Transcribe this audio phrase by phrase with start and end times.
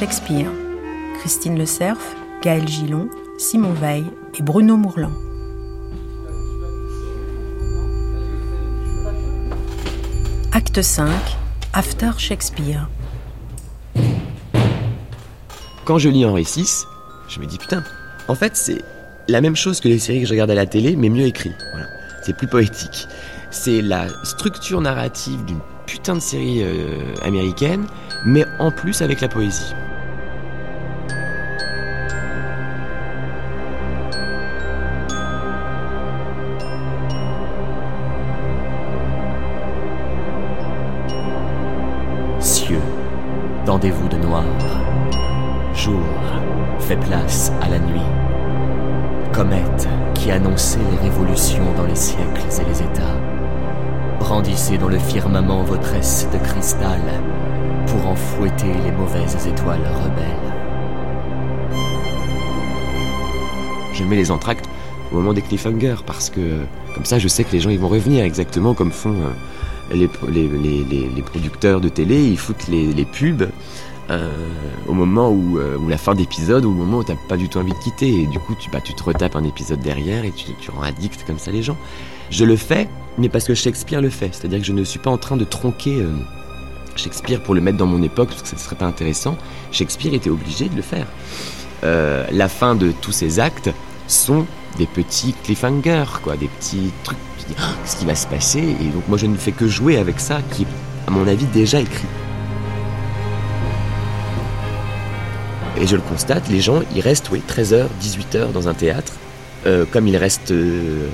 [0.00, 0.50] Shakespeare.
[1.18, 1.98] Christine Le Cerf,
[2.40, 4.06] Gaël Gillon, Simon Veil
[4.38, 5.10] et Bruno Mourlan.
[10.52, 11.06] Acte 5
[11.74, 12.88] After Shakespeare.
[15.84, 16.86] Quand je lis Henri VI,
[17.28, 17.84] je me dis putain,
[18.28, 18.78] en fait c'est
[19.28, 21.52] la même chose que les séries que je regarde à la télé, mais mieux écrit.
[22.24, 23.06] C'est plus poétique.
[23.50, 27.84] C'est la structure narrative d'une putain de série euh, américaine,
[28.24, 29.74] mais en plus avec la poésie.
[46.96, 48.00] Place à la nuit.
[49.32, 53.16] Comète qui annonçait les révolutions dans les siècles et les États.
[54.18, 57.00] Brandissez dans le firmament votre tresse de cristal
[57.86, 60.50] pour en fouetter les mauvaises étoiles rebelles.
[63.92, 64.68] Je mets les entractes
[65.12, 66.60] au moment des cliffhangers parce que
[66.94, 70.08] comme ça je sais que les gens ils vont revenir exactement comme font euh, les,
[70.28, 73.48] les, producteurs de télé, ils foutent les, pubs
[74.10, 74.28] euh,
[74.88, 77.72] au moment où, euh, la fin d'épisode, au moment où t'as pas du tout envie
[77.72, 80.52] de quitter, et du coup tu, bah, tu te retapes un épisode derrière et tu,
[80.60, 81.76] tu rends addict comme ça les gens.
[82.30, 82.88] Je le fais,
[83.18, 85.44] mais parce que Shakespeare le fait, c'est-à-dire que je ne suis pas en train de
[85.44, 86.04] tronquer
[86.94, 89.36] Shakespeare pour le mettre dans mon époque, parce que ce ne serait pas intéressant.
[89.72, 91.06] Shakespeare était obligé de le faire.
[91.82, 93.70] la fin de tous ces actes
[94.06, 94.46] sont
[94.78, 97.18] des petits cliffhangers, quoi, des petits trucs.
[97.50, 98.60] Oh, qu'est-ce qui va se passer?
[98.80, 100.66] Et donc moi je ne fais que jouer avec ça, qui est
[101.06, 102.06] à mon avis déjà écrit.
[105.80, 109.14] Et je le constate, les gens, ils restent, oui, 13h, 18h dans un théâtre,
[109.66, 111.06] euh, comme ils restent 10h,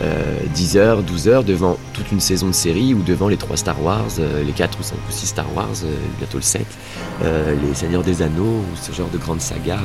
[0.00, 4.44] euh, 12h devant toute une saison de série ou devant les trois Star Wars, euh,
[4.44, 5.74] les 4 ou 5 ou 6 Star Wars,
[6.18, 6.64] bientôt le 7,
[7.22, 9.80] les Seigneurs des Anneaux ou ce genre de grandes sagas.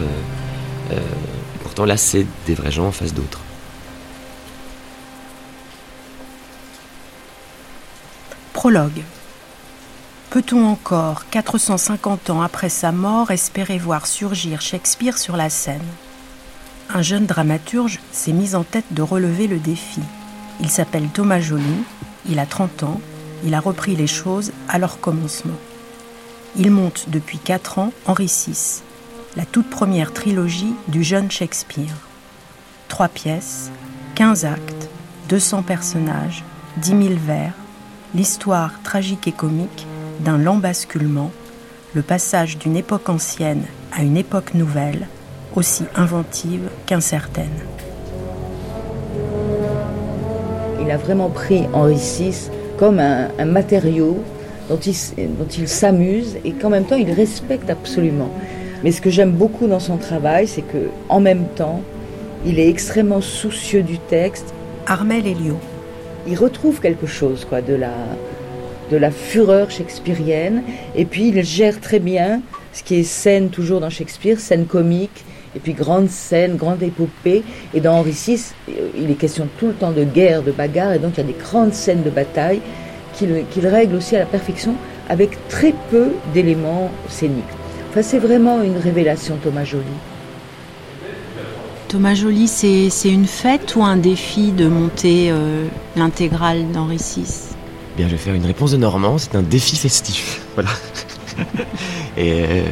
[1.64, 3.42] pourtant là, c'est des vrais gens en face d'autres.
[8.54, 9.02] Prologue.
[10.30, 15.82] Peut-on encore, 450 ans après sa mort, espérer voir surgir Shakespeare sur la scène?
[16.94, 20.02] Un jeune dramaturge s'est mis en tête de relever le défi.
[20.60, 21.84] Il s'appelle Thomas Joly,
[22.28, 23.02] il a 30 ans,
[23.44, 25.58] il a repris les choses à leur commencement.
[26.56, 28.84] Il monte depuis 4 ans Henri VI,
[29.36, 31.96] la toute première trilogie du jeune Shakespeare.
[32.88, 33.72] Trois pièces,
[34.14, 34.90] 15 actes,
[35.30, 36.44] 200 personnages,
[36.78, 37.54] 10 000 vers,
[38.14, 39.88] l'histoire tragique et comique
[40.19, 41.31] d'un lent basculement,
[41.94, 45.07] le passage d'une époque ancienne à une époque nouvelle,
[45.56, 47.46] aussi inventive qu'incertaine.
[50.81, 54.24] Il a vraiment pris Henri VI comme un, matériau
[54.69, 58.30] dont il, s'amuse et qu'en même temps il respecte absolument.
[58.84, 61.81] Mais ce que j'aime beaucoup dans son travail, c'est que en même temps,
[62.46, 64.53] il est extrêmement soucieux du texte.
[64.86, 65.57] Armel Elio
[66.28, 67.91] il retrouve quelque chose quoi, de, la,
[68.90, 70.64] de la fureur shakespearienne.
[70.96, 72.42] Et puis il gère très bien
[72.74, 77.44] ce qui est scène toujours dans Shakespeare, scène comique, et puis grande scène, grande épopée.
[77.74, 78.54] Et dans Henri VI,
[78.98, 81.28] il est question tout le temps de guerre, de bagarre, et donc il y a
[81.28, 82.62] des grandes scènes de bataille
[83.14, 84.76] qu'il règle aussi à la perfection
[85.10, 87.44] avec très peu d'éléments scéniques.
[87.90, 89.84] Enfin, c'est vraiment une révélation, Thomas Joly.
[91.88, 97.49] Thomas Joly, c'est une fête ou un défi de monter euh, l'intégrale d'Henri VI
[98.00, 100.40] Bien, je vais faire une réponse de Normand, c'est un défi festif.
[100.54, 100.70] Voilà.
[102.18, 102.64] Et il euh,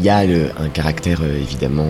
[0.00, 1.84] y a un caractère euh, évidemment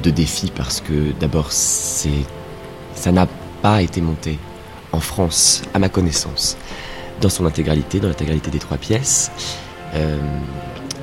[0.00, 3.26] de défi parce que d'abord, ça n'a
[3.60, 4.38] pas été monté
[4.92, 6.56] en France, à ma connaissance,
[7.20, 9.32] dans son intégralité, dans l'intégralité des trois pièces.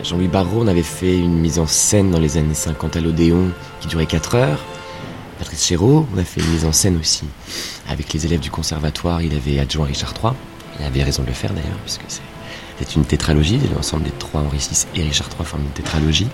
[0.06, 3.52] Jean-Louis Barrault, on avait fait une mise en scène dans les années 50 à l'Odéon
[3.82, 4.64] qui durait 4 heures.
[5.38, 7.26] Patrice Chéreau, on a fait une mise en scène aussi
[7.90, 9.22] avec les élèves du conservatoire.
[9.22, 10.32] Il avait adjoint Richard III.
[10.82, 13.60] Il avait raison de le faire d'ailleurs, puisque c'est une tétralogie.
[13.76, 16.28] L'ensemble des trois, Henri VI et Richard III, forment une tétralogie.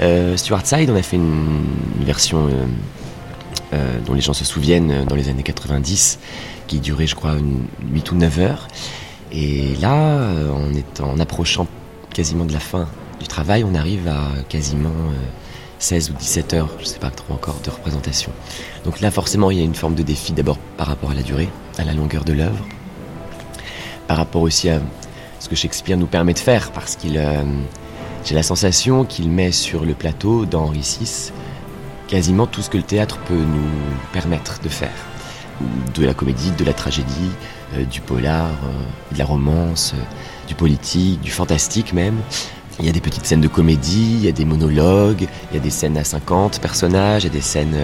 [0.00, 1.66] Euh, Stuart Side, on a fait une,
[2.00, 2.50] version euh,
[3.74, 6.18] euh, dont les gens se souviennent dans les années 90,
[6.66, 8.68] qui durait, je crois, une 8 ou 9 heures.
[9.30, 10.30] Et là,
[11.00, 11.66] en, en approchant
[12.12, 12.88] quasiment de la fin
[13.20, 14.90] du travail, on arrive à quasiment
[15.78, 18.32] 16 euh, ou 17 heures, je ne sais pas trop encore, de représentation.
[18.84, 21.22] Donc là, forcément, il y a une forme de défi d'abord par rapport à la
[21.22, 21.48] durée,
[21.78, 22.66] à la longueur de l'œuvre,
[24.12, 24.78] par rapport aussi à
[25.40, 27.44] ce que Shakespeare nous permet de faire, parce qu'il, euh,
[28.26, 31.32] j'ai la sensation qu'il met sur le plateau, dans Henri VI,
[32.08, 33.70] quasiment tout ce que le théâtre peut nous
[34.12, 34.90] permettre de faire.
[35.94, 37.30] De la comédie, de la tragédie,
[37.74, 38.50] euh, du polar,
[39.12, 39.94] de la romance,
[40.46, 42.20] du politique, du fantastique même.
[42.78, 45.56] Il y a des petites scènes de comédie, il y a des monologues, il y
[45.56, 47.76] a des scènes à 50 personnages, il y a des scènes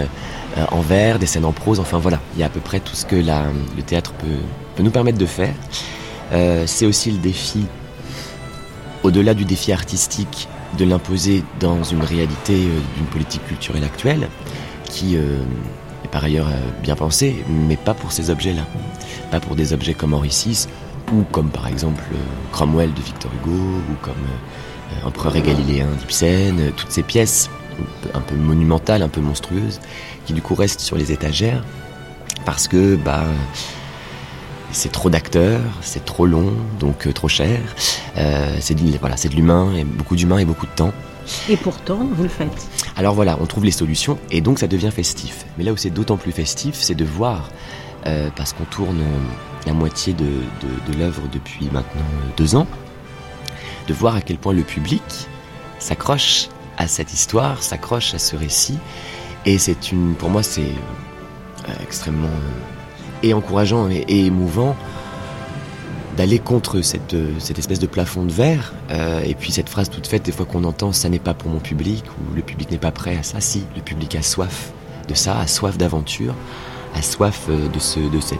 [0.57, 2.79] euh, en vers, des scènes en prose, enfin voilà, il y a à peu près
[2.79, 5.53] tout ce que le théâtre peut, nous permettre de faire.
[6.31, 7.65] Euh, c'est aussi le défi,
[9.03, 10.47] au-delà du défi artistique,
[10.77, 14.27] de l'imposer dans une réalité euh, d'une politique culturelle actuelle,
[14.85, 16.47] qui est par ailleurs
[16.81, 18.63] bien pensée, mais pas pour ces objets-là.
[19.29, 20.67] Pas pour des objets comme Henri VI,
[21.13, 22.03] ou comme par exemple
[22.51, 24.15] Cromwell de Victor Hugo, ou comme
[25.05, 27.51] Empereur et Galiléen d'Ibsen, toutes ces pièces
[28.13, 29.79] un peu monumentales, un peu monstrueuses,
[30.25, 31.63] qui du coup restent sur les étagères,
[32.45, 33.25] parce que bah,
[34.71, 37.59] c'est trop d'acteurs, c'est trop long, donc euh, trop cher.
[38.17, 40.93] Euh, c'est de, voilà, c'est de l'humain, et beaucoup d'humain et beaucoup de temps.
[41.47, 42.67] Et pourtant, vous le faites.
[42.95, 45.45] Alors voilà, on trouve les solutions et donc ça devient festif.
[45.57, 47.49] Mais là où c'est d'autant plus festif, c'est de voir,
[48.05, 49.03] euh, parce qu'on tourne
[49.67, 52.01] la moitié de, de, de l'œuvre depuis maintenant
[52.37, 52.67] deux ans,
[53.87, 55.03] de voir à quel point le public
[55.77, 58.79] s'accroche à cette histoire, s'accroche à ce récit.
[59.45, 60.71] Et c'est une, pour moi, c'est
[61.81, 62.27] extrêmement
[63.23, 64.75] et encourageant et, émouvant
[66.17, 68.73] d'aller contre cette, euh, cette espèce de plafond de verre.
[69.25, 71.59] et puis cette phrase toute faite, des fois qu'on entend, ça n'est pas pour mon
[71.59, 73.39] public, ou le public n'est pas prêt à ça.
[73.39, 74.71] Si, le public a soif
[75.07, 76.35] de ça, a soif d'aventure,
[76.95, 78.39] a soif de, ce, de cette,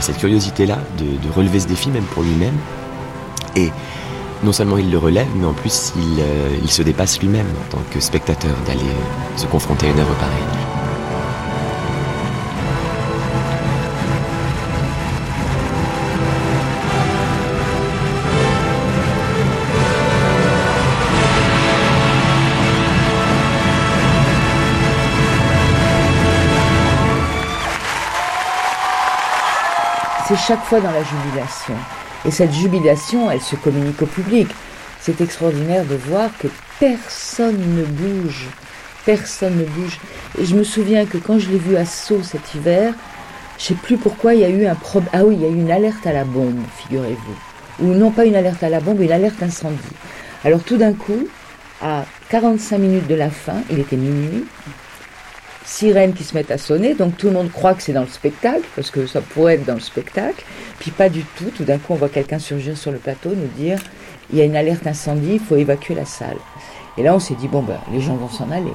[0.00, 2.56] cette curiosité-là, de, de, relever ce défi même pour lui-même.
[3.54, 3.70] Et
[4.42, 7.76] non seulement il le relève, mais en plus il, euh, il se dépasse lui-même en
[7.76, 10.65] tant que spectateur d'aller euh, se confronter à une œuvre pareille.
[30.28, 31.74] C'est chaque fois dans la jubilation.
[32.24, 34.48] Et cette jubilation, elle se communique au public.
[35.00, 36.48] C'est extraordinaire de voir que
[36.80, 38.48] personne ne bouge.
[39.04, 40.00] Personne ne bouge.
[40.36, 42.92] Et je me souviens que quand je l'ai vu à Sceaux cet hiver,
[43.56, 45.10] je sais plus pourquoi il y a eu un problème.
[45.12, 47.86] Ah oui, il y a eu une alerte à la bombe, figurez-vous.
[47.86, 49.78] Ou non pas une alerte à la bombe, une alerte incendie.
[50.44, 51.28] Alors tout d'un coup,
[51.80, 54.44] à 45 minutes de la fin, il était minuit,
[55.66, 58.08] sirènes qui se mettent à sonner, donc tout le monde croit que c'est dans le
[58.08, 60.44] spectacle, parce que ça pourrait être dans le spectacle,
[60.78, 63.48] puis pas du tout, tout d'un coup on voit quelqu'un surgir sur le plateau, nous
[63.58, 63.80] dire,
[64.32, 66.36] il y a une alerte incendie, il faut évacuer la salle.
[66.96, 68.72] Et là on s'est dit, bon ben, les gens vont s'en aller.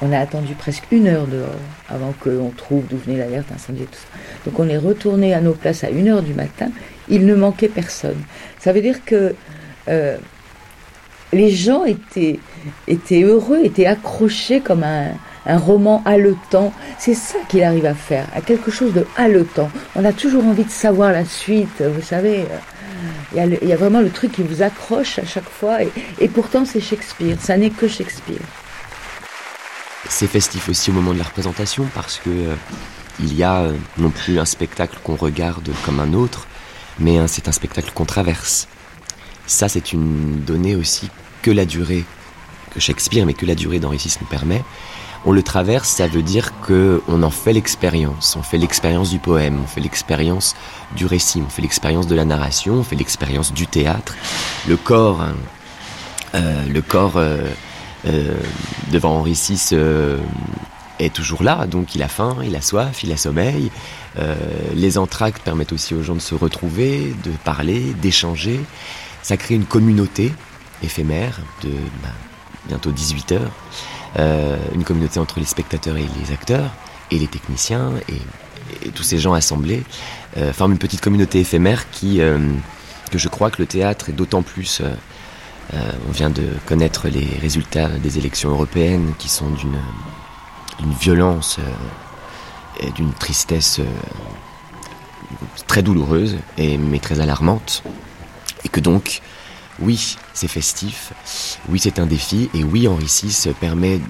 [0.00, 1.48] On a attendu presque une heure dehors
[1.88, 4.18] avant qu'on trouve d'où venait l'alerte incendie et tout ça.
[4.46, 6.70] Donc on est retourné à nos places à une heure du matin,
[7.08, 8.22] il ne manquait personne.
[8.58, 9.34] Ça veut dire que...
[9.88, 10.16] Euh,
[11.30, 12.40] les gens étaient,
[12.86, 15.08] étaient heureux, étaient accrochés comme un,
[15.48, 16.72] un roman haletant.
[16.98, 19.70] C'est ça qu'il arrive à faire, à quelque chose de haletant.
[19.96, 22.46] On a toujours envie de savoir la suite, vous savez.
[23.34, 26.80] Il y, a vraiment le truc qui vous accroche à chaque fois, et, pourtant c'est
[26.80, 28.40] Shakespeare, ça n'est que Shakespeare.
[30.08, 32.54] C'est festif aussi au moment de la représentation parce que euh,
[33.20, 36.46] il y a euh, non plus un spectacle qu'on regarde comme un autre,
[36.98, 38.66] mais c'est un spectacle qu'on traverse.
[39.46, 41.10] Ça, c'est une donnée aussi
[41.42, 42.04] que la durée
[42.70, 44.62] que Shakespeare, mais que la durée d'Henri VI nous permet
[45.24, 48.36] on le traverse, ça veut dire que on en fait l'expérience.
[48.36, 50.54] On fait l'expérience du poème, on fait l'expérience
[50.96, 54.14] du récit, on fait l'expérience de la narration, on fait l'expérience du théâtre.
[54.68, 55.34] Le corps, hein,
[56.34, 57.48] euh, le corps euh,
[58.06, 58.34] euh,
[58.92, 59.76] devant Henri VI
[60.98, 63.70] est toujours là, donc il a faim, il a soif, il a sommeil.
[64.74, 68.60] les entractes permettent aussi aux gens de se retrouver, de parler, d'échanger.
[69.22, 70.32] Ça crée une communauté
[70.82, 71.70] éphémère de
[72.02, 72.08] bah,
[72.66, 73.52] bientôt 18 heures.
[74.18, 76.70] Euh, une communauté entre les spectateurs et les acteurs,
[77.10, 79.82] et les techniciens, et, tous ces gens assemblés,
[80.36, 82.38] euh, forment une petite communauté éphémère qui, euh,
[83.10, 84.82] que je crois que le théâtre est d'autant plus...
[85.72, 91.58] on vient de connaître les résultats des élections européennes qui sont d'une violence
[92.80, 93.80] et d'une tristesse
[95.66, 97.82] très douloureuse et mais très alarmante
[98.64, 99.20] et que donc
[99.80, 101.12] oui, c'est festif,
[101.68, 104.00] oui, c'est un défi, et oui, Henri VI permet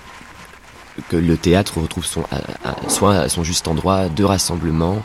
[1.08, 2.24] que le théâtre retrouve son,
[2.88, 5.02] soit son juste endroit de rassemblement,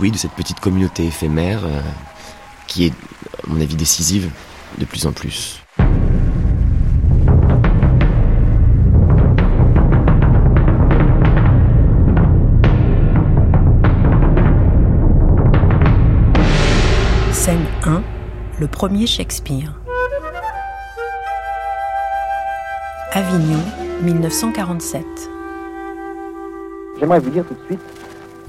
[0.00, 1.80] oui, de cette petite communauté éphémère euh,
[2.66, 2.92] qui est,
[3.44, 4.30] à mon avis, décisive
[4.78, 5.60] de plus en plus.
[17.32, 18.02] Scène 1,
[18.58, 19.79] le premier Shakespeare.
[23.12, 23.58] Avignon,
[24.02, 25.04] 1947.
[27.00, 27.80] J'aimerais vous dire tout de suite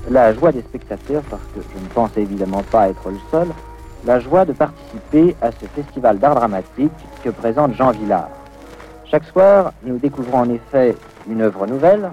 [0.08, 3.48] la joie des spectateurs, parce que je ne pense évidemment pas être le seul,
[4.06, 6.92] la joie de participer à ce festival d'art dramatique
[7.24, 8.30] que présente Jean Villard.
[9.06, 10.96] Chaque soir, nous découvrons en effet
[11.28, 12.12] une œuvre nouvelle,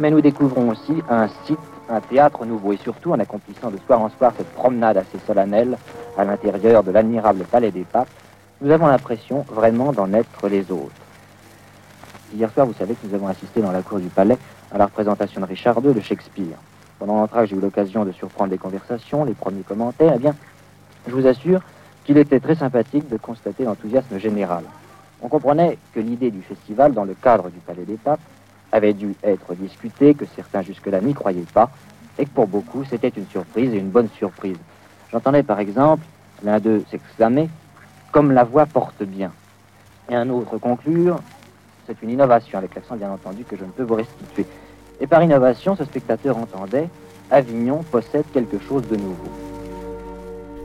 [0.00, 4.00] mais nous découvrons aussi un site, un théâtre nouveau, et surtout en accomplissant de soir
[4.00, 5.78] en soir cette promenade assez solennelle
[6.16, 8.10] à l'intérieur de l'admirable Palais des Papes,
[8.62, 11.07] nous avons l'impression vraiment d'en être les autres.
[12.34, 14.36] Hier soir, vous savez que nous avons assisté dans la cour du palais
[14.70, 16.58] à la représentation de Richard II de Shakespeare.
[16.98, 20.12] Pendant l'entrée, j'ai eu l'occasion de surprendre les conversations, les premiers commentaires.
[20.14, 20.34] Eh bien,
[21.06, 21.62] je vous assure
[22.04, 24.64] qu'il était très sympathique de constater l'enthousiasme général.
[25.22, 28.20] On comprenait que l'idée du festival, dans le cadre du Palais des Papes,
[28.72, 31.70] avait dû être discutée, que certains jusque-là n'y croyaient pas,
[32.18, 34.58] et que pour beaucoup, c'était une surprise et une bonne surprise.
[35.10, 36.04] J'entendais par exemple
[36.44, 37.48] l'un d'eux s'exclamer
[38.12, 39.32] Comme la voix porte bien.
[40.10, 41.20] Et un autre conclure
[41.88, 44.44] C'est une innovation, avec l'accent bien entendu que je ne peux vous restituer.
[45.00, 46.88] Et par innovation, ce spectateur entendait
[47.30, 49.30] Avignon possède quelque chose de nouveau.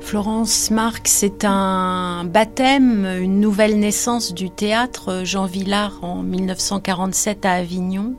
[0.02, 7.54] Florence Marx, c'est un baptême, une nouvelle naissance du théâtre Jean Villard en 1947 à
[7.54, 8.16] Avignon.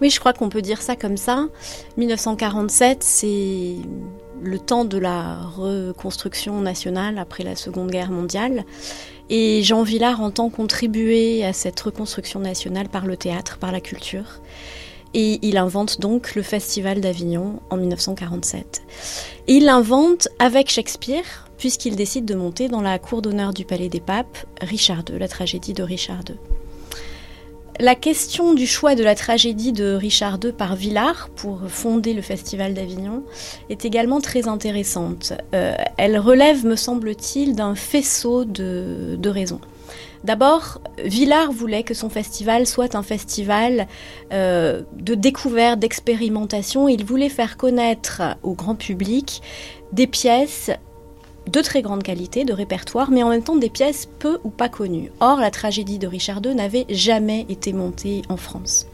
[0.00, 1.48] Oui, je crois qu'on peut dire ça comme ça.
[1.98, 3.76] 1947, c'est
[4.42, 8.64] le temps de la reconstruction nationale après la Seconde Guerre mondiale.
[9.34, 14.42] Et Jean Villard entend contribuer à cette reconstruction nationale par le théâtre, par la culture.
[15.14, 18.82] Et il invente donc le Festival d'Avignon en 1947.
[19.48, 23.88] Et il l'invente avec Shakespeare, puisqu'il décide de monter dans la cour d'honneur du Palais
[23.88, 26.36] des Papes Richard II, la tragédie de Richard II.
[27.80, 32.20] La question du choix de la tragédie de Richard II par Villard pour fonder le
[32.20, 33.24] Festival d'Avignon
[33.70, 35.32] est également très intéressante.
[35.54, 39.60] Euh, elle relève, me semble-t-il, d'un faisceau de, raisons.
[40.22, 43.88] D'abord, Villard voulait que son festival soit un festival
[44.32, 46.88] euh, de découverte, d'expérimentation.
[46.88, 49.42] Il voulait faire connaître au grand public
[49.92, 50.70] des pièces
[51.46, 54.68] de très grande qualité, de répertoire, mais en même temps des pièces peu ou pas
[54.68, 55.10] connues.
[55.20, 58.86] Or, la tragédie de Richard II n'avait jamais été montée en France.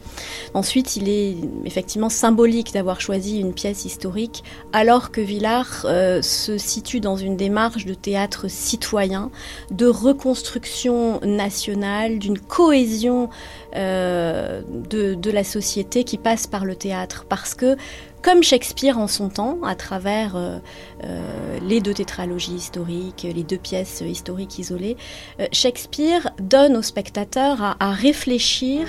[0.53, 6.57] Ensuite, il est effectivement symbolique d'avoir choisi une pièce historique, alors que Villard euh, se
[6.57, 9.31] situe dans une démarche de théâtre citoyen,
[9.71, 13.29] de reconstruction nationale, d'une cohésion
[13.75, 17.25] euh, de, de, la société qui passe par le théâtre.
[17.29, 17.77] Parce que
[18.21, 20.59] comme Shakespeare en son temps, à travers euh,
[21.03, 24.97] euh, les deux tétralogies historiques, les deux pièces historiques isolées,
[25.39, 28.87] euh, Shakespeare donne au spectateur à, à, réfléchir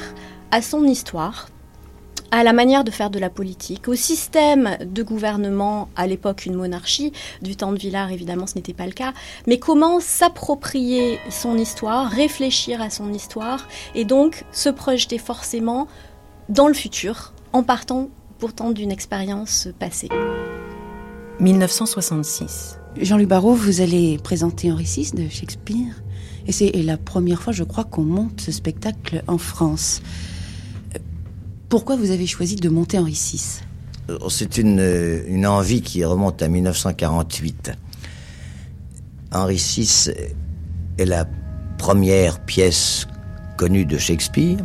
[0.50, 1.48] à son histoire,
[2.32, 6.54] à la manière de faire de la politique, au système de gouvernement, à l'époque une
[6.54, 9.12] monarchie, du temps de Villard évidemment ce n'était pas le cas,
[9.46, 15.86] mais comment s'approprier son histoire, réfléchir à son histoire, et donc se projeter forcément
[16.48, 20.08] dans le futur en partant pourtant d'une expérience passée.
[21.38, 22.78] 1966.
[23.00, 26.02] Jean-Luc Barrault, vous allez présenter Henri VI de Shakespeare.
[26.46, 30.02] Et c'est la première fois, je crois, qu'on monte ce spectacle en France.
[31.68, 33.60] Pourquoi vous avez choisi de monter Henri VI
[34.28, 37.72] C'est une, une envie qui remonte à 1948.
[39.32, 40.10] Henri VI
[40.98, 41.26] est la
[41.78, 43.06] première pièce
[43.56, 44.58] connue de Shakespeare.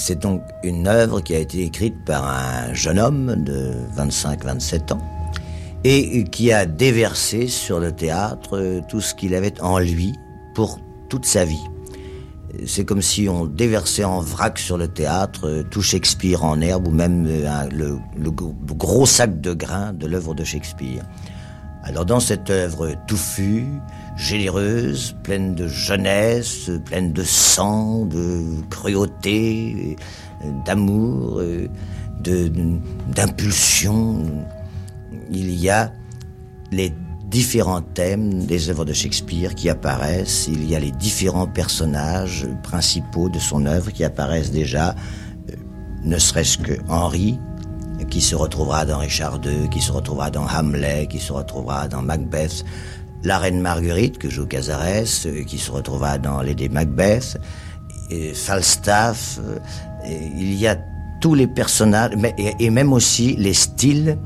[0.00, 5.02] C'est donc une œuvre qui a été écrite par un jeune homme de 25-27 ans
[5.82, 10.14] et qui a déversé sur le théâtre tout ce qu'il avait en lui
[10.54, 10.78] pour
[11.08, 11.64] toute sa vie.
[12.64, 16.92] C'est comme si on déversait en vrac sur le théâtre tout Shakespeare en herbe ou
[16.92, 21.02] même le, le gros sac de grains de l'œuvre de Shakespeare.
[21.88, 23.66] Alors dans cette œuvre touffue,
[24.14, 29.96] généreuse, pleine de jeunesse, pleine de sang, de cruauté,
[30.66, 31.40] d'amour,
[32.20, 34.22] d'impulsion.
[35.30, 35.90] Il y a
[36.72, 36.92] les
[37.30, 43.30] différents thèmes des œuvres de Shakespeare qui apparaissent, il y a les différents personnages principaux
[43.30, 45.54] de son œuvre qui apparaissent déjà, euh,
[46.04, 47.38] ne serait-ce que Henri,
[48.10, 52.02] qui se retrouvera dans Richard II, qui se retrouvera dans Hamlet, qui se retrouvera dans
[52.02, 52.64] Macbeth,
[53.24, 57.38] la reine Marguerite que joue Cazares, euh, qui se retrouvera dans Lady Macbeth,
[58.10, 59.58] et Falstaff, euh,
[60.36, 60.78] il y a
[61.20, 64.18] tous les personnages, et, même aussi les styles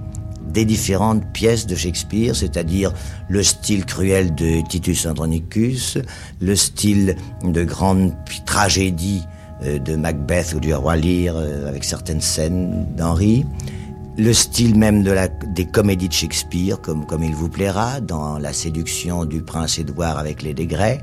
[0.47, 2.93] des différentes pièces de Shakespeare, c'est-à-dire
[3.29, 5.99] le style cruel de Titus Andronicus,
[6.41, 8.13] le style de grande
[8.45, 9.23] tragédie
[9.63, 13.45] de Macbeth ou du roi Lear avec certaines scènes d'Henri,
[14.19, 15.05] le style même
[15.55, 20.19] des comédies de Shakespeare, comme, comme il vous plaira, dans La séduction du prince Édouard
[20.19, 21.01] avec les Degrés.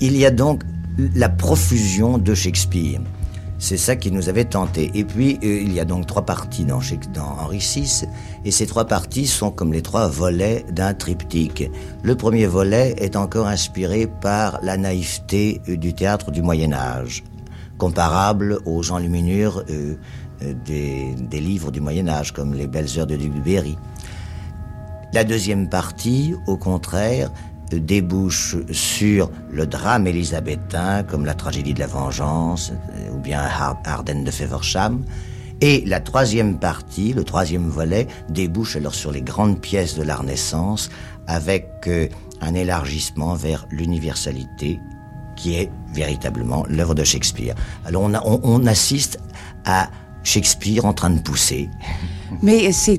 [0.00, 0.64] Il y a donc
[1.14, 3.00] la profusion de Shakespeare.
[3.58, 4.90] C'est ça qui nous avait tenté.
[4.94, 6.80] Et puis, euh, il y a donc trois parties dans,
[7.14, 8.04] dans Henri VI,
[8.44, 11.70] et ces trois parties sont comme les trois volets d'un triptyque.
[12.02, 17.22] Le premier volet est encore inspiré par la naïveté euh, du théâtre du Moyen Âge,
[17.78, 19.96] comparable aux enluminures euh,
[20.64, 23.76] des, des, livres du Moyen Âge, comme les Belles Heures de Duberry.
[25.12, 27.30] La deuxième partie, au contraire,
[27.70, 32.72] débouche sur le drame élisabétain, comme la tragédie de la vengeance,
[33.12, 33.42] ou bien
[33.84, 35.04] Ardennes de Feversham.
[35.60, 40.16] Et la troisième partie, le troisième volet, débouche alors sur les grandes pièces de la
[40.16, 40.90] Renaissance,
[41.26, 42.08] avec euh,
[42.40, 44.80] un élargissement vers l'universalité,
[45.36, 47.54] qui est véritablement l'œuvre de Shakespeare.
[47.84, 49.18] Alors on, on, on assiste
[49.64, 49.88] à
[50.22, 51.68] Shakespeare en train de pousser.
[52.42, 52.98] Mais c'est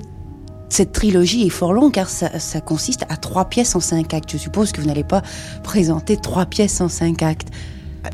[0.70, 4.32] cette trilogie est fort longue car ça, ça, consiste à trois pièces en cinq actes.
[4.32, 5.22] Je suppose que vous n'allez pas
[5.64, 7.50] présenter trois pièces en cinq actes.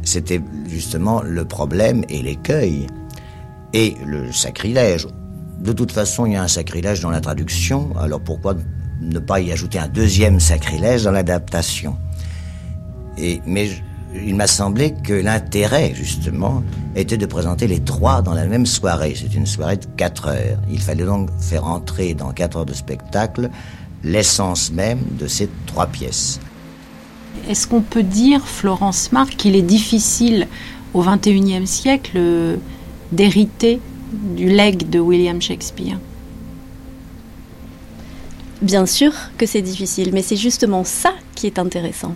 [0.04, 2.88] C'était justement le problème et l'écueil
[3.74, 5.08] et le sacrilège.
[5.60, 8.56] De toute façon, il y a un sacrilège dans la traduction, alors pourquoi
[9.02, 11.98] ne pas y ajouter un deuxième sacrilège dans l'adaptation?
[13.18, 13.70] Et mais
[14.16, 16.64] il m'a semblé que l'intérêt, justement,
[16.96, 19.16] était de présenter les trois dans la même soirée.
[19.16, 20.58] C'est une soirée de quatre heures.
[20.70, 23.50] Il fallait donc faire entrer dans quatre heures de spectacle
[24.04, 26.40] l'essence même de ces trois pièces.
[27.48, 30.48] Est-ce qu'on peut dire, Florence Marc, qu'il est difficile
[30.94, 32.20] au XXIe siècle
[33.12, 33.80] d'hériter
[34.36, 35.98] du legs de William Shakespeare?
[38.62, 42.14] Bien sûr que c'est difficile, mais c'est justement ça qui est intéressant.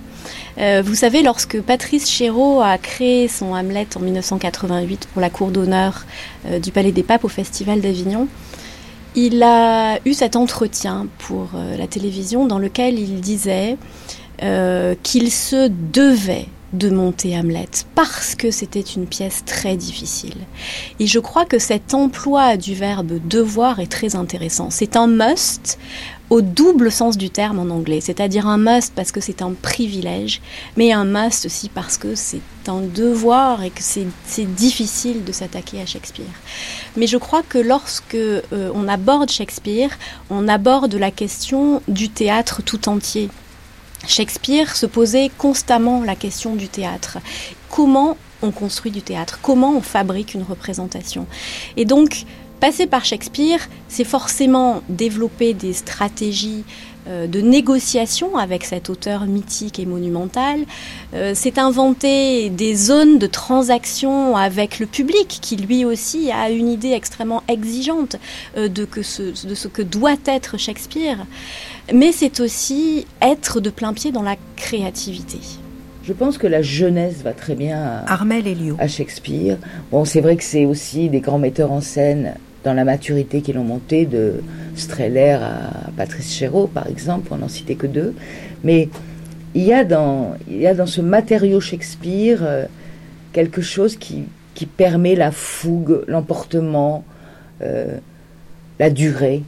[0.57, 5.51] Euh, vous savez, lorsque Patrice Chéreau a créé son Hamlet en 1988 pour la cour
[5.51, 6.05] d'honneur
[6.45, 8.27] euh, du Palais des Papes au Festival d'Avignon,
[9.15, 13.77] il a eu cet entretien pour euh, la télévision dans lequel il disait
[15.01, 20.35] qu'il se devait de monter Hamlet parce que c'était une pièce très difficile.
[20.99, 24.69] Et je crois que cet emploi du verbe devoir est très intéressant.
[24.71, 25.79] C'est un must
[26.29, 30.41] au double sens du terme en anglais, c'est-à-dire un must parce que c'est un privilège,
[30.75, 35.81] mais un must aussi parce que c'est un devoir et que c'est difficile de s'attaquer
[35.81, 36.25] à Shakespeare.
[36.97, 38.41] Mais je crois que lorsque euh,
[38.73, 39.91] on aborde Shakespeare,
[40.29, 43.29] on aborde la question du théâtre tout entier.
[44.07, 47.17] Shakespeare se posait constamment la question du théâtre.
[47.69, 49.39] Comment on construit du théâtre?
[49.41, 51.25] Comment on fabrique une représentation?
[51.77, 52.25] Et donc,
[52.65, 56.63] passer par Shakespeare, c'est forcément développer des stratégies
[57.07, 60.61] euh, de négociation avec cet auteur mythique et monumental.
[61.13, 66.67] Euh, c'est inventer des zones de transaction avec le public qui lui aussi a une
[66.67, 68.15] idée extrêmement exigeante
[68.57, 71.19] euh, de, que ce, de ce que doit être Shakespeare.
[71.93, 75.37] Mais c'est aussi être de plein pied dans la créativité.
[76.05, 78.75] Je pense que la jeunesse va très bien à, Armel Elio.
[78.79, 79.57] à Shakespeare.
[79.91, 83.57] Bon, c'est vrai que c'est aussi des grands metteurs en scène dans la maturité qu'ils
[83.59, 84.41] ont monté de
[84.75, 88.13] Streller à Patrice Chéreau, par exemple, pour n'en citer que deux.
[88.63, 88.89] Mais
[89.53, 92.65] il y a dans, il y a dans ce matériau Shakespeare euh,
[93.33, 94.23] quelque chose qui,
[94.55, 97.05] qui permet la fougue, l'emportement,
[97.61, 97.97] euh,
[98.79, 99.43] la durée.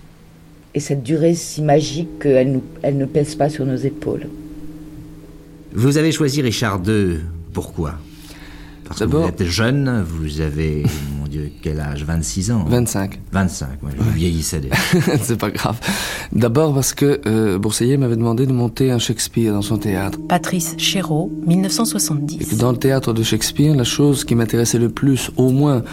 [0.75, 4.27] Et cette durée si magique qu'elle nous, elle ne pèse pas sur nos épaules.
[5.73, 7.17] Vous avez choisi Richard II,
[7.51, 7.95] pourquoi?
[8.87, 10.83] Parce que vous êtes jeune, vous avez,
[11.61, 12.03] quel âge?
[12.03, 13.19] 26 ans 25.
[13.31, 14.75] 25, ouais, vous vieillissez déjà.
[15.21, 15.79] C'est pas grave.
[16.31, 20.19] D'abord parce que euh, Bourseillet m'avait demandé de monter un Shakespeare dans son théâtre.
[20.27, 22.41] Patrice Chéreau, 1970.
[22.41, 25.83] Et que dans le théâtre de Shakespeare, la chose qui m'intéressait le plus, au moins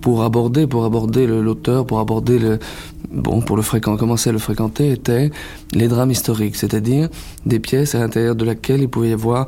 [0.00, 2.58] pour aborder, pour aborder l'auteur, pour aborder le,
[3.10, 5.30] bon, pour le fréquent, commencer à le fréquenter, étaient
[5.72, 7.08] les drames historiques, c'est-à-dire
[7.44, 9.46] des pièces à l'intérieur de laquelle il pouvait y avoir,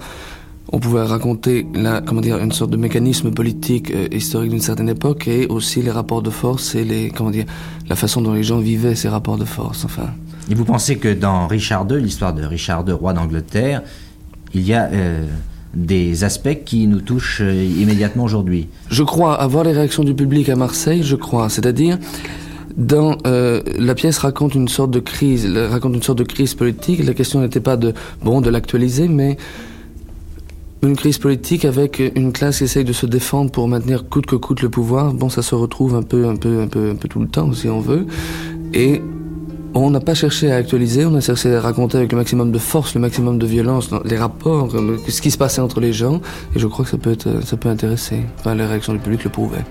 [0.70, 4.88] on pouvait raconter la, comment dire, une sorte de mécanisme politique euh, historique d'une certaine
[4.88, 7.46] époque et aussi les rapports de force et les, comment dire,
[7.88, 10.10] la façon dont les gens vivaient ces rapports de force, enfin.
[10.50, 13.82] Et vous pensez que dans Richard II, l'histoire de Richard II, roi d'Angleterre,
[14.54, 15.26] il y a euh,
[15.74, 18.68] des aspects qui nous touchent euh, immédiatement aujourd'hui?
[18.90, 21.98] Je crois avoir les réactions du public à Marseille, je crois, c'est-à-dire
[22.76, 27.04] dans euh, la pièce raconte une sorte de crise, raconte une sorte de crise politique.
[27.04, 29.36] La question n'était pas de bon de l'actualiser, mais
[30.82, 34.36] une crise politique avec une classe qui essaye de se défendre pour maintenir coûte que
[34.36, 35.12] coûte le pouvoir.
[35.12, 37.80] Bon, ça se retrouve un peu, un peu, un peu, tout le temps, si on
[37.80, 38.06] veut.
[38.74, 39.02] Et
[39.74, 42.58] on n'a pas cherché à actualiser, on a cherché à raconter avec le maximum de
[42.58, 44.70] force, le maximum de violence, les rapports,
[45.08, 46.20] ce qui se passait entre les gens.
[46.54, 48.20] Et je crois que ça peut, être, ça peut intéresser.
[48.38, 49.64] Enfin, les réactions du public le prouvaient.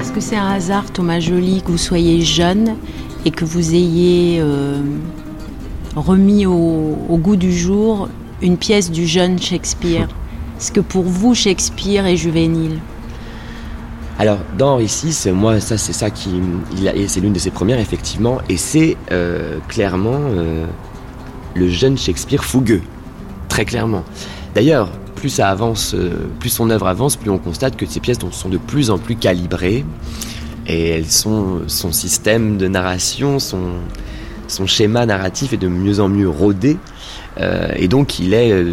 [0.00, 2.76] Est-ce que c'est un hasard, Thomas Joly, que vous soyez jeune
[3.24, 4.80] et que vous ayez euh,
[5.96, 8.08] remis au, goût du jour
[8.42, 10.08] une pièce du jeune Shakespeare.
[10.58, 12.78] Est-ce que pour vous, Shakespeare est juvénile?
[14.16, 14.88] Alors dans Henri
[15.32, 16.40] moi ça c'est ça qui,
[17.08, 20.66] c'est l'une de ses premières effectivement, et c'est euh, clairement euh,
[21.56, 22.82] le jeune Shakespeare fougueux,
[23.48, 24.04] très clairement.
[24.54, 28.18] D'ailleurs, plus ça avance, euh, plus son œuvre avance, plus on constate que ses pièces
[28.30, 29.84] sont de plus en plus calibrées,
[30.68, 33.80] et elles sont, son système de narration, son,
[34.48, 36.78] son schéma narratif est de mieux en mieux rodé.
[37.40, 38.72] Euh, et donc il est, euh,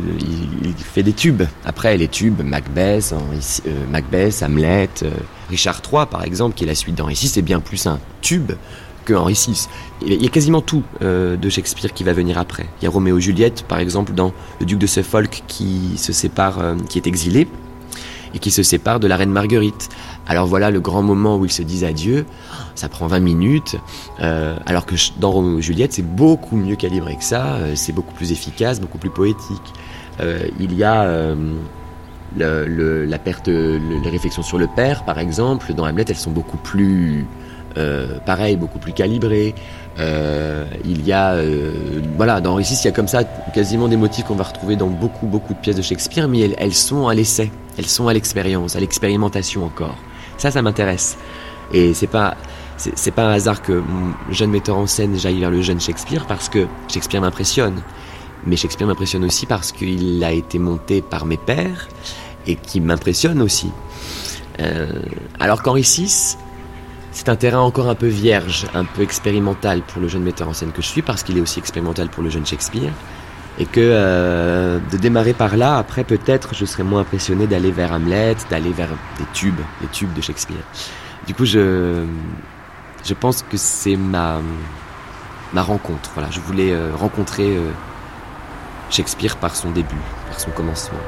[0.64, 1.44] il, fait des tubes.
[1.66, 4.90] Après les tubes, Macbeth, euh, Macbeth, Hamlet,
[5.50, 8.52] Richard III par exemple, qui est la suite d'Henri VI, c'est bien plus un tube
[9.06, 9.68] que Henri VI.
[10.06, 12.68] Il y a quasiment tout de Shakespeare qui va venir après.
[12.82, 16.14] Il y a Roméo et Juliette par exemple dans Le Duc de Suffolk qui se
[16.14, 17.48] sépare, qui est exilé
[18.34, 19.90] et qui se sépare de la reine Marguerite.
[20.32, 22.26] Alors voilà le grand moment où ils se disent adieu.
[22.76, 23.76] Ça prend 20 minutes,
[24.22, 27.56] euh, alors que dans et Juliette, c'est beaucoup mieux calibré que ça.
[27.56, 29.74] Euh, c'est beaucoup plus efficace, beaucoup plus poétique.
[30.22, 31.36] Euh, il y a
[32.38, 35.74] la perte, les réflexions sur le père, par exemple.
[35.74, 37.26] Dans Hamlet, elles sont beaucoup plus,
[38.26, 39.54] pareil, beaucoup plus calibrées.
[40.00, 41.36] il y a,
[42.16, 44.88] voilà, dans Récit, il y a comme ça quasiment des motifs qu'on va retrouver dans
[44.88, 48.78] beaucoup, beaucoup de pièces de Shakespeare, mais elles sont à l'essai, elles sont à l'expérience,
[48.78, 49.98] à l'expérimentation encore.
[50.42, 51.20] Ça, ça m'intéresse.
[51.72, 52.36] Et c'est pas,
[52.76, 56.26] c'est pas un hasard que mon jeune metteur en scène j'aille vers le jeune Shakespeare
[56.26, 57.84] parce que Shakespeare m'impressionne.
[58.48, 61.90] Mais Shakespeare m'impressionne aussi parce qu'il a été monté par mes pères
[62.48, 63.70] et qui m'impressionne aussi.
[64.60, 65.04] Euh,
[65.40, 66.38] alors qu'Henri VI,
[67.12, 70.54] c'est un terrain encore un peu vierge, un peu expérimental pour le jeune metteur en
[70.54, 72.94] scène que je suis, parce qu'il est aussi expérimental pour le jeune Shakespeare.
[73.60, 77.92] Et que euh, de démarrer par là, après peut-être je serais moins impressionné d'aller vers
[77.92, 80.64] Hamlet, d'aller vers des tubes, les tubes de Shakespeare.
[81.28, 82.06] Du coup, je,
[83.04, 84.40] je pense que c'est ma,
[85.54, 86.10] ma rencontre.
[86.14, 87.72] Voilà, je voulais euh, rencontrer euh,
[88.90, 89.96] Shakespeare par son début,
[90.28, 91.00] par son commencement.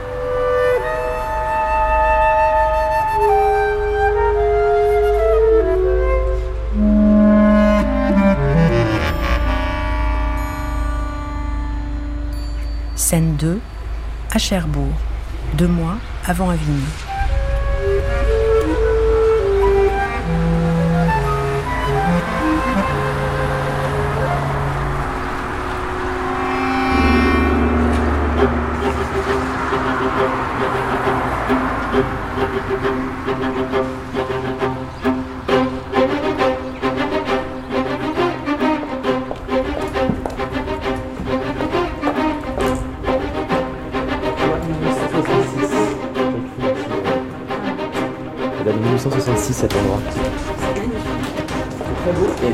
[13.14, 13.60] Scène 2,
[14.32, 14.90] à Cherbourg,
[15.54, 17.13] deux mois avant Avignon.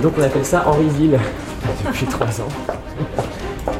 [0.02, 1.20] Donc on appelle ça Henryville
[1.86, 2.48] depuis trois ans.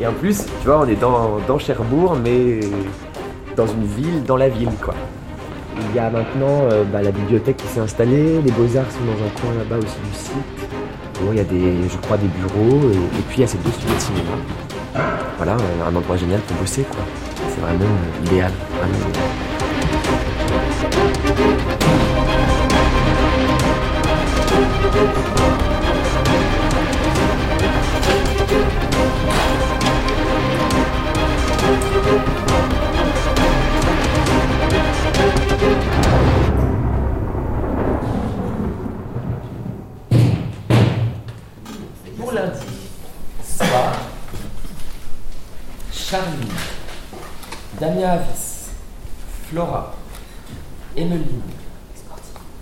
[0.02, 2.60] Et en plus, tu vois, on est dans, dans Cherbourg, mais
[3.56, 4.94] dans une ville, dans la ville, quoi.
[5.90, 9.26] Il y a maintenant euh, bah, la bibliothèque qui s'est installée, les beaux-arts sont dans
[9.26, 10.34] un coin là-bas aussi du site.
[11.22, 13.58] Bon, il y a des, je crois, des bureaux, et, puis il y a ces
[13.58, 14.36] deux studios de cinéma.
[15.38, 17.02] Voilà, un endroit génial pour bosser, quoi.
[17.50, 18.52] C'est vraiment euh, idéal.
[49.50, 49.96] Flora,
[50.96, 51.42] Emeline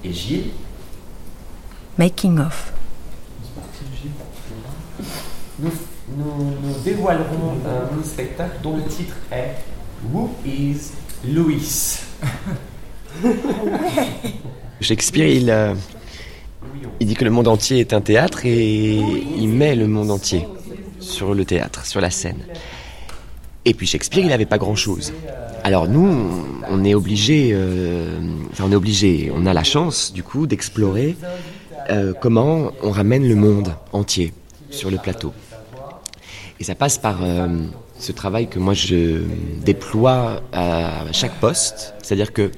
[0.06, 0.52] et Gilles
[1.97, 2.71] Making of.
[5.60, 5.71] Nous,
[6.86, 9.56] dévoilerons un spectacle dont le titre est
[10.13, 10.91] Who is
[11.28, 12.00] Louis?
[14.80, 15.73] Shakespeare, il, euh,
[17.02, 20.47] il dit que le monde entier est un théâtre et il met le monde entier
[21.02, 22.45] sur le théâtre, sur la scène.
[23.65, 25.12] Et puis Shakespeare, il n'avait pas grand-chose.
[25.67, 28.21] Alors nous, on est obligé, euh,
[28.62, 31.17] on est obligé, on a la chance du coup d'explorer
[31.89, 34.32] euh, comment on ramène le monde entier
[34.69, 35.34] sur le plateau.
[36.62, 37.49] Et ça passe par euh,
[37.99, 39.23] ce travail que moi je
[39.62, 42.49] déploie à chaque poste, c'est-à-dire que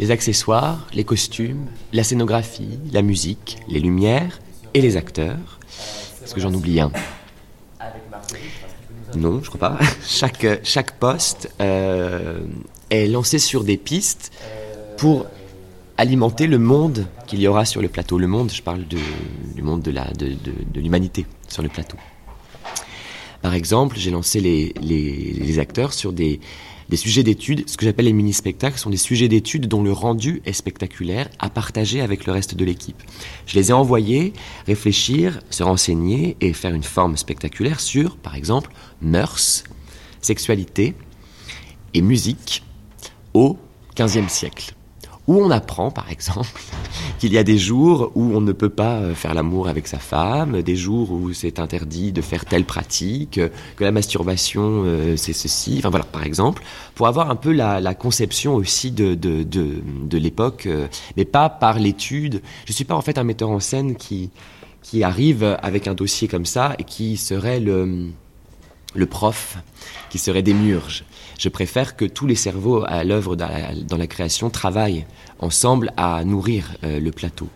[0.00, 4.40] les accessoires, les costumes, la scénographie, la musique, les lumières
[4.74, 5.60] et les acteurs.
[6.24, 6.90] Est-ce que j'en oublie un
[9.16, 9.78] Non, je crois pas.
[10.06, 12.40] chaque, chaque poste euh,
[12.90, 14.32] est lancé sur des pistes
[14.96, 15.26] pour
[15.96, 18.18] alimenter le monde qu'il y aura sur le plateau.
[18.18, 20.34] Le monde, je parle du monde de, la, de,
[20.80, 21.96] l'humanité sur le plateau.
[23.42, 26.40] Par exemple, j'ai lancé les, les, acteurs sur des,
[26.90, 27.68] des sujets d'études.
[27.68, 31.48] Ce que j'appelle les mini-spectacles sont des sujets d'études dont le rendu est spectaculaire à
[31.48, 33.00] partager avec le reste de l'équipe.
[33.46, 34.32] Je les ai envoyés
[34.66, 39.64] réfléchir, se renseigner et faire une forme spectaculaire sur, par exemple, mœurs,
[40.20, 40.94] sexualité
[41.94, 42.64] et musique
[43.34, 43.56] au
[43.96, 44.74] XVe siècle
[45.30, 46.60] où on apprend, par exemple,
[47.20, 50.00] qu'il y a des jours où on ne peut pas euh, faire l'amour avec sa
[50.00, 53.40] femme, des jours où c'est interdit de faire telle pratique,
[53.76, 56.64] que la masturbation euh, c'est ceci, enfin voilà, par exemple,
[56.96, 61.78] pour avoir un peu la, conception aussi de, de, de, l'époque, euh, mais pas par
[61.78, 62.42] l'étude.
[62.64, 64.30] Je suis pas en fait un metteur en scène qui,
[64.82, 68.08] qui arrive avec un dossier comme ça et qui serait le,
[68.94, 69.58] le prof,
[70.08, 71.04] qui serait démurge.
[71.40, 75.06] Je préfère que tous les cerveaux à l'œuvre dans la création travaillent
[75.38, 77.48] ensemble à nourrir euh, le plateau.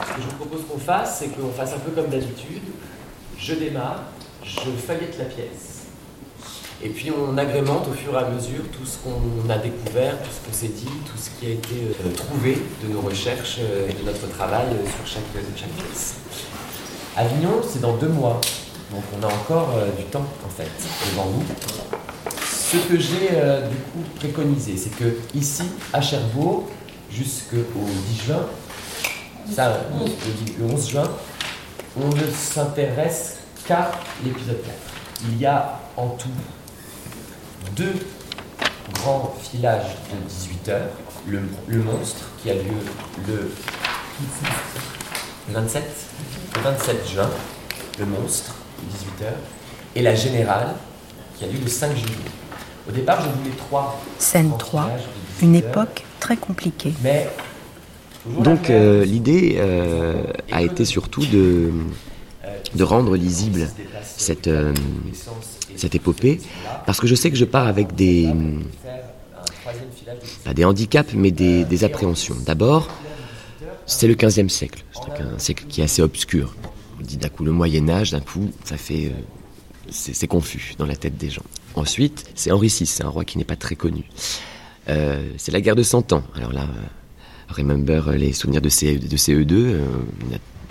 [0.00, 2.64] Ce que je vous propose qu'on fasse, c'est qu'on fasse un peu comme d'habitude.
[3.38, 4.02] Je démarre,
[4.42, 5.84] je feuillette la pièce,
[6.82, 10.30] et puis on agrémente au fur et à mesure tout ce qu'on a découvert, tout
[10.32, 13.88] ce qu'on s'est dit, tout ce qui a été euh, trouvé de nos recherches euh,
[13.88, 15.22] et de notre travail sur chaque,
[15.54, 16.16] chaque pièce.
[17.16, 18.40] Avignon, c'est dans deux mois.
[18.90, 20.70] Donc on a encore euh, du temps en fait
[21.10, 21.44] devant nous.
[22.44, 26.68] Ce que j'ai euh, du coup préconisé, c'est que ici, à Cherbourg,
[27.10, 27.56] jusqu'au
[28.08, 28.46] 10 juin,
[29.52, 29.80] ça,
[30.58, 31.10] le 11 juin,
[31.96, 33.92] on ne s'intéresse qu'à
[34.24, 34.76] l'épisode 4.
[35.28, 36.28] Il y a en tout
[37.76, 37.94] deux
[38.92, 40.90] grands filages de 18 heures.
[41.26, 42.74] Le, le monstre qui a lieu
[43.26, 43.50] le
[45.48, 45.84] 27,
[46.56, 47.30] le 27 juin,
[47.98, 49.26] le monstre, 18h,
[49.96, 50.74] et la générale,
[51.36, 52.14] qui a lieu le 5 juillet.
[52.88, 54.00] Au départ, je voulais trois.
[54.18, 54.90] Scène 3,
[55.42, 56.92] une époque très compliquée.
[57.02, 57.28] Mais.
[58.40, 61.70] Donc, euh, l'idée euh, a été surtout de,
[62.74, 63.68] de rendre lisible
[64.02, 64.72] cette, euh,
[65.76, 66.40] cette épopée,
[66.86, 68.28] parce que je sais que je pars avec des.
[70.44, 72.36] Pas des handicaps, mais des, des appréhensions.
[72.44, 72.88] D'abord,
[73.86, 74.84] c'est le 15e siècle.
[74.92, 76.54] C'est un siècle qui est assez obscur.
[77.04, 80.96] Dit d'un coup le Moyen Âge, d'un coup, ça fait, euh, c'est confus dans la
[80.96, 81.44] tête des gens.
[81.74, 84.04] Ensuite, c'est Henri VI, un roi qui n'est pas très connu.
[84.88, 86.22] Euh, c'est la guerre de Cent Ans.
[86.34, 89.80] Alors là, euh, remember les souvenirs de, de CE2,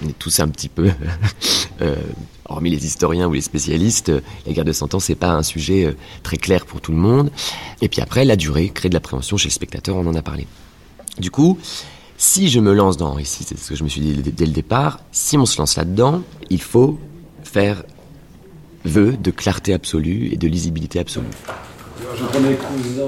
[0.03, 0.89] on, est tous un petit peu,
[2.45, 4.11] hormis les historiens ou les spécialistes,
[4.45, 7.31] la guerre de Cent Ans, c'est pas un sujet très clair pour tout le monde.
[7.81, 10.47] Et puis après, la durée crée de l'appréhension chez le spectateur, on en a parlé.
[11.19, 11.59] Du coup,
[12.17, 14.45] si je me lance dans Henri VI, c'est ce que je me suis dit dès
[14.45, 16.97] le départ, si on se lance là-dedans, il faut
[17.43, 17.83] faire
[18.85, 21.27] vœu de clarté absolue et de lisibilité absolue.
[22.15, 23.03] Je prends mes cousins,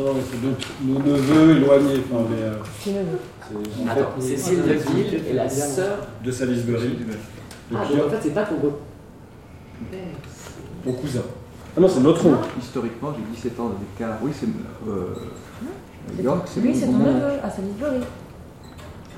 [0.83, 2.03] nos neveux éloignés.
[2.11, 6.97] Enfin, mais, euh, Attends, Cécile Deville est la sœur de Salisbury.
[7.73, 8.55] Ah, en fait, c'est pas ton
[10.85, 11.21] Mon cousin.
[11.77, 12.47] Ah non, c'est notre oncle.
[12.59, 14.17] Historiquement, j'ai 17 ans d'écart.
[14.21, 14.47] Oui, c'est.
[14.89, 15.13] Euh,
[16.21, 17.99] York, c'est Lui, c'est ton neveu à Salisbury.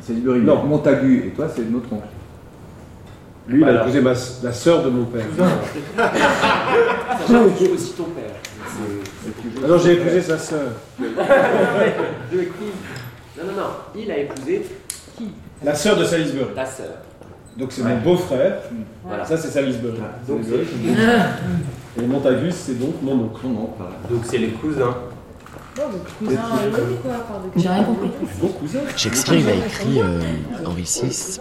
[0.09, 0.63] Non.
[0.63, 2.07] Montagu, et toi, c'est notre oncle.
[3.47, 5.25] Lui, il a épousé la sœur de mon père.
[7.29, 8.35] J'ai aussi ton père.
[9.63, 10.71] Alors j'ai épousé sa sœur.
[10.99, 11.05] de
[12.37, 12.69] qui
[13.37, 13.69] Non, non, non.
[13.95, 14.65] Il a épousé
[15.17, 15.31] qui?
[15.63, 16.53] La sœur de Salisbury.
[16.53, 16.97] Ta sœur.
[17.57, 18.61] Donc c'est mon beau-frère.
[19.03, 19.25] Voilà.
[19.25, 19.97] Ça c'est Salisbury.
[20.27, 20.41] Donc,
[21.99, 23.47] et Montagus, c'est donc mon oncle.
[24.09, 24.95] Donc c'est les cousins.
[27.55, 28.09] J'ai rien compris.
[28.95, 30.21] Shakespeare il a écrit euh,
[30.65, 31.39] Henri VI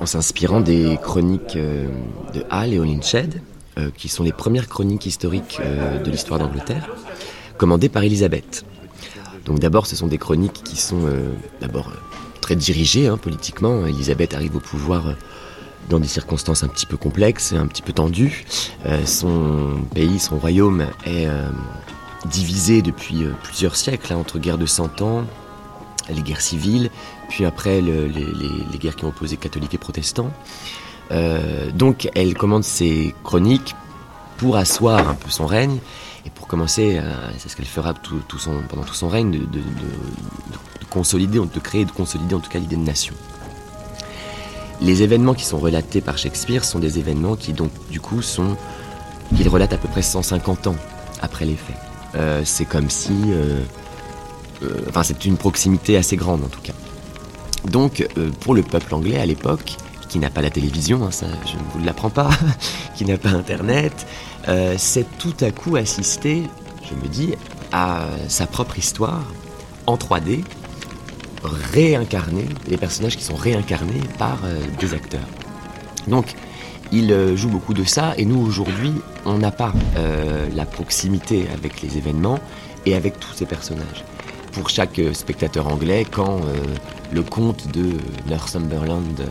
[0.00, 1.86] en s'inspirant des chroniques euh,
[2.32, 3.40] de Hall et Holinshed,
[3.78, 6.88] euh, qui sont les premières chroniques historiques de l'histoire d'Angleterre,
[7.58, 8.64] commandées par Élisabeth.
[9.44, 11.08] Donc d'abord, ce sont des chroniques qui sont
[11.60, 11.92] d'abord
[12.40, 13.86] très dirigées hein, politiquement.
[13.86, 15.14] Élisabeth arrive au pouvoir
[15.90, 18.44] dans des circonstances un petit peu complexes et un petit peu tendues.
[19.04, 21.26] son pays, son royaume est
[22.26, 25.24] divisé depuis euh, plusieurs siècles, hein, entre guerre de Cent Ans,
[26.08, 26.90] les guerres civiles,
[27.28, 30.30] puis après les, guerres qui ont opposé catholiques et protestants.
[31.10, 33.74] Euh, donc elle commande ses chroniques
[34.38, 35.78] pour asseoir un peu son règne
[36.24, 37.00] et pour commencer,
[37.38, 42.34] c'est ce qu'elle fera pendant tout son règne, de, de, consolider, de créer, de consolider
[42.34, 43.14] en tout cas l'idée de nation.
[44.80, 48.56] Les événements qui sont relatés par Shakespeare sont des événements qui donc du coup sont
[49.36, 50.76] qu'il relate à peu près 150 ans
[51.20, 51.91] après les faits.
[52.14, 53.12] Euh, c'est comme si...
[53.28, 53.60] Euh,
[54.62, 56.74] euh, enfin, c'est une proximité assez grande en tout cas.
[57.64, 58.06] Donc,
[58.40, 59.76] pour le peuple anglais à l'époque,
[60.08, 62.30] qui n'a pas la télévision, hein, ça je ne vous l'apprends pas,
[62.96, 64.06] qui n'a pas Internet,
[64.76, 66.42] c'est tout à coup assister,
[66.82, 67.34] je me dis,
[67.70, 69.22] à sa propre histoire
[69.86, 70.42] en 3D,
[71.44, 74.38] réincarnée, les personnages qui sont réincarnés par
[74.80, 75.28] des acteurs.
[76.08, 76.34] Donc,
[76.92, 78.92] il euh, joue beaucoup de ça, et nous aujourd'hui,
[79.24, 82.38] on n'a pas euh, la proximité avec les événements
[82.84, 84.04] et avec tous ces personnages.
[84.52, 86.40] Pour chaque euh, spectateur anglais, quand
[87.10, 87.92] le comte de
[88.28, 89.22] Northumberland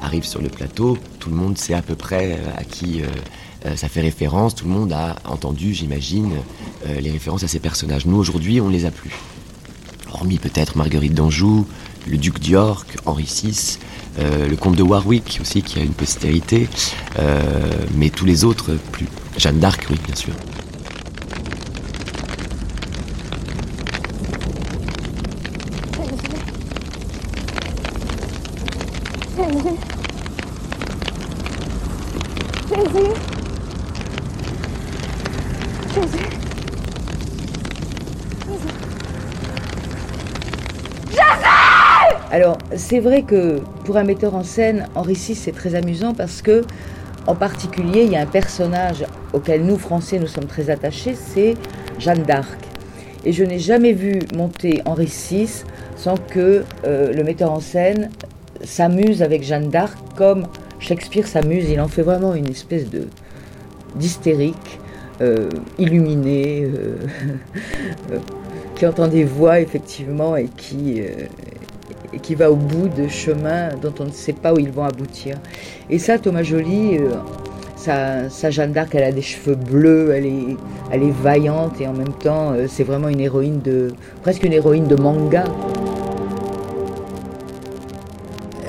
[0.00, 3.02] arrive sur le plateau, tout le monde sait à peu près à qui
[3.76, 6.32] ça fait référence, tout le monde a entendu, j'imagine,
[7.00, 8.06] les références à ces personnages.
[8.06, 9.12] Nous aujourd'hui, on ne les a plus.
[10.12, 11.66] Hormis peut-être Marguerite d'Anjou,
[12.08, 13.78] le duc d'York, Henri VI,
[14.18, 16.68] euh, le comte de Warwick aussi qui a une postérité,
[17.18, 17.50] euh,
[17.94, 19.06] mais tous les autres plus.
[19.38, 20.34] Jeanne d'Arc, oui, bien sûr.
[42.32, 46.40] Alors, c'est vrai que pour un metteur en scène, Henri VI, c'est très amusant parce
[46.40, 46.62] que,
[47.26, 51.56] en particulier, il y a un personnage auquel nous, Français, nous sommes très attachés, c'est
[51.98, 52.58] Jeanne d'Arc.
[53.26, 55.62] Et je n'ai jamais vu monter Henri VI
[55.96, 58.08] sans que euh, le metteur en scène
[58.64, 60.46] s'amuse avec Jeanne d'Arc comme
[60.78, 61.68] Shakespeare s'amuse.
[61.68, 63.08] Il en fait vraiment une espèce de
[63.94, 64.80] d'hystérique,
[65.20, 66.62] euh, illuminé,
[68.10, 68.18] euh,
[68.74, 71.02] qui entend des voix effectivement et qui,
[72.12, 74.84] et qui va au bout de chemins dont on ne sait pas où ils vont
[74.84, 75.36] aboutir.
[75.90, 77.10] Et ça, Thomas Joly, euh,
[77.76, 80.56] sa, sa Jeanne d'Arc, elle a des cheveux bleus, elle est,
[80.90, 84.52] elle est vaillante et en même temps, euh, c'est vraiment une héroïne de, presque une
[84.52, 85.44] héroïne de manga.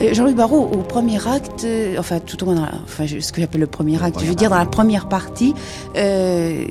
[0.01, 1.65] Euh, Jean-Louis Barrault, au premier acte,
[1.99, 4.35] enfin tout au moins, dans la- enfin ce que j'appelle le premier acte, je veux
[4.35, 5.53] dire dans la première partie,
[5.95, 6.65] euh,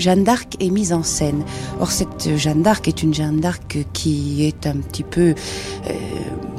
[0.00, 1.44] Jeanne d'Arc est mise en scène.
[1.78, 5.34] Or cette Jeanne d'Arc est une Jeanne d'Arc qui est un petit peu
[5.86, 5.92] euh,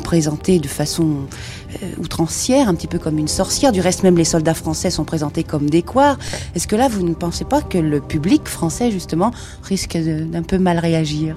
[0.04, 1.28] présentée de façon
[1.82, 3.72] euh, outrancière, un petit peu comme une sorcière.
[3.72, 6.18] Du reste, même les soldats français sont présentés comme des couards.
[6.56, 9.32] Est-ce que là, vous ne pensez pas que le public français, justement,
[9.64, 11.36] risque d'un peu mal réagir?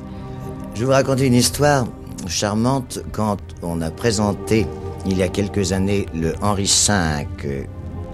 [0.75, 1.87] Je vous raconter une histoire
[2.27, 4.67] charmante quand on a présenté
[5.07, 6.07] il y a quelques années
[6.43, 7.63] Henri V, euh,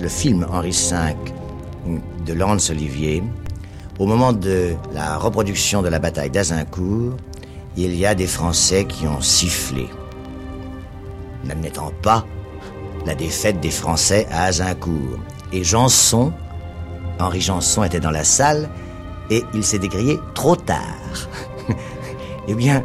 [0.00, 1.14] le film Henri V
[2.26, 3.22] de Laurence Olivier.
[4.00, 7.12] Au moment de la reproduction de la bataille d'Azincourt,
[7.76, 9.88] il y a des Français qui ont sifflé,
[11.44, 12.24] n'admettant pas
[13.04, 15.18] la défaite des Français à Azincourt.
[15.52, 16.32] Et Janson,
[17.18, 18.70] Henri Janson était dans la salle
[19.28, 20.80] et il s'est décrié trop tard.
[22.48, 22.82] Eh bien,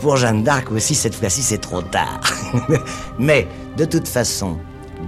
[0.00, 2.20] pour Jeanne d'Arc aussi, cette fois-ci, c'est trop tard.
[3.20, 4.56] Mais, de toute façon,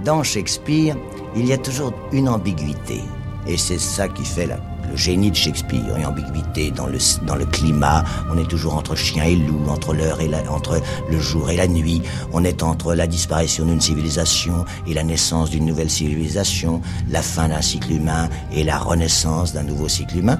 [0.05, 0.95] dans Shakespeare,
[1.35, 3.01] il y a toujours une ambiguïté.
[3.45, 5.95] Et c'est ça qui fait la- le génie de Shakespeare.
[5.97, 8.03] Une ambiguïté dans le, dans le climat.
[8.31, 11.55] On est toujours entre chien et loup, entre l'heure et la, entre le jour et
[11.55, 12.01] la nuit.
[12.33, 17.49] On est entre la disparition d'une civilisation et la naissance d'une nouvelle civilisation, la fin
[17.49, 20.39] d'un cycle humain et la renaissance d'un nouveau cycle humain.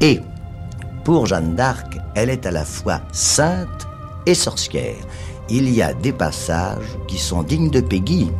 [0.00, 0.20] Et
[1.04, 3.86] pour Jeanne d'Arc, elle est à la fois sainte
[4.26, 4.96] et sorcière.
[5.50, 8.30] Il y a des passages qui sont dignes de Peggy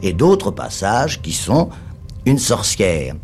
[0.00, 1.68] et d'autres passages qui sont
[2.24, 3.14] une sorcière,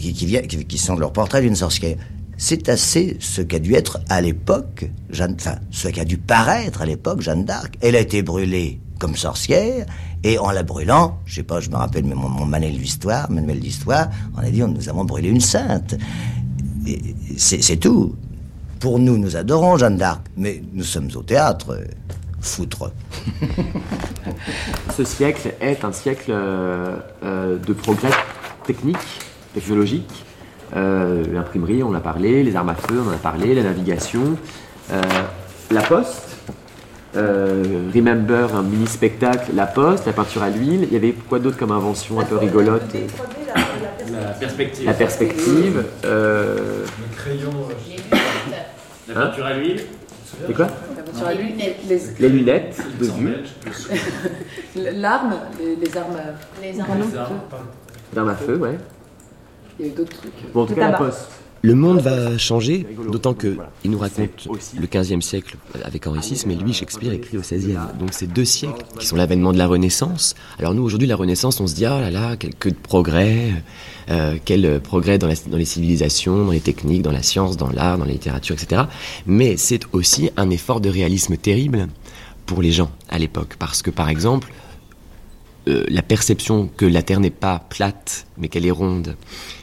[0.00, 1.96] qui, qui, vient- qui- qui sont leur portrait d'une sorcière.
[2.38, 6.86] C'est assez ce qu'a dû être à l'époque, Jeanne, enfin, ce qu'a dû paraître à
[6.86, 7.76] l'époque Jeanne d'Arc.
[7.80, 9.86] Elle a été brûlée comme sorcière,
[10.22, 13.60] et en la brûlant, je sais pas, je me rappelle mais mon, manuel d'histoire, manuel
[13.60, 15.96] d'histoire, on a dit, on- nous avons brûlé une sainte.
[17.36, 18.14] C'est tout.
[18.80, 21.70] Pour nous, nous adorons Jeanne d'Arc, mais nous sommes au théâtre.
[21.70, 21.84] euh,
[22.40, 22.92] Foutre.
[24.96, 28.10] Ce siècle est un siècle euh, euh, de progrès
[28.66, 28.96] technique,
[29.60, 30.24] technologique.
[30.76, 33.62] Euh, L'imprimerie, on en a parlé, les armes à feu, on en a parlé, la
[33.62, 34.36] navigation,
[34.92, 35.00] euh,
[35.70, 36.36] la poste.
[37.16, 40.82] euh, Remember, un mini-spectacle, la poste, la peinture à l'huile.
[40.88, 42.82] Il y avait quoi d'autre comme invention un peu rigolote?
[44.12, 44.86] La perspective.
[44.86, 45.84] La perspective.
[46.04, 46.84] Le
[47.16, 47.50] crayon.
[49.08, 49.80] La peinture à l'huile.
[50.46, 50.66] C'est quoi?
[51.14, 51.54] Sur lui,
[51.88, 53.36] les, Les lunettes de vue,
[55.00, 56.20] l'arme, les, les armes.
[56.62, 57.38] Les armes.
[58.12, 58.76] d'armes à feu, ouais.
[59.78, 60.32] Il y a eu d'autres trucs.
[60.54, 61.28] Bon, en tout Le cas, la poste.
[61.62, 64.46] Le monde va changer, d'autant que il nous raconte
[64.78, 67.96] le 15e siècle avec Henri VI, mais lui, Shakespeare, écrit au 16e.
[67.98, 70.34] Donc c'est deux siècles qui sont l'avènement de la Renaissance.
[70.60, 73.50] Alors nous, aujourd'hui, la Renaissance, on se dit, ah là là, quel que de progrès,
[74.10, 77.70] euh, quel progrès dans, la- dans les civilisations, dans les techniques, dans la science, dans
[77.70, 78.82] l'art, dans la littérature, etc.
[79.26, 81.88] Mais c'est aussi un effort de réalisme terrible
[82.44, 83.56] pour les gens à l'époque.
[83.58, 84.52] Parce que, par exemple,
[85.68, 89.16] euh, la perception que la Terre n'est pas plate, mais qu'elle est ronde,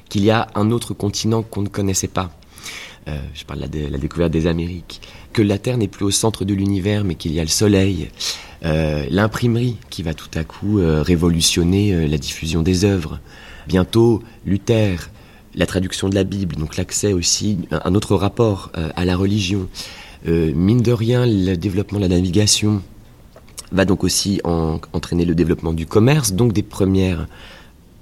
[0.09, 2.31] qu'il y a un autre continent qu'on ne connaissait pas,
[3.07, 5.01] euh, je parle de la, découverte des Amériques,
[5.31, 8.09] que la Terre n'est plus au centre de l'univers, mais qu'il y a le Soleil,
[8.65, 13.19] euh, l'imprimerie qui va tout à coup révolutionner la diffusion des œuvres,
[13.67, 15.09] bientôt Luther,
[15.55, 19.67] la traduction de la Bible, donc l'accès aussi, un autre rapport à la religion,
[20.25, 22.81] mine de rien, le développement de la navigation
[23.73, 27.27] va donc aussi entraîner le développement du commerce, donc des premières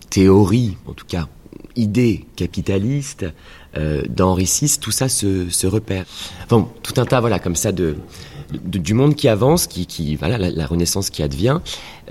[0.10, 1.28] théories, en tout cas
[1.76, 3.26] idées capitalistes,
[3.78, 6.06] euh, d'Henri VI, tout ça se, repère.
[6.44, 7.96] Enfin, tout un tas, voilà, comme ça, de,
[8.52, 11.60] du monde qui avance, qui, voilà, la, Renaissance qui advient,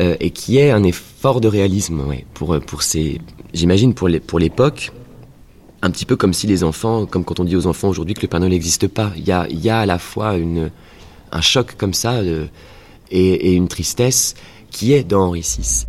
[0.01, 3.21] euh, et qui est un effort de réalisme, ouais, pour, pour ces,
[3.53, 4.93] j'imagine, pour l'époque,
[5.83, 8.23] un petit peu comme si les enfants, comme quand on dit aux enfants aujourd'hui que
[8.23, 9.13] le Père Noël n'existe pas.
[9.17, 10.71] Il y a, y a à la fois une,
[11.33, 12.47] un choc comme ça euh,
[13.11, 14.35] et, et une tristesse
[14.71, 15.87] qui est dans Henri VI.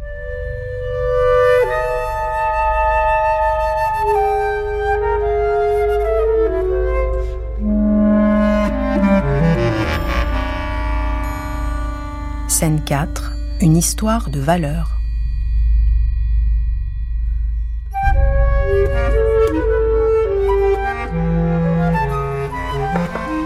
[12.61, 13.31] Scène 4.
[13.61, 14.99] Une histoire de valeur.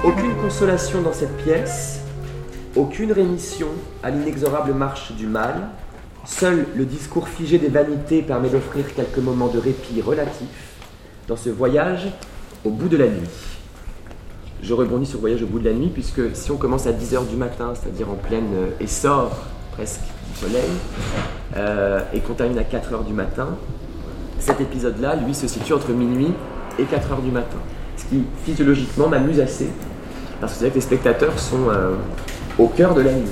[0.03, 2.01] Aucune consolation dans cette pièce,
[2.75, 3.67] aucune rémission
[4.03, 5.69] à l'inexorable marche du mal.
[6.25, 10.47] Seul le discours figé des vanités permet d'offrir quelques moments de répit relatif
[11.27, 12.07] dans ce voyage
[12.63, 13.29] au bout de la nuit
[14.65, 17.27] je rebondis sur Voyage au bout de la nuit, puisque si on commence à 10h
[17.27, 19.31] du matin, c'est-à-dire en plein euh, essor
[19.73, 20.01] presque
[20.31, 20.69] du soleil,
[21.55, 23.49] euh, et qu'on termine à 4h du matin,
[24.39, 26.33] cet épisode-là, lui, se situe entre minuit
[26.79, 27.57] et 4h du matin.
[27.97, 29.69] Ce qui, physiologiquement, m'amuse assez,
[30.41, 31.95] parce que c'est vrai que les spectateurs sont euh,
[32.57, 33.29] au cœur de la nuit.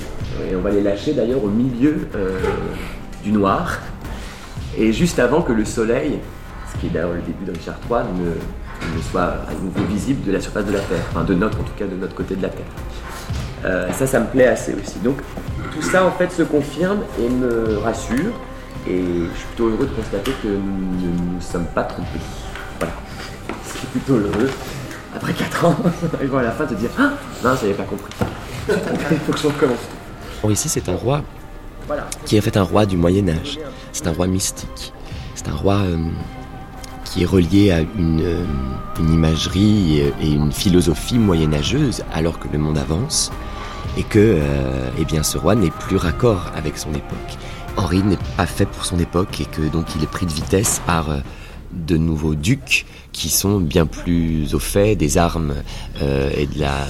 [0.50, 2.08] Et on va les lâcher d'ailleurs au milieu
[3.22, 3.78] du noir,
[4.76, 6.18] et juste avant que le soleil,
[6.72, 10.32] ce qui est d'ailleurs le début de Richard III, ne soit à nouveau visible de
[10.32, 12.42] la surface de la Terre, enfin de notre, en tout cas de notre côté de
[12.42, 12.66] la Terre.
[13.64, 14.98] Euh, ça, ça me plaît assez aussi.
[14.98, 15.16] Donc
[15.72, 18.32] tout ça en fait se confirme et me rassure,
[18.86, 22.20] et je suis plutôt heureux de constater que nous ne nous sommes pas trompés.
[22.78, 22.94] Voilà,
[23.64, 24.50] c'est plutôt heureux.
[25.16, 25.76] Après 4 ans,
[26.22, 27.12] ils à la fin te dire Ah
[27.42, 28.12] non, j'avais pas compris.
[28.68, 29.78] Il faut que je recommence
[30.50, 31.22] ici, c'est un roi
[32.26, 33.58] qui est en fait un roi du Moyen-Âge.
[33.92, 34.92] C'est un roi mystique.
[35.34, 35.96] C'est un roi euh,
[37.04, 38.44] qui est relié à une, euh,
[38.98, 43.30] imagerie et une philosophie moyenâgeuse alors que le monde avance
[43.96, 47.38] et que euh, eh bien, ce roi n'est plus raccord avec son époque.
[47.76, 50.80] Henri n'est pas fait pour son époque et que donc il est pris de vitesse
[50.86, 51.18] par euh,
[51.74, 55.54] de nouveaux ducs qui sont bien plus au fait des armes
[56.00, 56.86] et de la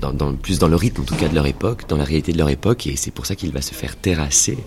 [0.00, 2.38] dans, plus dans le rythme en tout cas de leur époque, dans la réalité de
[2.38, 4.58] leur époque et c'est pour ça qu'il va se faire terrasser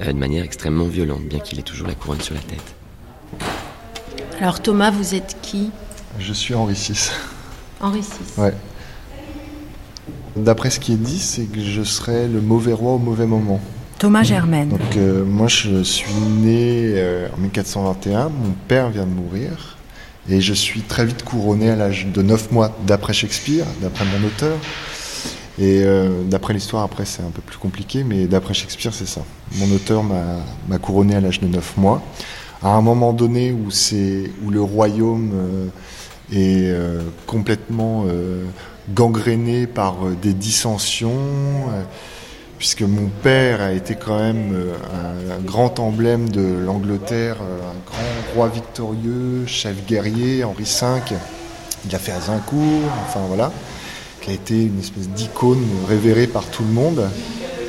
[0.00, 2.74] de manière extrêmement violente bien qu'il ait toujours la couronne sur la tête.
[4.40, 5.70] Alors Thomas, vous êtes qui?
[6.18, 7.10] Je suis Henri VI.
[7.80, 8.40] Henri VI.
[8.40, 8.54] Ouais.
[10.36, 13.60] D'après ce qui est dit, c'est que je serai le mauvais roi au mauvais moment.
[13.98, 14.68] Thomas Germaine.
[14.68, 19.76] Donc euh, moi je suis né euh, en 1421, mon père vient de mourir
[20.28, 24.26] et je suis très vite couronné à l'âge de 9 mois d'après Shakespeare, d'après mon
[24.26, 24.56] auteur.
[25.58, 29.22] Et euh, d'après l'histoire, après, c'est un peu plus compliqué, mais d'après Shakespeare, c'est ça.
[29.56, 32.00] Mon auteur m'a couronné à l'âge de 9 mois
[32.62, 33.68] à un moment donné où,
[34.44, 35.32] où le royaume
[36.32, 36.72] est
[37.26, 38.04] complètement
[38.94, 41.18] gangréné par des dissensions,
[42.58, 44.54] puisque mon père a été quand même
[45.30, 51.16] un, grand emblème de l'Angleterre, un grand roi victorieux, chef guerrier, Henri V.
[51.86, 53.52] Il a fait Azincourt, enfin voilà,
[54.20, 57.08] qui a été une espèce d'icône révérée par tout le monde.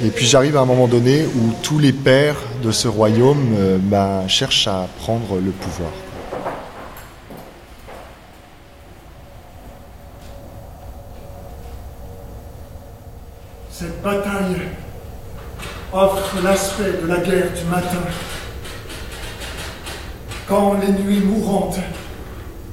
[0.04, 3.78] Et puis j'arrive à un moment donné où tous les pères de ce royaume euh,
[3.82, 5.92] bah, cherchent à prendre le pouvoir.
[13.80, 14.58] Cette bataille
[15.94, 18.02] offre l'aspect de la guerre du matin.
[20.50, 21.80] Quand les nuits mourantes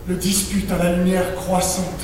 [0.08, 2.00] le disputent à la lumière croissante.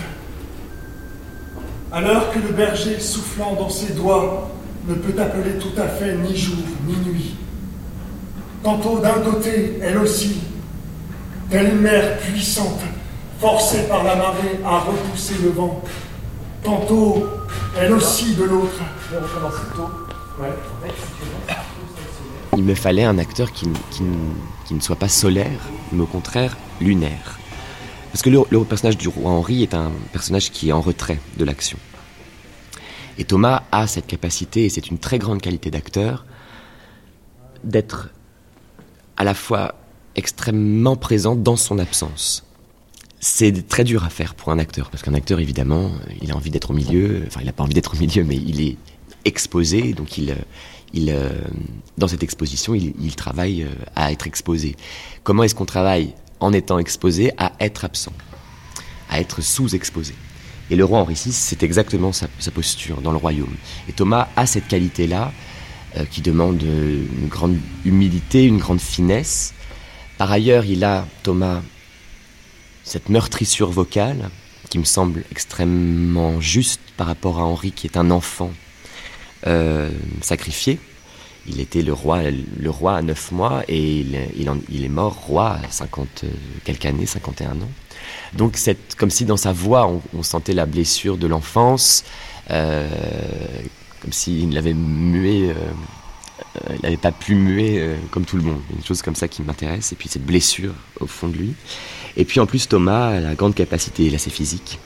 [1.91, 4.53] Alors que le berger soufflant dans ses doigts
[4.87, 7.35] ne peut appeler tout à fait ni jour ni nuit.
[8.63, 10.43] Tantôt d'un côté, elle aussi,
[11.51, 12.83] telle mer puissante,
[13.41, 15.83] forcée par la marée à repousser le vent.
[16.63, 17.27] Tantôt,
[17.77, 18.81] elle aussi de l'autre.
[22.57, 23.69] Il me fallait un acteur qui,
[24.71, 25.61] ne soit pas solaire,
[25.91, 27.39] mais au contraire lunaire.
[28.13, 31.45] Parce que le personnage du roi Henri est un personnage qui est en retrait de
[31.45, 31.79] l'action.
[33.19, 36.25] Et Thomas a cette capacité, et c'est une très grande qualité d'acteur,
[37.65, 38.09] d'être
[39.17, 39.75] à la fois
[40.17, 42.45] extrêmement présent dans son absence.
[43.25, 46.51] C'est très dur à faire pour un acteur, parce qu'un acteur, évidemment, il a envie
[46.51, 48.77] d'être au milieu, enfin, il n'a pas envie d'être au milieu, mais il est
[49.25, 50.35] exposé, donc il,
[50.93, 51.17] il,
[51.97, 53.65] dans cette exposition, il, il travaille
[53.95, 54.75] à être exposé.
[55.23, 58.13] Comment est-ce qu'on travaille en étant exposé à être absent,
[59.09, 60.15] à être sous-exposé?
[60.73, 63.55] Et le roi Henri VI, c'est exactement sa, posture dans le royaume.
[63.89, 65.31] Et Thomas a cette qualité-là,
[65.97, 69.55] euh, qui demande une grande humilité, une grande finesse.
[70.19, 71.61] Par ailleurs, il a, Thomas,
[72.85, 74.31] cette meurtrissure vocale,
[74.69, 78.51] qui me semble extrêmement juste par rapport à Henri, qui est un enfant
[79.47, 79.91] euh,
[80.23, 80.79] sacrifié.
[81.47, 85.71] Il était le roi, le roi à 9 mois et il, est mort roi à
[85.71, 86.25] 50
[86.65, 87.71] quelques années, 51 ans.
[88.35, 92.05] Donc c'est comme si dans sa voix on, sentait la blessure de l'enfance,
[92.51, 92.89] euh,
[94.01, 95.53] comme s'il l'avait mué,
[96.71, 98.61] euh, n'avait pas pu muer euh, comme tout le monde.
[98.77, 101.55] Une chose comme ça qui m'intéresse, et puis cette blessure au fond de lui.
[102.17, 104.79] Et puis en plus Thomas a la grande capacité, là c'est physique,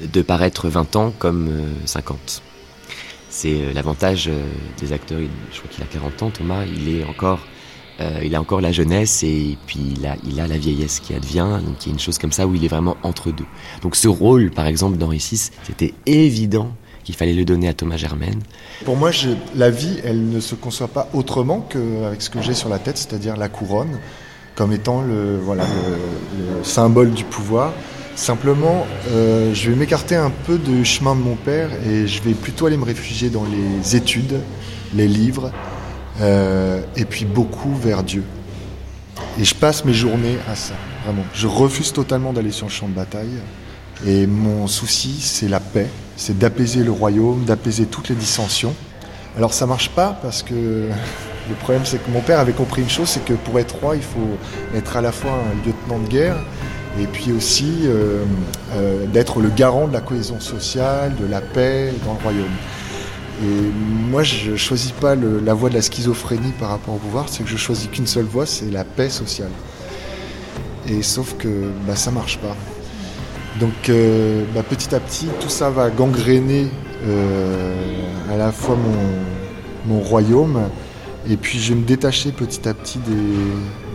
[0.00, 1.50] de paraître 20 ans comme
[1.84, 2.42] 50.
[3.28, 4.30] C'est l'avantage
[4.80, 5.20] des acteurs,
[5.52, 7.40] je crois qu'il a 40 ans Thomas, il est encore
[8.00, 11.14] euh, il a encore la jeunesse et puis il a, il a la vieillesse qui
[11.14, 11.60] advient.
[11.64, 13.44] Donc il y a une chose comme ça où il est vraiment entre deux.
[13.82, 16.72] Donc ce rôle, par exemple, d'Henri VI, c'était évident
[17.04, 18.40] qu'il fallait le donner à Thomas Germaine.
[18.84, 19.10] Pour moi,
[19.54, 22.96] la vie, elle ne se conçoit pas autrement qu'avec ce que j'ai sur la tête,
[22.96, 23.98] c'est-à-dire la couronne,
[24.54, 27.72] comme étant le, voilà, le, symbole du pouvoir.
[28.14, 32.34] Simplement, euh, je vais m'écarter un peu du chemin de mon père et je vais
[32.34, 34.40] plutôt aller me réfugier dans les études,
[34.94, 35.50] les livres,
[36.20, 38.22] euh, et puis beaucoup vers Dieu.
[39.40, 40.74] Et je passe mes journées à ça,
[41.04, 41.24] vraiment.
[41.34, 43.38] Je refuse totalement d'aller sur le champ de bataille.
[44.06, 48.74] Et mon souci, c'est la paix, c'est d'apaiser le royaume, d'apaiser toutes les dissensions.
[49.36, 50.54] Alors ça marche pas parce que
[51.48, 53.96] le problème, c'est que mon père avait compris une chose, c'est que pour être roi,
[53.96, 54.38] il faut
[54.74, 56.36] être à la fois un lieutenant de guerre
[57.00, 58.24] et puis aussi euh,
[58.74, 62.56] euh, d'être le garant de la cohésion sociale, de la paix dans le royaume.
[63.42, 63.72] Et
[64.10, 67.48] moi, je choisis pas la voie de la schizophrénie par rapport au pouvoir, c'est que
[67.48, 69.50] je choisis qu'une seule voie, c'est la paix sociale.
[70.88, 71.48] Et sauf que
[71.86, 72.56] bah, ça marche pas.
[73.58, 76.68] Donc euh, bah, petit à petit, tout ça va gangréner
[77.04, 78.76] à la fois
[79.86, 80.68] mon, royaume,
[81.28, 82.98] et puis je me détacher petit à petit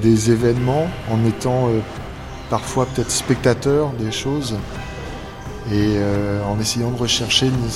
[0.01, 1.80] des, événements en étant euh,
[2.49, 4.55] parfois peut-être spectateur des choses
[5.72, 5.97] et
[6.49, 7.70] en essayant de rechercher une,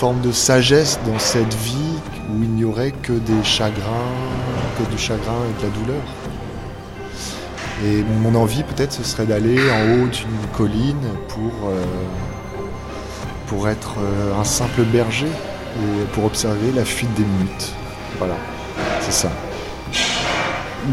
[0.00, 1.98] forme de sagesse dans cette vie
[2.30, 4.14] où il n'y aurait que des chagrins,
[4.78, 6.02] que du chagrin et de la douleur.
[7.84, 11.84] Et mon envie peut-être ce serait d'aller en haut d'une colline pour, euh,
[13.50, 17.72] pour être euh, un simple berger et pour observer la fuite des minutes.
[18.16, 18.36] Voilà,
[19.00, 19.28] c'est ça.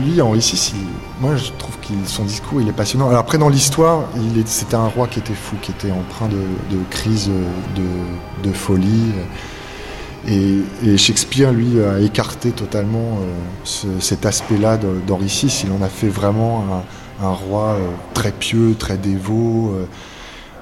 [0.03, 0.75] Lui, en ici,
[1.21, 3.09] moi je trouve que son discours il est passionnant.
[3.09, 4.05] Alors après dans l'histoire,
[4.45, 7.29] c'était un roi qui était fou, qui était empreint de, de crise
[8.43, 9.13] de, folie.
[10.27, 15.65] Et, Shakespeare, lui, a écarté totalement euh, cet aspect-là d'Henri VI.
[15.65, 16.83] Il en a fait vraiment
[17.21, 19.73] un, roi euh, très pieux, très dévot,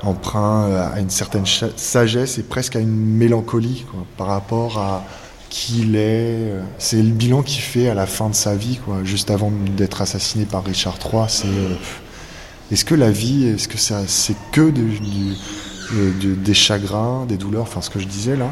[0.01, 3.85] emprunt à une certaine sagesse et presque à une mélancolie
[4.17, 5.03] par rapport à,
[5.55, 6.51] qu'il est.
[6.51, 9.51] Euh, c'est le bilan qu'il fait à la fin de sa vie, quoi, juste avant
[9.77, 11.23] d'être assassiné par Richard III.
[11.27, 11.75] C'est euh,
[12.71, 14.71] est-ce que la vie, est-ce que ça, c'est que
[15.91, 18.51] des chagrins, des douleurs, enfin ce que je disais là.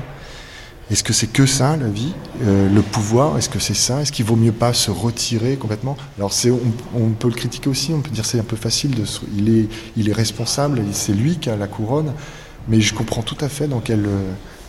[0.91, 2.13] Est-ce que c'est que ça la vie,
[2.43, 3.37] euh, le pouvoir?
[3.37, 4.01] Est-ce que c'est ça?
[4.01, 5.95] Est-ce qu'il vaut mieux pas se retirer complètement?
[6.17, 7.93] Alors c'est, on, peut le critiquer aussi.
[7.93, 8.95] On peut dire c'est un peu facile
[9.37, 9.67] il est,
[9.97, 10.81] il est responsable.
[10.91, 12.13] C'est lui qui a la couronne.
[12.67, 14.07] Mais je comprends tout à fait dans quel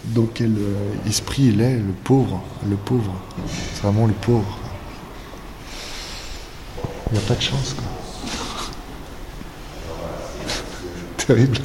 [0.07, 3.15] dans quel euh, esprit il est, le pauvre, le pauvre.
[3.75, 4.59] C'est vraiment le pauvre.
[7.11, 7.85] Il n'y a pas de chance, quoi.
[11.27, 11.59] Terrible.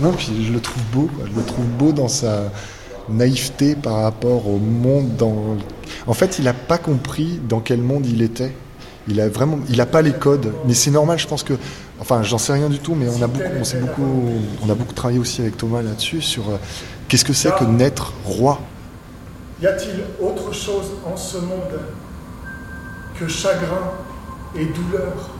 [0.00, 2.50] Non, puis je le trouve beau, je le trouve beau dans sa
[3.08, 5.56] naïveté par rapport au monde dans...
[6.06, 8.52] En fait, il n'a pas compris dans quel monde il était.
[9.08, 11.18] Il a vraiment, il n'a pas les codes, mais c'est normal.
[11.18, 11.54] Je pense que,
[12.00, 14.30] enfin, j'en sais rien du tout, mais on a beaucoup, on beaucoup,
[14.62, 16.56] on a beaucoup travaillé aussi avec Thomas là-dessus sur euh,
[17.08, 18.60] qu'est-ce que c'est que naître roi?
[19.60, 21.80] Y a-t-il autre chose en ce monde
[23.18, 23.90] que chagrin
[24.54, 25.30] et douleur?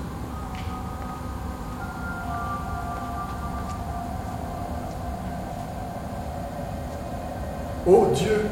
[7.87, 8.45] Ô oh Dieu,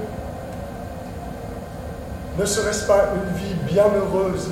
[2.38, 4.48] ne serait-ce pas une vie bienheureuse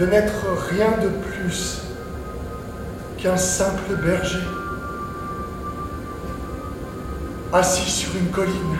[0.00, 1.82] de n'être rien de plus
[3.16, 4.42] qu'un simple berger,
[7.52, 8.76] assis sur une colline,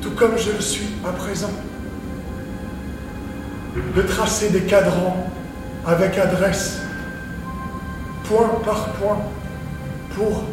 [0.00, 1.50] tout comme je le suis à présent.
[3.96, 5.28] de tracer des cadrans
[5.86, 6.78] avec adresse,
[8.24, 9.18] point par point,
[10.14, 10.44] pour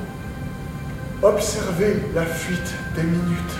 [1.28, 3.57] observer la fuite des minutes.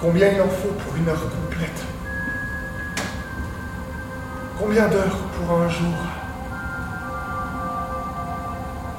[0.00, 1.84] Combien il en faut pour une heure complète.
[4.58, 5.98] Combien d'heures pour un jour.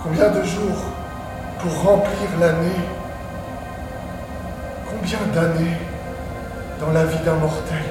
[0.04, 0.84] Combien de jours
[1.60, 2.82] pour remplir l'année.
[4.90, 5.78] Combien d'années
[6.80, 7.84] dans la vie d'un mortel.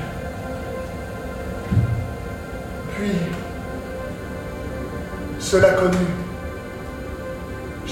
[2.94, 3.12] Puis,
[5.38, 6.21] cela connu,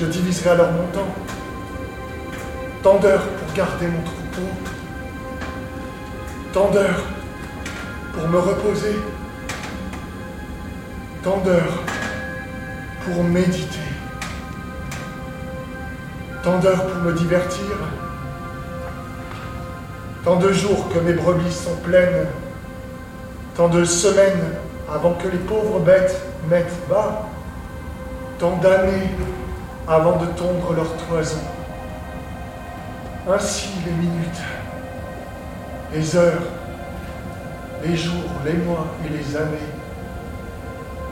[0.00, 1.14] je diviserai alors mon temps.
[2.82, 4.48] Tant d'heures pour garder mon troupeau,
[6.54, 7.04] tant d'heures
[8.14, 8.96] pour me reposer,
[11.22, 11.82] tant d'heures
[13.04, 13.78] pour méditer,
[16.42, 17.76] tant d'heures pour me divertir,
[20.24, 22.26] tant de jours que mes brebis sont pleines,
[23.54, 24.54] tant de semaines
[24.90, 27.26] avant que les pauvres bêtes mettent bas,
[28.38, 29.10] tant d'années
[29.90, 31.40] avant de tondre leur toison.
[33.28, 34.42] Ainsi les minutes,
[35.92, 36.42] les heures,
[37.84, 39.58] les jours, les mois et les années,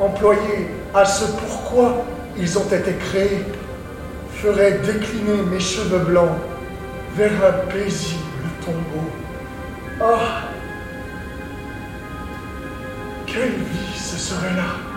[0.01, 2.05] employés à ce pourquoi
[2.37, 3.45] ils ont été créés,
[4.35, 6.39] feraient décliner mes cheveux blancs
[7.17, 8.23] vers un paisible
[8.65, 9.11] tombeau.
[10.01, 10.43] Ah
[13.27, 14.88] Quelle vie ce serait là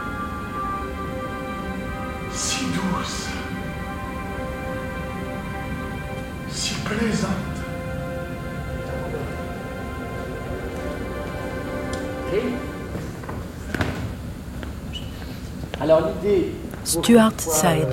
[15.92, 16.54] Alors l'idée.
[16.86, 17.88] Stuart Side.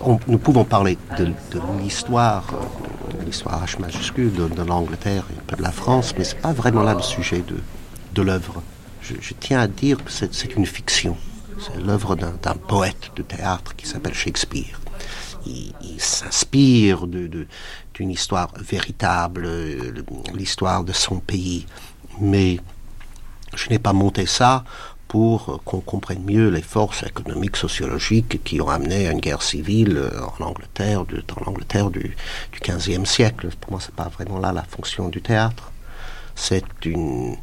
[0.00, 5.38] On- nous pouvons parler de, de l'histoire, euh, l'histoire H majuscule de, de l'Angleterre et
[5.38, 7.56] un peu de la France, mais c'est pas vraiment là le sujet de,
[8.14, 8.62] de l'œuvre.
[9.02, 11.16] Je, je tiens à dire que c'est une fiction.
[11.58, 14.80] C'est l'œuvre d'un poète de théâtre qui s'appelle Shakespeare.
[15.46, 19.92] Il, il s'inspire d'une histoire véritable, euh,
[20.32, 21.66] l'histoire de son pays.
[22.20, 22.60] Mais
[23.56, 24.62] je n'ai pas monté ça
[25.08, 29.42] pour euh, qu'on comprenne mieux les forces économiques, sociologiques qui ont amené à une guerre
[29.42, 32.14] civile euh, en Angleterre, dans l'Angleterre du,
[32.52, 33.48] du 15e siècle.
[33.60, 35.72] Pour moi, c'est pas vraiment là la fonction du théâtre.
[36.34, 37.36] C'est une,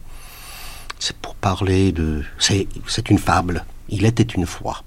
[1.00, 2.68] c'est pour parler de, c'est,
[3.10, 3.66] une fable.
[3.90, 4.84] Il était une fois.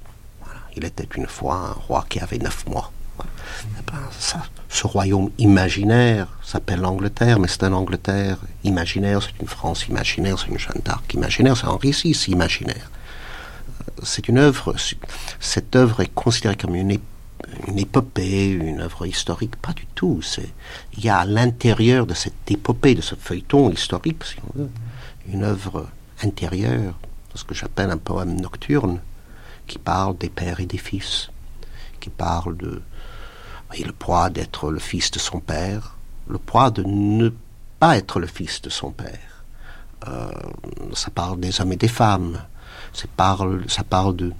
[0.76, 2.92] Il était une fois un roi qui avait neuf mois.
[3.20, 9.48] Eh ben, ça, ce royaume imaginaire s'appelle l'Angleterre, mais c'est un Angleterre imaginaire, c'est une
[9.48, 12.90] France imaginaire, c'est une Jeanne d'Arc imaginaire, c'est un récit imaginaire.
[14.02, 14.76] C'est une œuvre,
[15.40, 16.98] cette œuvre est considérée comme une,
[17.66, 20.20] une épopée, une œuvre historique, pas du tout.
[20.96, 24.70] Il y a à l'intérieur de cette épopée, de ce feuilleton historique, si on veut,
[25.32, 25.88] une œuvre
[26.22, 26.94] intérieure,
[27.34, 29.00] ce que j'appelle un poème nocturne,
[29.66, 31.30] qui parle des pères et des fils,
[32.00, 32.82] qui parle de
[33.70, 35.96] oui, le poids d'être le fils de son père,
[36.28, 37.30] le poids de ne
[37.78, 39.44] pas être le fils de son père.
[40.06, 40.30] Euh,
[40.94, 42.40] ça parle des hommes et des femmes.
[42.92, 44.32] Ça parle, ça parle de,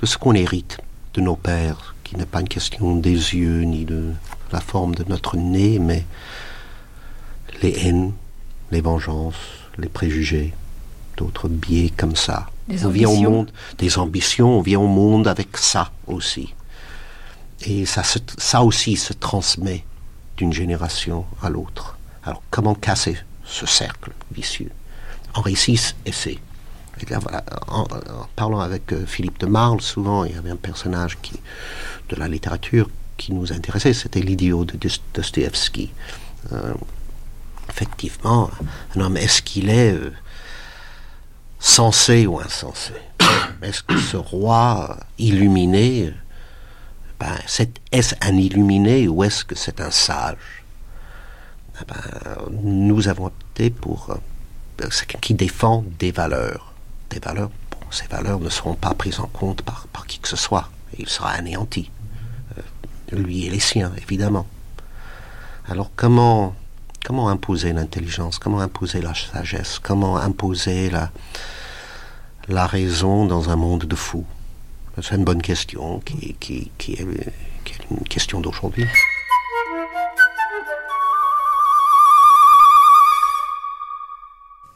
[0.00, 0.78] de ce qu'on hérite
[1.14, 4.12] de nos pères, qui n'est pas une question des yeux ni de
[4.52, 6.04] la forme de notre nez, mais
[7.62, 8.12] les haines,
[8.70, 9.34] les vengeances,
[9.78, 10.54] les préjugés,
[11.16, 12.48] d'autres biais comme ça.
[12.68, 16.54] Des on vient au monde, des ambitions, on vient au monde avec ça aussi.
[17.62, 19.84] Et ça, aussi se transmet
[20.36, 21.98] d'une génération à l'autre.
[22.24, 24.70] Alors comment casser ce cercle vicieux?
[25.34, 26.38] Henri VI essaie.
[27.68, 27.86] En,
[28.36, 31.32] parlant avec euh, Philippe de Marle, souvent il y avait un personnage qui,
[32.10, 35.90] de la littérature qui nous intéressait, c'était l'idiot de Dost- Dostoevsky.
[36.52, 36.74] Euh,
[37.70, 38.50] effectivement,
[38.96, 40.12] un homme, est-ce qu'il est euh,
[41.58, 42.92] sensé ou insensé?
[43.62, 46.12] Est-ce que ce roi illuminé,
[47.92, 50.64] est-ce un illuminé ou est-ce que c'est un sage?
[51.80, 56.72] Eh ben, Nous avons opté pour euh, quelqu'un qui défend des valeurs.
[57.10, 60.36] Des valeurs, bon, ces valeurs ne seront pas prises en compte par, qui que ce
[60.36, 60.70] soit.
[60.98, 61.90] Il sera anéanti.
[62.58, 64.46] Euh, lui et les siens, évidemment.
[65.68, 66.54] Alors comment,
[67.04, 68.38] comment imposer l'intelligence?
[68.38, 69.78] Comment imposer la sagesse?
[69.78, 70.90] Comment imposer
[72.48, 74.26] la raison dans un monde de fous?
[74.98, 78.86] C'est une bonne question qui, est, est une question d'aujourd'hui.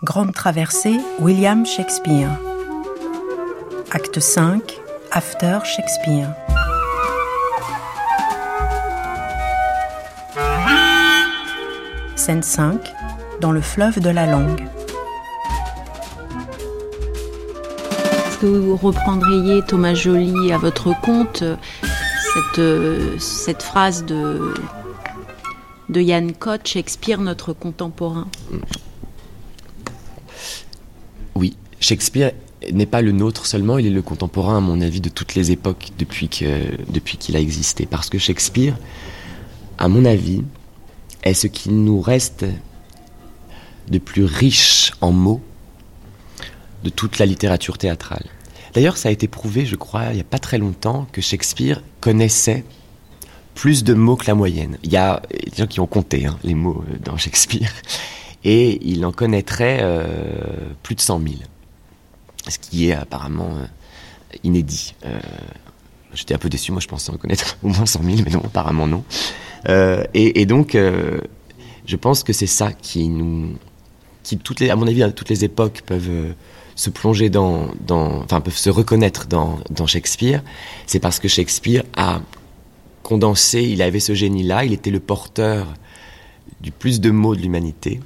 [0.03, 2.31] Grande traversée, William Shakespeare.
[3.91, 4.79] Acte 5,
[5.13, 6.35] After Shakespeare.
[12.17, 12.93] Scène 5,
[13.41, 14.67] dans le fleuve de la langue.
[18.47, 24.55] Vous reprendriez Thomas Joly à votre compte cette, euh, cette phrase de,
[25.89, 28.29] de Yann Cott, Shakespeare, notre contemporain
[31.35, 32.33] Oui, Shakespeare
[32.73, 35.51] n'est pas le nôtre seulement, il est le contemporain, à mon avis, de toutes les
[35.51, 37.87] époques depuis qu'il depuis qu'il a existé.
[37.87, 38.77] Parce que Shakespeare,
[39.79, 40.43] à mon avis,
[41.23, 42.45] est ce qui nous reste
[43.89, 45.43] de plus riche en mots
[46.85, 48.27] de toute la littérature théâtrale.
[48.75, 51.83] D'ailleurs, ça a été prouvé, je crois, il n'y a pas très longtemps, que Shakespeare
[52.01, 52.65] connaissait
[53.55, 54.79] plus de mots que la moyenne.
[54.83, 57.73] Il y a des gens qui ont compté hein, les mots euh, dans Shakespeare,
[58.45, 60.05] et il en connaîtrait euh,
[60.83, 61.35] plus de 100 000,
[62.49, 63.67] ce qui est apparemment euh,
[64.43, 64.95] inédit.
[66.13, 68.43] J'étais un peu déçu, moi je pensais en connaître au moins 100 000, mais non,
[68.45, 69.05] apparemment non.
[69.69, 73.57] Et, et, donc, je pense que c'est ça qui nous,
[74.23, 76.35] qui à mon avis, toutes les époques peuvent
[76.77, 80.43] se plonger dans, dans, enfin peuvent se reconnaître dans, dans Shakespeare,
[80.87, 82.21] c'est parce que Shakespeare a
[83.03, 85.75] condensé, il avait ce génie-là, il était le porteur
[86.61, 88.01] du plus de mots de l'humanité,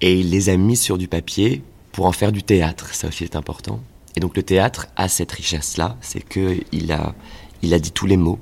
[0.00, 1.62] et il les a mis sur du papier
[1.92, 3.80] pour en faire du théâtre, ça aussi est important.
[4.16, 7.14] Et donc le théâtre a cette richesse-là, c'est que il a,
[7.62, 8.40] il a dit tous les mots,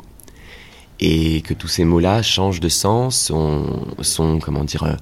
[1.01, 4.95] et que tous ces mots-là changent de sens, sont, sont comment dire, euh,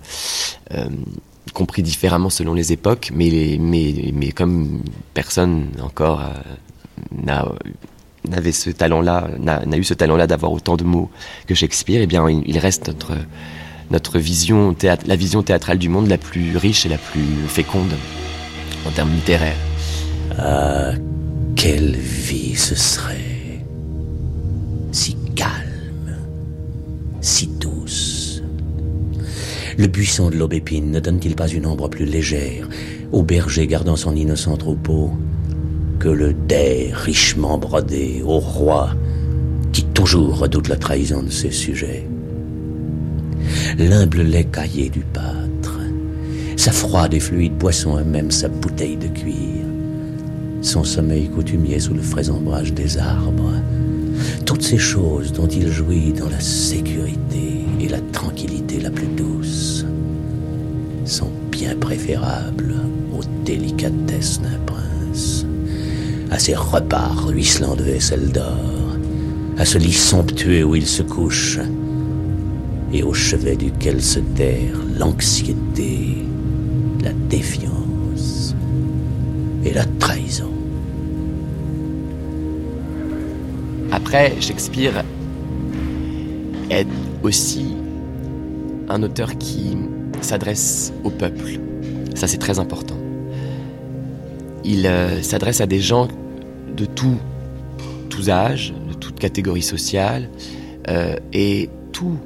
[0.73, 0.89] euh
[1.55, 4.83] compris différemment selon les époques, mais, mais, mais comme
[5.15, 7.43] personne encore euh,
[8.29, 11.11] n'avait ce talent-là, n'a eu ce talent-là d'avoir autant de mots
[11.47, 13.13] que Shakespeare, eh bien, il, reste notre,
[13.91, 17.93] notre vision, théâtre, la vision théâtrale du monde la plus riche et la plus féconde
[18.87, 19.57] en termes littéraires.
[20.39, 20.93] Ah,
[21.57, 23.65] quelle vie ce serait
[24.93, 26.17] si calme,
[27.21, 27.49] si
[29.79, 32.69] le buisson de l'aubépine ne donne-t-il pas une ombre plus légère
[33.11, 35.11] au berger gardant son innocent troupeau
[35.99, 38.91] que le dais richement brodé au roi
[39.73, 42.07] qui toujours redoute la trahison de ses sujets?
[43.79, 45.79] L'humble lait caillé du pâtre,
[46.57, 49.65] sa froide et fluide boisson et même sa bouteille de cuir,
[50.61, 53.55] son sommeil coutumier sous le frais ombrage des arbres,
[54.45, 59.32] toutes ces choses dont il jouit dans la sécurité et la tranquillité la plus douce
[61.13, 62.75] sont bien préférables
[63.15, 65.45] aux délicatesses d'un prince,
[66.31, 68.97] à ses repas ruisselants de vaisselle d'or,
[69.59, 71.59] à ce lit somptueux où il se couche,
[72.95, 76.25] et au chevet duquel se terre l'anxiété,
[77.05, 78.55] la défiance
[79.65, 80.51] et la trahison.
[83.91, 85.05] Après, Shakespeare
[86.71, 86.87] est
[87.23, 87.77] aussi
[88.89, 89.77] un auteur qui
[90.23, 91.59] s'adresse au peuple.
[92.15, 92.97] Ça, c'est très important.
[94.65, 96.09] Il euh, s'adresse à des gens
[96.77, 97.19] de tout,
[98.09, 100.29] tous âges, de toute catégorie sociale,
[100.89, 102.19] euh, et tout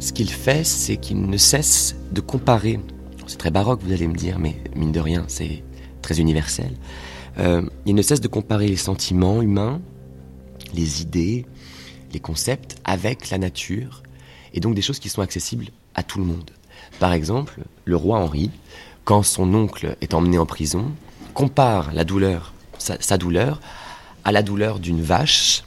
[0.00, 2.80] ce qu'il fait, c'est qu'il ne cesse de comparer.
[3.26, 5.62] C'est très baroque, vous allez me dire, mais mine de rien, c'est
[6.02, 6.72] très universel.
[7.38, 9.80] Euh, il ne cesse de comparer les sentiments humains,
[10.74, 11.46] les idées,
[12.12, 14.02] les concepts avec la nature,
[14.54, 16.50] et donc des choses qui sont accessibles à tout le monde.
[16.98, 18.50] Par exemple, le roi Henri,
[19.04, 20.92] quand son oncle est emmené en prison,
[21.34, 23.60] compare douleur, sa, douleur,
[24.24, 25.64] à la douleur d'une vache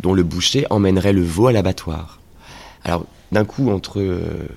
[0.00, 2.20] dont le boucher emmènerait le veau à l'abattoir.
[2.84, 4.48] Alors, d'un coup, entre euh,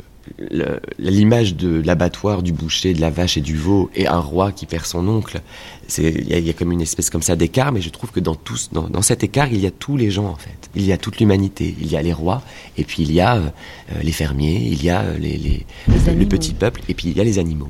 [1.00, 4.66] l'image de l'abattoir, du boucher, de la vache et du veau, et un roi qui
[4.66, 5.42] perd son oncle,
[5.98, 8.70] il y, a comme une espèce comme ça d'écart, mais je trouve que dans, tous,
[8.72, 10.70] dans, cet écart, il y a tous les gens en fait.
[10.76, 11.76] Il y a toute l'humanité.
[11.80, 12.42] Il y a les rois,
[12.78, 13.50] et puis il y a euh,
[14.02, 17.22] les fermiers, il y a euh, les, les, le petit peuple, et puis il y
[17.22, 17.70] a les animaux.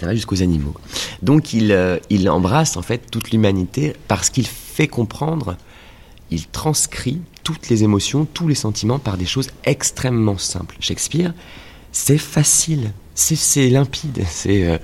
[0.00, 0.74] Ça va jusqu'aux animaux.
[1.22, 5.56] Donc il, euh, il embrasse en fait toute l'humanité parce qu'il fait comprendre,
[6.30, 10.76] il transcrit toutes les émotions, tous les sentiments par des choses extrêmement simples.
[10.80, 11.32] Shakespeare,
[11.92, 14.80] c'est facile, c'est limpide, c'est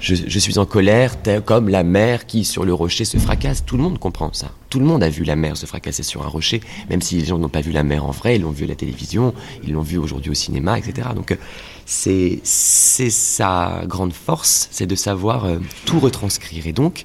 [0.00, 3.64] je, suis en colère, comme la mer qui sur le rocher se fracasse.
[3.64, 4.50] Tout le monde comprend ça.
[4.70, 7.24] Tout le monde a vu la mer se fracasser sur un rocher, même si les
[7.26, 9.72] gens n'ont pas vu la mer en vrai, ils l'ont vu à la télévision, ils
[9.72, 11.08] l'ont vu aujourd'hui au cinéma, etc.
[11.14, 11.36] Donc euh,
[11.84, 16.66] c'est sa grande force, c'est de savoir euh, tout retranscrire.
[16.66, 17.04] Et donc,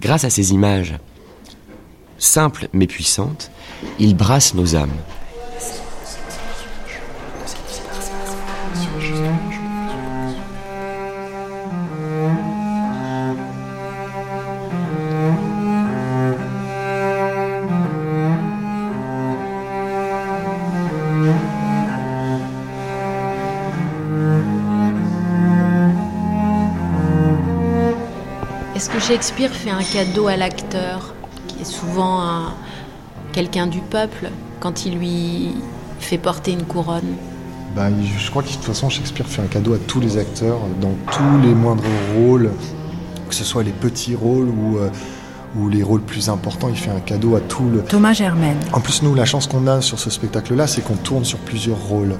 [0.00, 0.94] grâce à ces images
[2.18, 3.50] simple mais puissante,
[3.98, 4.90] il brasse nos âmes.
[28.76, 31.15] Est-ce que Shakespeare fait un cadeau à l'acteur?
[31.66, 32.54] Souvent un-
[33.32, 35.54] quelqu'un du peuple, quand il lui
[36.00, 37.14] fait porter une couronne
[37.74, 40.16] Bah, je je crois que de toute façon, Shakespeare fait un cadeau à tous les
[40.18, 41.82] acteurs dans tous les moindres
[42.16, 42.50] rôles,
[43.28, 44.88] que ce soit les petits rôles ou, euh,
[45.58, 46.68] ou les rôles plus importants.
[46.70, 47.82] Il fait un cadeau à tout le.
[47.82, 48.58] Thomas Germaine.
[48.72, 51.78] En plus, nous, la chance qu'on a sur ce spectacle-là, c'est qu'on tourne sur plusieurs
[51.78, 52.16] rôles.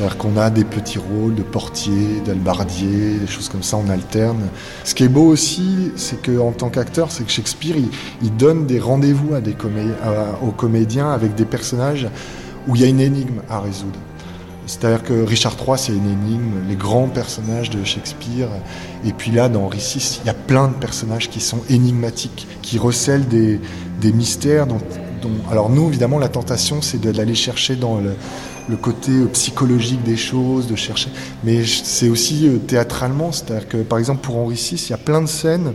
[0.00, 4.48] C'est-à-dire qu'on a des petits rôles de portier, d'albardier, des choses comme ça, on alterne.
[4.82, 7.76] Ce qui est beau aussi, c'est qu'en tant qu'acteur, c'est que Shakespeare,
[8.22, 9.92] il, donne des rendez-vous à des comé-
[10.40, 12.08] aux comédiens avec des personnages
[12.66, 13.98] où il y a une énigme à résoudre.
[14.64, 18.48] C'est-à-dire que Richard III, c'est une énigme, les grands personnages de Shakespeare.
[19.04, 22.48] Et puis là, dans Henri VI, il y a plein de personnages qui sont énigmatiques,
[22.62, 23.60] qui recèlent des,
[24.00, 24.66] des mystères.
[24.66, 24.78] Dont,
[25.50, 30.66] alors nous, évidemment, la tentation, c'est d'aller chercher dans le, côté euh, psychologique des choses,
[30.66, 31.10] de chercher.
[31.44, 34.98] Mais c'est aussi euh, théâtralement, c'est-à-dire que, par exemple, pour Henri VI, il y a
[34.98, 35.72] plein de scènes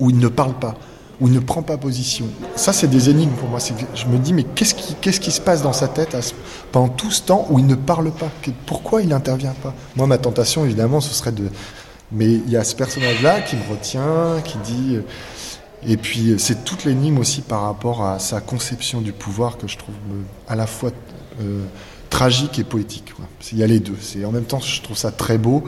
[0.00, 0.76] où il ne parle pas,
[1.20, 2.26] où il ne prend pas position.
[2.56, 3.58] Ça, c'est des énigmes pour moi.
[3.94, 6.16] Je me dis, mais qu'est-ce qui, se passe dans sa tête
[6.70, 8.30] pendant tout ce temps où il ne parle pas?
[8.66, 9.74] Pourquoi il n'intervient pas?
[9.96, 11.48] Moi, ma tentation, évidemment, ce serait de...
[12.12, 14.96] Mais il y a ce personnage-là qui me retient, qui dit...
[14.96, 15.02] euh,
[15.86, 19.76] Et puis, c'est toute l'énigme aussi par rapport à sa conception du pouvoir que je
[19.76, 20.90] trouve euh, à la fois
[21.40, 21.64] euh,
[22.08, 23.12] tragique et poétique.
[23.52, 23.96] Il y a les deux.
[24.24, 25.62] En même temps, je trouve ça très beau,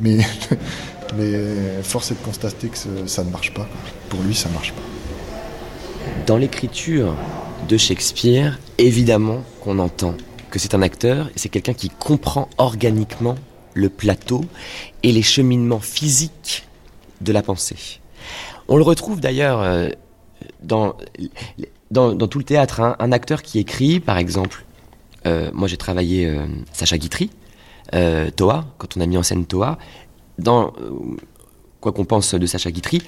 [0.00, 0.18] mais,
[1.16, 3.68] mais euh, force est de constater que ça ne marche pas.
[4.08, 4.82] Pour lui, ça ne marche pas.
[6.26, 7.14] Dans l'écriture
[7.68, 10.14] de Shakespeare, évidemment qu'on entend
[10.50, 13.36] que c'est un acteur, et c'est quelqu'un qui comprend organiquement
[13.74, 14.44] le plateau
[15.04, 16.66] et les cheminements physiques
[17.20, 17.99] de la pensée.
[18.70, 19.88] On le retrouve d'ailleurs euh,
[20.62, 20.94] dans,
[21.90, 22.96] dans, tout le théâtre, hein.
[23.00, 24.64] un acteur qui écrit, par exemple,
[25.26, 27.30] euh, moi j'ai travaillé euh, Sacha Guitry,
[28.36, 29.76] Toa, quand on a mis en scène Toa,
[30.38, 30.72] dans
[31.80, 33.02] quoi qu'on pense de Sacha Guitry,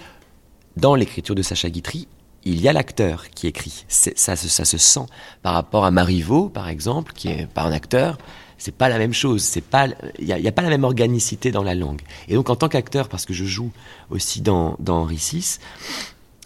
[0.77, 2.09] dans l'écriture de Sacha Guitry,
[2.45, 3.85] il y a l'acteur qui écrit.
[3.87, 5.07] Ça, se- ça se sent
[5.43, 8.19] par rapport à Marivaux, par exemple, qui est pas un acteur.
[8.63, 9.43] C'est pas la même chose.
[9.43, 9.89] C'est pas,
[10.21, 12.01] il y a, pas la même organicité dans la langue.
[12.29, 13.73] Et donc, en tant qu'acteur, parce que je joue
[14.09, 15.59] aussi dans, dans Henri VI,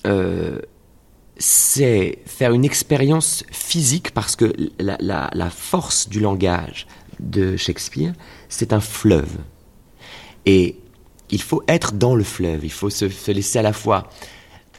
[0.06, 0.58] euh,
[1.36, 6.86] c'est faire une expérience physique parce que la, force du langage
[7.20, 8.14] de Shakespeare,
[8.48, 9.36] c'est un fleuve.
[10.46, 10.78] Et
[11.28, 14.08] il faut être dans le fleuve, il faut se, se laisser à la fois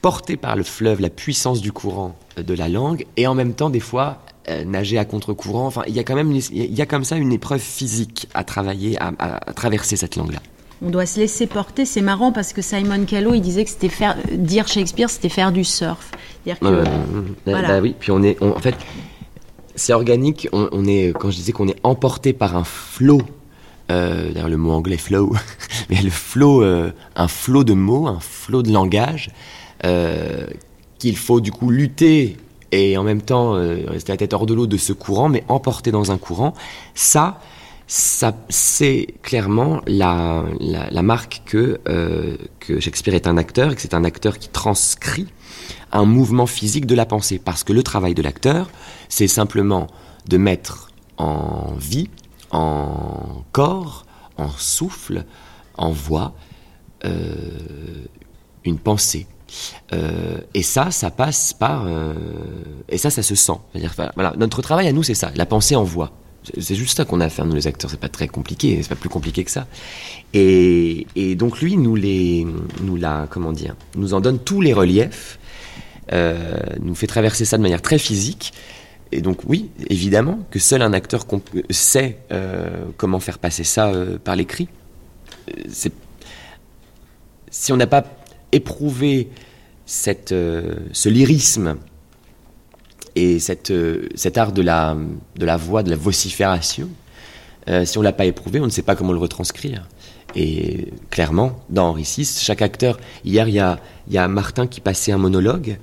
[0.01, 3.53] porter par le fleuve la puissance du courant euh, de la langue et en même
[3.53, 5.65] temps des fois euh, nager à contre-courant.
[5.67, 8.43] Enfin, il y a quand même il y a comme ça une épreuve physique à
[8.43, 10.39] travailler, à, à- à traverser cette langue-là.
[10.81, 11.85] On doit se laisser porter.
[11.85, 15.51] C'est marrant parce que Simon Callow, il disait que c'était faire dire Shakespeare, c'était faire
[15.51, 16.11] du surf.
[16.45, 16.85] Que Euh,
[17.45, 17.67] voilà.
[17.67, 18.75] bah oui, puis on est, on- en fait,
[19.75, 20.47] c'est organique.
[20.53, 23.21] On, on est, quand je disais qu'on est emporté par un flot,
[23.91, 25.33] euh, d'ailleurs le mot anglais flow,
[25.89, 29.31] mais le flot, euh, un flot de mots, un flot de langage,
[30.99, 32.37] qu'il faut du coup lutter
[32.71, 35.43] et en même temps euh, rester la tête hors de l'eau de ce courant, mais
[35.47, 36.53] emporté dans un courant.
[36.95, 37.39] Ça,
[37.87, 43.81] ça, c'est clairement la, la, marque que, euh, que Shakespeare est un acteur et que
[43.81, 45.27] c'est un acteur qui transcrit
[45.93, 47.39] un mouvement physique de la pensée.
[47.39, 48.69] Parce que le travail de l'acteur,
[49.07, 49.87] c'est simplement
[50.27, 52.09] de mettre en vie,
[52.51, 54.05] en corps,
[54.35, 55.25] en souffle,
[55.77, 56.33] en voix,
[57.05, 58.05] euh,
[58.65, 59.27] une pensée.
[59.93, 61.85] Euh, et ça, ça passe par...
[61.87, 62.13] euh,
[62.89, 63.57] et ça, ça se sent.
[64.15, 66.11] Voilà, notre travail à nous, c'est ça, la pensée en voix.
[66.59, 67.89] C'est- juste ça qu'on a à faire, nous les acteurs.
[67.91, 69.67] C'est pas très compliqué, c'est pas plus compliqué que ça.
[70.33, 71.05] Et,
[71.37, 72.45] donc lui, nous les,
[72.81, 75.39] nous la, comment dire, nous en donne tous les reliefs,
[76.13, 78.53] euh, nous fait traverser ça de manière très physique.
[79.11, 81.25] Et donc oui, évidemment que seul un acteur
[81.69, 82.17] sait
[82.97, 84.67] comment faire passer ça euh, par l'écrit.
[87.49, 88.03] Si on n'a pas
[88.57, 89.29] éprouvé
[89.85, 91.77] cette, euh, ce lyrisme
[93.15, 94.95] et cette, euh, cet art de la,
[95.37, 96.89] de la voix, de la vocifération,
[97.69, 99.87] euh, si on l'a pas éprouvé, on ne sait pas comment le retranscrire.
[100.35, 103.79] Et clairement, dans Henri VI, chaque acteur, hier il y a,
[104.09, 105.79] y a Martin qui passait un monologue,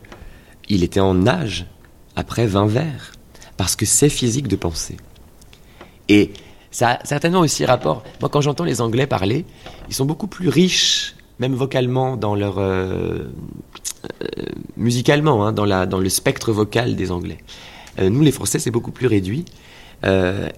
[0.69, 1.67] il était en nage
[2.15, 3.13] après 20 vers,
[3.57, 4.97] parce que c'est physique de penser.
[6.09, 6.33] Et
[6.71, 8.03] ça a certainement aussi rapport.
[8.21, 9.45] Moi, quand j'entends les Anglais parler,
[9.89, 12.59] ils sont beaucoup plus riches, même vocalement, dans leur.
[12.59, 13.19] euh,
[14.23, 14.45] euh,
[14.77, 17.39] musicalement, hein, dans, la, dans le spectre vocal des Anglais.
[17.99, 19.45] Euh, nous, les Français, c'est beaucoup plus réduit.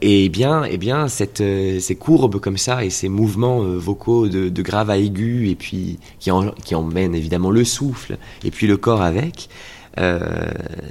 [0.00, 4.90] Et bien, et bien cette, ces courbes comme ça et ces mouvements vocaux de, grave
[4.90, 9.02] à aigu et puis qui, en, qui emmènent évidemment le souffle et puis le corps
[9.02, 9.48] avec,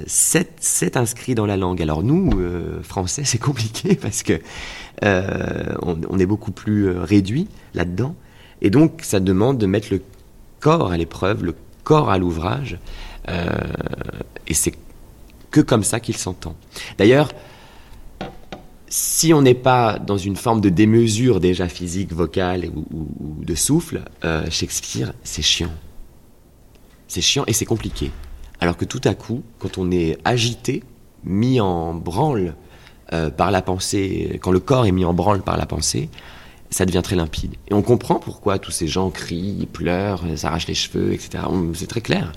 [0.06, 1.82] c'est inscrit dans la langue.
[1.82, 2.30] Alors nous,
[2.82, 4.40] Français, c'est compliqué parce que
[5.02, 8.14] on, est beaucoup plus réduit là-dedans.
[8.62, 10.02] Et donc, ça demande de mettre le
[10.60, 11.54] corps à l'épreuve, le
[11.84, 12.78] corps à l'ouvrage,
[13.28, 13.48] euh,
[14.46, 14.72] et c'est
[15.50, 16.56] que comme ça qu'il s'entend.
[16.98, 17.30] D'ailleurs,
[18.88, 24.02] si on n'est pas dans une forme de démesure déjà physique, vocale ou, de souffle,
[24.24, 25.72] euh, Shakespeare, c'est chiant.
[27.08, 28.10] C'est chiant et c'est compliqué.
[28.60, 30.82] Alors que tout à coup, quand on est agité,
[31.24, 32.54] mis en branle
[33.12, 36.08] euh, par la pensée, quand le corps est mis en branle par la pensée,
[36.70, 37.54] ça devient très limpide.
[37.68, 41.44] Et on comprend pourquoi tous ces gens crient, pleurent, s'arrachent les cheveux, etc.
[41.74, 42.32] C'est très clair.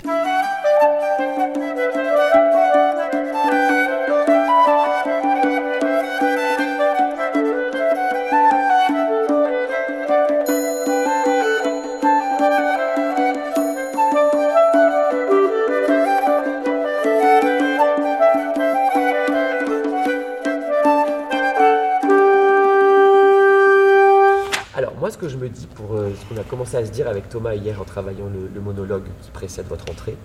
[26.30, 29.30] Qu'on a commencé à se dire avec Thomas hier en travaillant le, le monologue qui
[29.30, 30.16] précède votre entrée,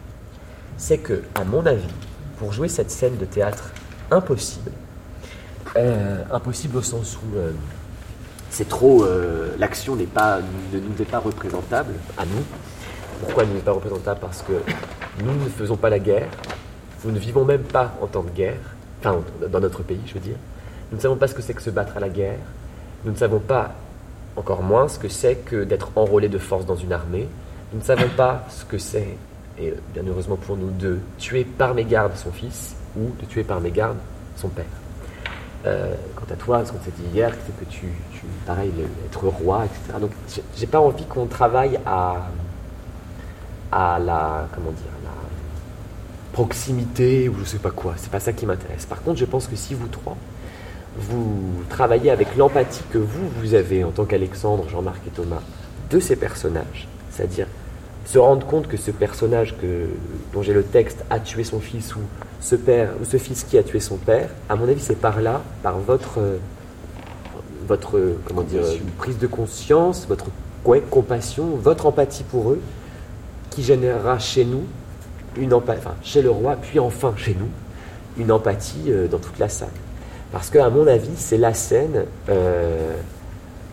[0.78, 1.88] c'est que, à mon avis,
[2.38, 3.72] pour jouer cette scène de théâtre
[4.12, 4.72] impossible,
[5.78, 7.52] euh, impossible au sens où euh,
[8.50, 9.04] c'est trop.
[9.04, 10.40] euh, L'action n'est pas,
[10.74, 12.44] ne nous est pas représentable à nous.
[13.22, 14.20] Pourquoi elle ne nous est pas représentable?
[14.22, 14.54] Parce que
[15.24, 16.28] nous ne faisons pas la guerre,
[17.04, 18.60] nous ne vivons même pas en temps de guerre,
[19.00, 20.36] enfin, dans notre pays, je veux dire.
[20.92, 22.38] Nous ne savons pas ce que c'est que se battre à la guerre.
[23.06, 23.74] Nous ne savons pas
[24.36, 27.28] encore moins ce que c'est que d'être enrôlé de force dans une armée.
[27.74, 29.18] Nous ne savons pas ce que c'est,
[29.60, 33.62] et bien heureusement pour nous, de tuer par mégarde son fils ou de tuer par
[33.62, 33.98] mégarde
[34.36, 34.66] son père.
[35.66, 38.72] Euh, quant à toi, ce qu'on s'est dit hier, c'est que tu, tu pareil,
[39.06, 39.98] être roi, etc.
[40.00, 40.12] Donc,
[40.56, 42.28] j'ai pas envie qu'on travaille à,
[43.72, 45.10] à la, comment dire, la
[46.34, 47.96] proximité ou je sais pas quoi.
[47.98, 48.86] C'est pas ça qui m'intéresse.
[48.86, 50.18] Par contre, je pense que si vous trois,
[50.98, 55.42] vous travaillez avec l'empathie que vous, vous avez en tant qu'Alexandre, Jean-Marc et Thomas
[55.90, 57.48] de ces personnages, c'est-à-dire
[58.06, 59.88] se rendre compte que ce personnage que,
[60.34, 62.00] dont j'ai le texte a tué son fils ou
[62.40, 65.22] ce père ou ce fils qui a tué son père, à mon avis, c'est par
[65.22, 66.20] là, par votre,
[67.68, 68.62] votre comment dire,
[68.98, 70.28] prise de conscience, votre
[70.66, 72.62] ouais, compassion, votre empathie pour eux,
[73.50, 74.64] qui générera chez nous
[75.38, 77.50] une empathie, enfin chez le roi, puis enfin chez nous,
[78.18, 79.70] une empathie euh, dans toute la salle.
[80.36, 82.94] Parce que, à mon avis, c'est la scène euh,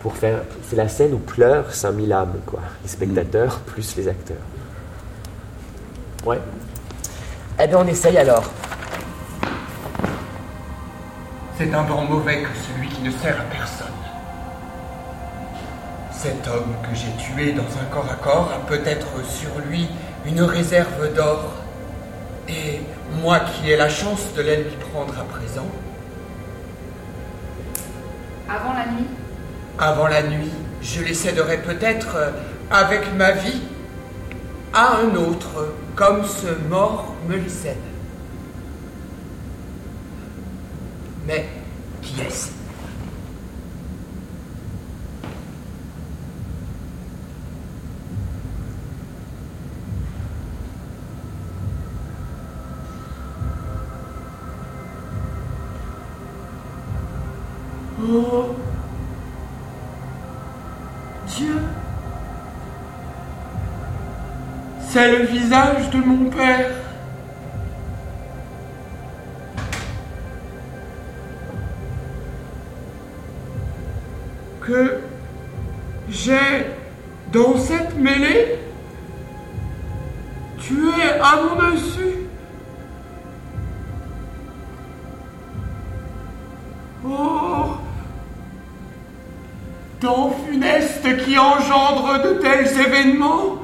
[0.01, 4.37] pour faire, c'est la scène où pleurent 5000 âmes, quoi, les spectateurs plus les acteurs.
[6.25, 6.39] Ouais.
[7.61, 8.45] Eh bien, on essaye alors.
[11.57, 13.87] C'est un vent mauvais que celui qui ne sert à personne.
[16.13, 19.89] Cet homme que j'ai tué dans un corps à corps a peut-être sur lui
[20.25, 21.55] une réserve d'or.
[22.47, 22.79] Et
[23.21, 25.67] moi qui ai la chance de la lui prendre à présent,
[28.53, 29.07] Avant la nuit
[29.79, 30.51] avant la nuit,
[30.81, 31.13] je les
[31.57, 32.31] peut-être euh,
[32.69, 33.61] avec ma vie
[34.73, 37.77] à un autre, comme ce mort me le cède.
[41.25, 41.47] Mais
[42.01, 42.62] qui est-ce?
[61.25, 61.55] Dieu
[64.87, 66.69] C'est le visage de mon père.
[74.61, 74.99] Que
[76.07, 76.67] j'ai,
[77.31, 78.59] dans cette mêlée,
[80.59, 82.23] tué à mon dessus.
[90.03, 93.59] Temps funeste qui engendre de tels événements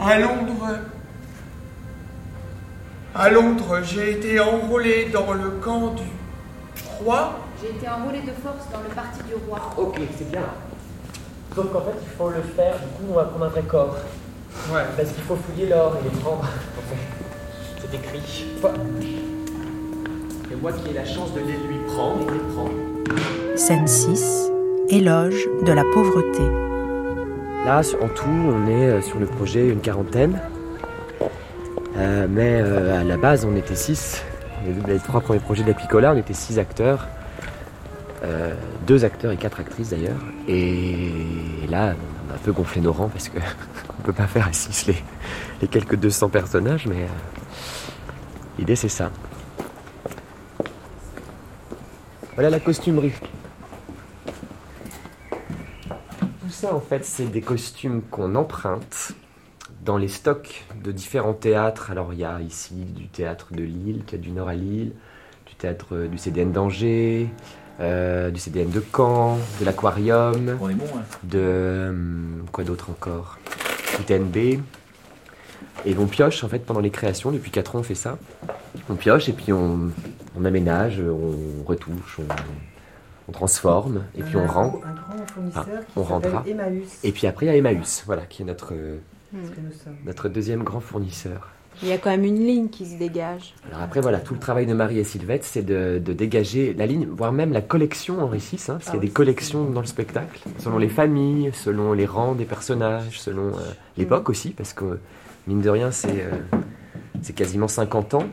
[0.00, 0.80] À Londres.
[3.14, 6.02] À Londres, j'ai été enrôlé dans le camp du
[6.98, 7.38] roi.
[7.62, 9.60] J'ai été enrôlée de force dans le parti du roi.
[9.76, 10.42] Ok, c'est bien.
[11.54, 13.96] Sauf qu'en fait, il faut le faire, du coup, on va prendre un vrai corps.
[14.72, 14.82] Ouais.
[14.96, 16.48] Parce qu'il faut fouiller l'or et les prendre.
[17.80, 18.46] C'est écrit.
[20.50, 22.87] Et moi qui ai la chance de les lui prendre, les prendre.
[23.56, 24.50] Scène 6.
[24.90, 26.42] Éloge de la pauvreté.
[27.64, 30.40] Là, en tout, on est euh, sur le projet une quarantaine.
[31.96, 34.22] Euh, mais euh, à la base, on était six.
[34.64, 37.08] Les, les trois premiers projets de la Piccola, on était six acteurs.
[38.24, 38.54] Euh,
[38.86, 40.18] deux acteurs et quatre actrices d'ailleurs.
[40.46, 41.12] Et
[41.68, 41.94] là,
[42.28, 43.38] on a un peu gonflé nos rangs parce que
[43.98, 44.96] on peut pas faire à six les,
[45.62, 47.06] les quelques 200 personnages, mais
[48.58, 49.10] l'idée c'est ça.
[52.38, 53.10] Voilà la costumerie.
[55.40, 59.10] tout ça, en fait, c'est des costumes qu'on emprunte
[59.84, 61.90] dans les stocks de différents théâtres.
[61.90, 64.92] Alors, il y a ici du théâtre de Lille, qui a du Nord à Lille,
[65.46, 67.28] du théâtre euh, du CDN d'Angers,
[67.80, 71.02] euh, du CDN de Caen, de l'Aquarium, On est bon, hein.
[71.24, 71.88] de.
[71.90, 73.36] hum, quoi d'autre encore?
[73.96, 74.60] Du TNB.
[75.84, 77.32] Et on pioche, en fait, pendant les créations.
[77.32, 78.16] Depuis 4 ans, on fait ça.
[78.88, 79.90] On pioche et puis on,
[80.36, 82.24] on aménage, on retouche, on,
[83.28, 84.80] on transforme et puis on Un rend.
[84.84, 86.42] un grand fournisseur Ah, qui on rendra.
[86.46, 86.98] Emmaüs.
[87.04, 89.96] Et puis après, il y a Emmaüs, voilà, qui est notre, sommes.
[90.06, 91.48] notre deuxième grand fournisseur.
[91.80, 93.54] Il y a quand même une ligne qui se dégage.
[93.70, 96.86] Alors après, voilà, tout le travail de Marie et Sylvette, c'est de, de dégager la
[96.86, 99.80] ligne, voire même la collection Henri VI, hein, parce qu'il y a des collections dans
[99.80, 103.60] le spectacle, selon les familles, selon les rangs des personnages, selon euh,
[103.96, 104.98] l'époque aussi, parce que,
[105.46, 106.30] mine de rien, c'est euh,
[107.22, 108.24] c'est quasiment 50 ans.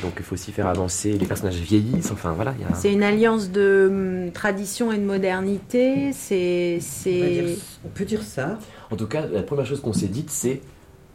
[0.00, 2.54] Donc il faut aussi faire avancer, les personnages vieillissent, enfin voilà.
[2.74, 3.88] C'est une alliance de
[4.26, 6.12] hum, tradition et de modernité.
[6.12, 6.78] C'est.
[6.80, 7.56] c'est...
[7.84, 8.58] On peut dire ça.
[8.90, 10.60] En tout cas, la première chose qu'on s'est dite, c'est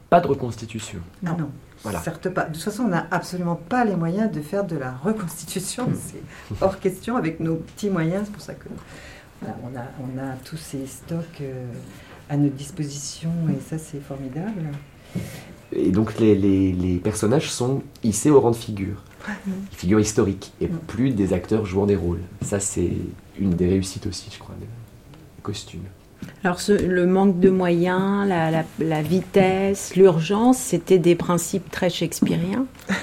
[0.09, 0.99] pas de reconstitution.
[1.23, 1.49] Non, non.
[1.84, 2.01] Voilà.
[2.01, 2.45] Certes pas.
[2.45, 5.89] De toute façon, on n'a absolument pas les moyens de faire de la reconstitution.
[5.95, 6.21] C'est
[6.61, 8.23] hors question avec nos petits moyens.
[8.25, 8.67] C'est pour ça que
[9.41, 11.65] voilà, on, a, on a tous ces stocks euh,
[12.30, 14.71] à notre disposition et ça, c'est formidable.
[15.76, 19.03] Et donc les, les- les personnages sont hissés au rang de figure,
[19.72, 22.22] figures historiques, et plus des acteurs jouant des rôles.
[22.41, 22.91] Ça, c'est
[23.39, 24.68] une des réussites aussi, je crois, des
[25.43, 25.82] costumes.
[26.43, 31.89] Alors, ce- le manque de moyens, la, la- la vitesse, l'urgence, c'était des principes très
[31.89, 32.65] shakespeariens.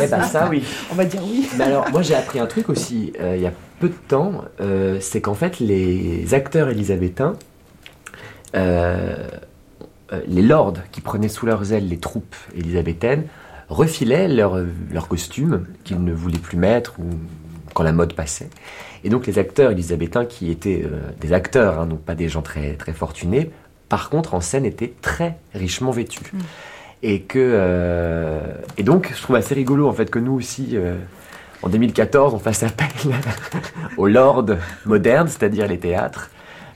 [0.00, 0.62] Eh ben ça, oui.
[0.92, 1.46] On va dire oui.
[1.58, 4.44] Mais alors, moi j'ai appris un truc aussi, euh, il y a peu de temps,
[4.60, 7.34] euh, c'est qu'en fait les acteurs élisabétains,
[8.54, 9.28] euh,
[10.26, 13.24] les lords qui prenaient sous leurs ailes les troupes élisabéthaines,
[13.68, 17.10] refilaient leurs costumes qu'ils ne voulaient plus mettre ou
[17.74, 18.48] quand la mode passait.
[19.04, 22.42] Et donc les acteurs élisabéthains qui étaient euh, des acteurs, hein, donc pas des gens
[22.42, 23.50] très, très fortunés,
[23.88, 26.32] par contre en scène étaient très richement vêtus.
[27.02, 28.40] Et que euh,
[28.76, 30.96] et donc je trouve assez rigolo en fait que nous aussi euh,
[31.62, 32.88] en 2014 on fasse appel
[33.96, 34.46] aux lords
[34.84, 36.30] modernes, c'est-à-dire les théâtres,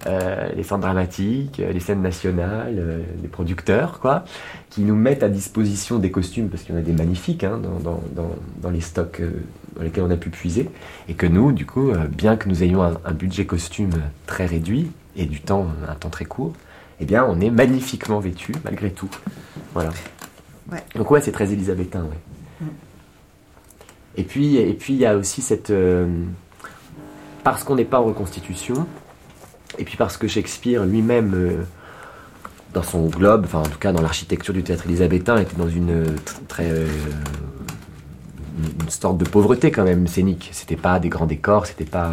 [0.07, 4.25] euh, les centres dramatiques, euh, les scènes nationales, euh, les producteurs quoi,
[4.71, 7.59] qui nous mettent à disposition des costumes parce qu'il y en a des magnifiques hein,
[7.63, 8.31] dans, dans, dans,
[8.61, 9.31] dans les stocks euh,
[9.77, 10.71] dans lesquels on a pu puiser
[11.09, 13.91] et que nous du coup bien que nous ayons un, un budget costume
[14.27, 16.53] très réduit et du temps un temps très court
[17.01, 19.09] eh bien on est magnifiquement vêtus malgré tout
[19.73, 19.91] voilà
[20.71, 20.79] Ouais.
[20.95, 22.67] donc ouais, c'est très élisabétain, ouais.
[24.17, 25.73] Et puis, et puis il y a aussi cette,
[27.43, 28.87] parce qu'on n'est pas en reconstitution,
[29.79, 31.63] et puis parce que Shakespeare lui-même, euh,
[32.75, 35.91] dans son globe, enfin en tout cas dans l'architecture du théâtre élisabétain, était dans une
[35.91, 36.87] euh, tr- très euh,
[38.83, 40.51] une- sorte de pauvreté quand même scénique.
[40.53, 42.13] C'était pas des grands décors, c'était pas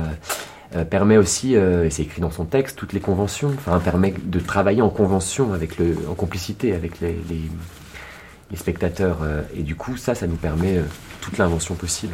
[0.91, 4.83] permet aussi, et c'est écrit dans son texte, toutes les conventions, enfin permet de travailler
[4.83, 9.17] en convention avec le, en complicité avec les, les, spectateurs,
[9.57, 10.79] et du coup ça, ça nous permet
[11.21, 12.13] toute l'invention possible.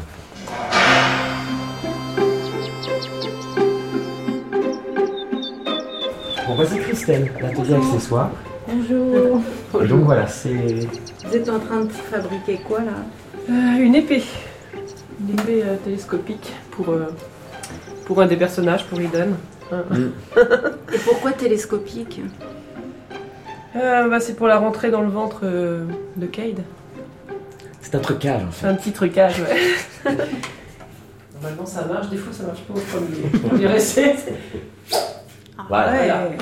[6.47, 8.31] Bon, voici Christelle, l'atelier accessoire.
[8.67, 9.41] Bonjour.
[9.81, 12.91] Et donc voilà, c'est Vous êtes en train de fabriquer quoi là?
[13.49, 14.23] Euh, une épée.
[15.21, 17.07] Une épée euh, télescopique pour, euh,
[18.05, 19.35] pour un des personnages, pour Eden.
[19.71, 19.83] Hein.
[20.93, 22.21] Et pourquoi télescopique?
[23.75, 25.85] Euh, bah, c'est pour la rentrée dans le ventre euh,
[26.15, 26.61] de Cade.
[27.81, 28.67] c'est un trucage en C'est fait.
[28.67, 30.11] un petit trucage, ouais.
[31.33, 34.15] Normalement ça marche, des fois ça marche pas au premier, premier essai.
[35.67, 35.91] Voilà.
[35.91, 36.37] Ouais.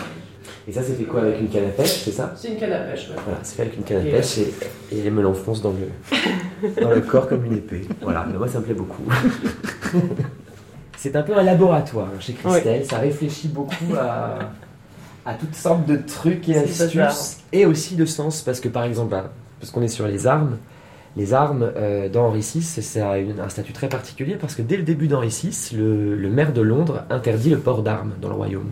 [0.68, 2.34] Et ça, c'est fait quoi avec une canne à pêche, c'est ça?
[2.38, 3.16] C'est une canne à pêche, ouais.
[3.26, 4.54] Voilà, c'est fait avec une canne à Et- pêche et,
[4.92, 7.82] et elle me l'enfonce dans le, dans le corps comme une épée.
[8.02, 9.04] Voilà, mais moi ça me plaît beaucoup.
[10.98, 14.40] c'est un peu un laboratoire hein, chez Christelle, ça réfléchit beaucoup à,
[15.26, 19.14] à toutes sortes de trucs et astuces et aussi de sens, parce que par exemple,
[19.16, 19.26] hein,
[19.60, 20.58] parce qu'on est sur les armes,
[21.18, 24.78] les armes euh, dans Henri VI, c'est un, un statut très particulier parce que dès
[24.78, 28.36] le début d'Henri VI, le, le maire de Londres interdit le port d'armes dans le
[28.36, 28.70] royaume.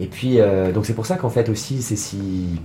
[0.00, 2.60] Et puis, euh, donc c'est pour ça qu'en fait aussi, c'est si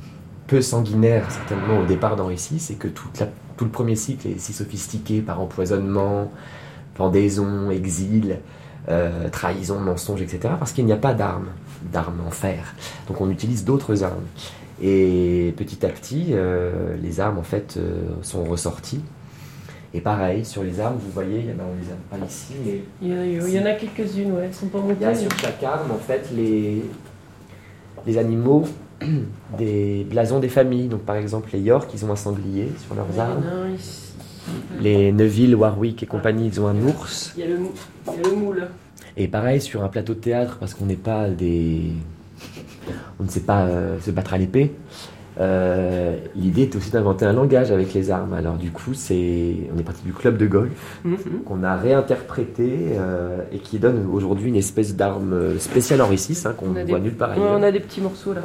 [0.47, 3.27] peu sanguinaire certainement au départ d'Henri VI, c'est que toute la-
[3.57, 6.31] tout le premier cycle est si sophistiqué par empoisonnement,
[6.95, 8.37] pendaison, exil,
[8.89, 10.53] euh, trahison, mensonge, etc.
[10.57, 11.49] Parce qu'il n'y a pas d'armes,
[11.91, 12.73] d'armes en fer.
[13.07, 14.23] Donc on utilise d'autres armes.
[14.81, 17.77] Et petit à petit, euh, les armes en fait
[18.21, 19.01] sont ressorties.
[19.93, 22.23] Et pareil, sur les armes, vous voyez, il y en a, on les a pas
[22.25, 24.79] ici, mais Il y, en a- il y en a quelques-unes, ouais, elles sont pas
[24.79, 25.05] il y montées.
[25.05, 26.83] a sur chaque arme, en fait, les,
[28.05, 28.63] les animaux
[29.57, 30.87] des blasons des familles.
[30.87, 33.43] Donc, par exemple, les York, ils ont un sanglier sur leurs armes.
[34.81, 37.33] Les Neville, Warwick et compagnie, ils ont un ours.
[37.37, 37.71] Il y a le, mou-
[38.07, 38.67] il y a le moule.
[39.17, 41.91] Et pareil, sur un plateau de théâtre, parce qu'on n'est pas des,
[43.19, 44.73] on ne sait pas euh, se battre à l'épée.
[45.39, 48.34] Euh, L'idée est aussi d'inventer un langage avec les armes.
[48.34, 51.18] Alors du coup, c'est on est parti du club de golf Mhm.
[51.45, 56.53] qu'on a réinterprété euh, et qui donne aujourd'hui une espèce d'arme spéciale Henri VI hein,
[56.57, 57.55] qu'on ne des- voit nulle part ailleurs.
[57.57, 58.41] on a des petits morceaux là.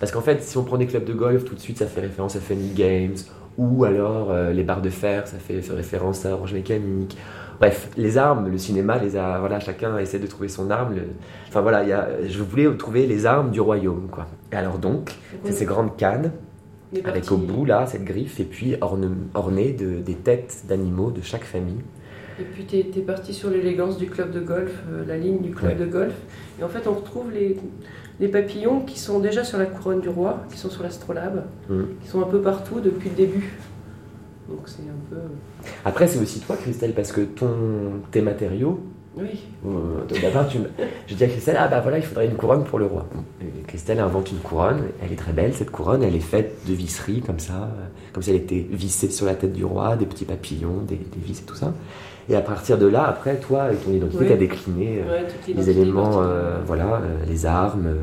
[0.00, 2.02] Parce qu'en fait, si on prend des clubs de golf, tout de suite, ça fait
[2.02, 3.14] référence à Funny Games,
[3.56, 7.16] ou alors euh, les barres de fer, ça fait, fait référence à Orange Mécanique.
[7.58, 10.94] Bref, les armes, le cinéma, les a, voilà, chacun essaie de trouver son arme.
[10.94, 11.02] le-
[11.48, 14.26] Enfin voilà, il y a, je voulais trouver les armes du royaume, quoi.
[14.52, 15.12] Et alors donc,
[15.44, 16.32] c'est ces grandes cannes,
[17.04, 21.22] avec au bout là cette griffe, et puis orne- ornées de, des têtes d'animaux de
[21.22, 21.80] chaque famille.
[22.38, 25.52] Et puis t'es es parti sur l'élégance du club de golf, euh, la ligne du
[25.52, 25.86] club Ouais.
[25.86, 26.12] de golf.
[26.60, 27.56] Et en fait, on retrouve les,
[28.20, 31.82] les papillons qui sont déjà sur la couronne du roi, qui sont sur l'astrolabe, Mm.
[32.02, 33.54] qui sont un peu partout depuis le début.
[34.48, 35.16] Donc c'est un peu.
[35.84, 37.48] Après, c'est aussi toi, Christelle, parce que ton,
[38.10, 38.80] tes matériaux,
[39.18, 39.44] Oui.
[39.66, 40.68] Euh, D'abord, tu me-
[41.06, 43.06] je dis à Christelle, ah bah voilà, il faudrait une couronne pour le roi.
[43.40, 46.74] Et Christelle invente une couronne, elle est très belle cette couronne, elle est faite de
[46.74, 50.04] visseries comme ça, euh, comme si elle était vissée sur la tête du roi, des
[50.04, 51.72] petits papillons, des, des vis et tout ça.
[52.28, 54.26] Et à partir de là, après, toi, avec ton identité, Oui.
[54.26, 57.94] tu as décliné euh, Ouais, les éléments, euh, voilà, euh, les armes, euh,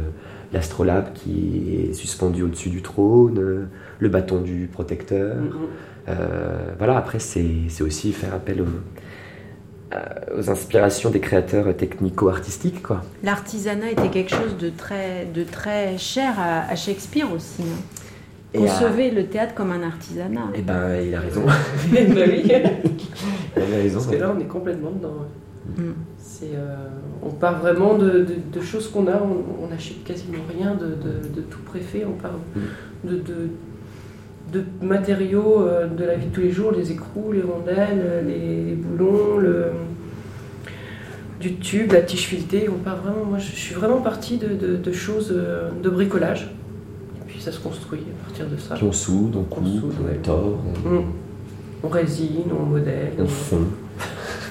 [0.51, 3.65] l'astrolabe qui est suspendu au-dessus du trône, euh,
[4.03, 5.35] le bâton du protecteur.
[5.38, 5.51] Mhm.
[6.09, 8.65] Euh, voilà, après, c'est aussi faire appel aux,
[10.39, 13.01] aux inspirations des créateurs technico-artistiques, quoi.
[13.23, 17.61] L'artisanat était quelque chose de très, de très cher à, à Shakespeare aussi.
[17.63, 18.59] hein.
[18.59, 20.49] Concevez le théâtre comme un artisanat.
[20.53, 21.41] Eh ben, il a raison.
[21.91, 22.43] oui.
[22.45, 23.99] il a raison.
[23.99, 25.15] Parce que là, on est complètement dedans.
[25.77, 25.81] Mm.
[26.19, 26.75] C'est, euh,
[27.23, 30.88] on part vraiment de, de- de choses qu'on a, on on n'achète quasiment rien de,
[30.88, 32.38] de- de tout préfet, on part
[33.05, 33.49] de, de,
[34.51, 38.21] de matériaux euh, de la vie de tous les jours, les écrous, les rondelles, euh,
[38.21, 39.67] les, les boulons, le,
[41.39, 44.77] du tube, la tige filetée, on part vraiment, moi je, suis vraiment partie de, de-
[44.77, 46.51] de choses, euh, de bricolage,
[47.17, 48.75] et puis ça se construit à partir de ça.
[48.75, 50.17] Puis on soude, on coupe, soude, ouais.
[50.19, 51.03] on tord, on, Mm.
[51.85, 53.11] On résine, on modèle.
[53.19, 53.65] on fond.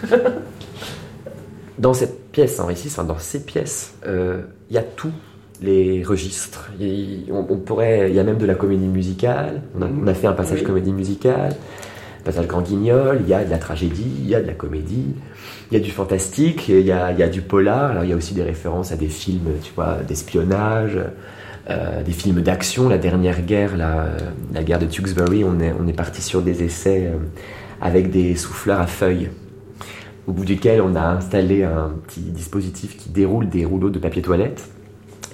[1.78, 5.12] dans cette pièce, en récit, enfin, dans ces pièces, euh, il y a tous
[5.62, 6.70] les registres.
[6.80, 9.62] Il, on, on pourrait, il y a même de la comédie musicale.
[9.78, 10.64] On a, on a fait un passage Oui.
[10.64, 11.54] comédie musicale,
[12.20, 13.18] un passage grand guignol.
[13.22, 15.14] Il y a de la tragédie, il y a de la comédie,
[15.70, 17.90] il y a du fantastique, il y a, il y a du polar.
[17.92, 20.98] Alors il y a aussi des références à des films, tu vois, d'espionnage.
[21.70, 24.08] euh, des films d'action, la dernière guerre, la,
[24.52, 27.18] la guerre de Tewkesbury, on est, on est parti sur des essais euh,
[27.80, 29.30] avec des souffleurs à feuilles
[30.26, 34.22] au bout duquel on a installé un petit dispositif qui déroule des rouleaux de papier
[34.22, 34.68] toilette.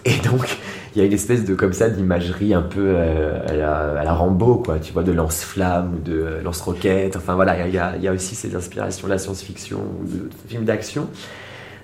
[0.05, 0.59] Et donc,
[0.95, 4.15] il y a une espèce de comme ça d'imagerie un peu euh, à, la, à
[4.15, 7.17] Rambo, quoi, tu vois, de lance-flamme ou de euh, lance-roquette.
[7.17, 11.09] Enfin voilà, il y, a, aussi ces inspirations de la science-fiction ou de, films d'action.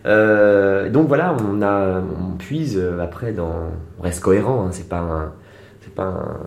[0.06, 2.02] Euh, donc voilà, on, a,
[2.38, 3.70] puise après dans.
[3.98, 5.32] On reste cohérent, hein, c'est pas un.
[5.82, 6.38] C'est pas un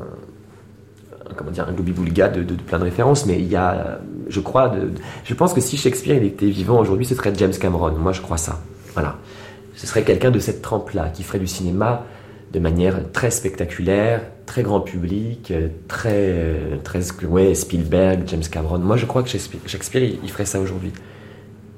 [1.35, 3.99] comment dire, un globi-boulga de, plein de références, mais il y a,
[4.29, 4.73] je crois,
[5.23, 7.91] je pense que si Shakespeare il était vivant aujourd'hui, ce serait James Cameron.
[7.91, 8.59] Moi, je crois ça.
[8.93, 9.17] Voilà.
[9.77, 12.03] Ce serait quelqu'un de cette trempe-là, qui ferait du cinéma
[12.51, 18.79] de manière très spectaculaire, très grand public, euh, très, euh, très, ouais, Spielberg, James Cameron.
[18.79, 20.91] Moi, je crois que Shakespeare, il ferait ça aujourd'hui.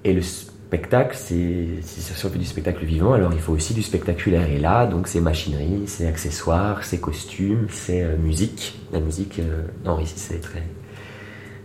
[0.06, 3.82] Et le spectacle, c'est, si on fait du spectacle vivant, alors il faut aussi du
[3.82, 4.50] spectaculaire.
[4.50, 8.80] Et là, donc, c'est machinerie, c'est accessoires, c'est costumes, c'est euh, musique.
[8.94, 10.64] La musique, euh, non, ici, c'est très.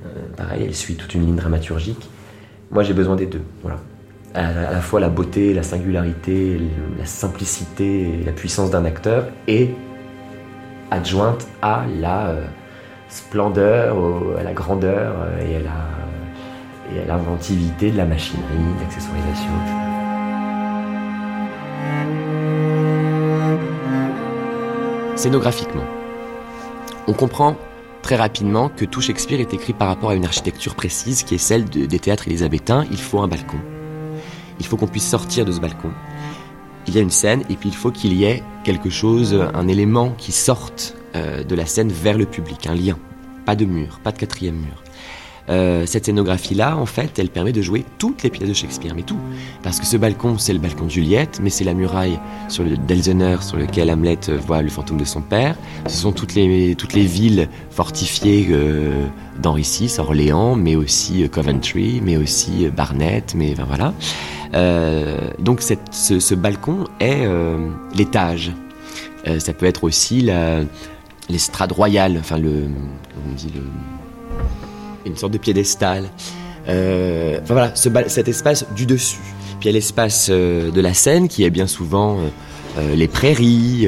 [0.07, 2.09] euh, pareil, elle suit toute une ligne dramaturgique.
[2.71, 3.43] Moi, j'ai besoin des deux.
[3.63, 3.79] Voilà.
[4.35, 6.61] À, la- fois la beauté, la singularité,
[6.99, 9.71] la simplicité et la puissance d'un acteur, et
[10.91, 12.45] adjointe à la euh,
[13.09, 13.97] splendeur,
[14.39, 15.57] à la grandeur euh, et
[17.01, 18.45] à l'inventivité de la machinerie,
[18.77, 20.85] de l'accessoirisation, etc.
[25.17, 25.85] Scénographiquement,
[27.07, 27.57] on comprend
[28.03, 31.39] très rapidement que tout Shakespeare est écrit par rapport à une architecture précise qui est
[31.39, 32.85] celle de- des théâtres élisabétains.
[32.91, 33.59] Il faut un balcon.
[34.61, 35.91] Il faut qu'on puisse sortir de ce balcon.
[36.87, 39.69] Il y a une scène et puis il faut qu'il y ait quelque chose, un
[39.69, 42.99] élément qui sorte euh, de la scène vers le public, un lien.
[43.47, 44.84] Pas de mur, pas de quatrième mur.
[45.51, 49.03] Euh, cette scénographie-là, en fait, elle permet de jouer toutes les pièces de Shakespeare, mais
[49.03, 49.19] tout.
[49.63, 52.19] Parce que ce balcon, c'est le balcon de Juliette, mais c'est la muraille
[52.49, 55.57] sur le d'Elseneur sur lequel Hamlet euh, voit le fantôme de son père.
[55.87, 59.07] Ce sont toutes les, toutes les villes fortifiées euh,
[59.41, 63.93] d'Henri VI, Orléans, mais aussi Coventry, mais aussi Barnet, mais voilà.
[65.41, 67.27] Donc ce, balcon est
[67.95, 68.53] l'étage.
[69.39, 70.29] Ça peut être aussi
[71.29, 72.69] l'estrade royale, enfin le,
[73.29, 73.63] on dit le,
[75.07, 76.09] une sorte de piédestal.
[76.69, 77.73] Euh, enfin voilà,
[78.09, 79.19] cet espace du dessus.
[79.61, 82.19] puis il y a l'espace euh, de la scène qui est bien souvent
[82.79, 83.87] euh, les prairies,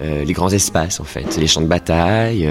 [0.00, 2.48] les grands espaces en fait, les champs de bataille,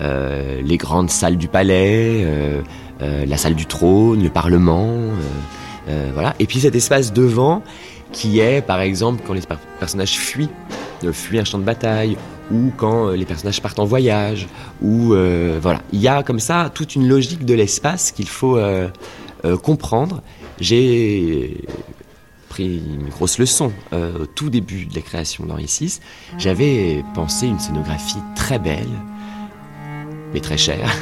[0.00, 2.26] les grandes salles du palais,
[3.00, 4.90] la salle du trône, le parlement,
[6.12, 6.34] voilà.
[6.38, 7.62] Et puis cet espace devant
[8.12, 10.50] qui est par exemple quand les per- personnages fuient,
[11.12, 12.16] fuient un champ de bataille
[12.50, 14.48] ou quand euh, les personnages partent en voyage
[14.82, 15.80] ou euh, voilà.
[15.92, 18.88] Il y a comme ça toute une logique de l'espace qu'il faut euh,
[19.62, 20.22] comprendre.
[20.58, 21.64] J'ai
[22.48, 26.00] pris une grosse leçon au tout début de la création d'Henri VI.
[26.36, 28.88] J'avais pensé une scénographie très belle,
[30.34, 30.92] mais très chère,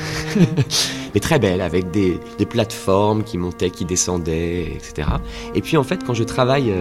[1.15, 5.09] mais très belle, avec des, plateformes qui montaient, qui descendaient, etc.
[5.55, 6.73] Et puis en fait, quand je travaille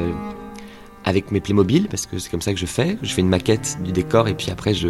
[1.08, 3.78] avec mes Playmobil, parce que c'est comme ça que je fais, je fais une maquette
[3.82, 4.90] du décor et puis après je,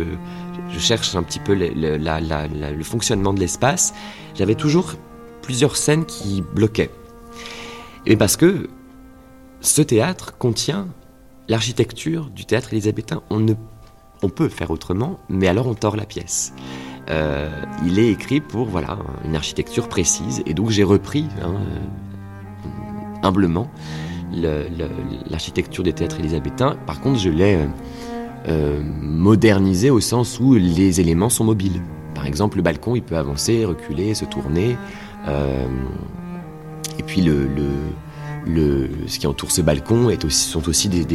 [0.80, 3.94] cherche un petit peu le, fonctionnement de l'espace,
[4.34, 4.94] j'avais toujours
[5.44, 6.90] plusieurs scènes qui bloquaient.
[8.08, 8.68] Et parce que
[9.62, 10.88] ce théâtre contient
[11.50, 13.22] l'architecture du théâtre élisabétain.
[13.30, 13.54] On, ne,
[14.24, 16.52] on peut faire autrement, mais alors on tord la pièce.
[17.10, 17.48] Euh,
[17.86, 22.68] il est écrit pour voilà une architecture précise, et donc j'ai repris hein, euh,
[23.22, 24.07] humblement le- le-
[25.30, 26.78] l'architecture des théâtres élisabétains.
[26.86, 27.66] Par contre, je l'ai euh,
[28.48, 31.82] euh, modernisé au sens où les éléments sont mobiles.
[32.14, 34.78] Par exemple, le balcon, il peut avancer, reculer, se tourner.
[35.28, 35.66] euh,
[37.00, 37.48] et puis le,
[39.08, 41.06] ce qui entoure ce balcon sont aussi des,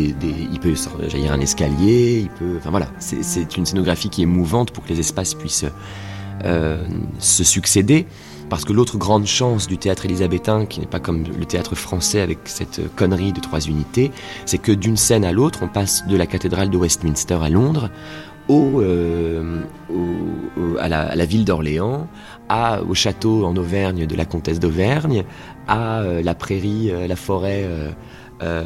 [0.52, 0.74] il peut
[1.08, 4.84] jaillir un escalier, il peut, enfin voilà, c'est- c'est une scénographie qui est mouvante pour
[4.84, 5.64] que les espaces puissent
[6.44, 6.84] euh,
[7.18, 8.06] se succéder.
[8.48, 12.20] Parce que l'autre grande chance du théâtre élisabétain, qui n'est pas comme le théâtre français
[12.20, 14.10] avec cette connerie de trois unités,
[14.44, 17.90] c'est que d'une scène à l'autre, on passe de la cathédrale de Westminster à Londres,
[18.48, 19.60] au, euh,
[20.80, 22.08] à, la, ville d'Orléans,
[22.88, 25.24] au château en Auvergne de la comtesse d'Auvergne,
[25.68, 27.90] à euh, la prairie, euh, la forêt, euh,
[28.42, 28.64] euh,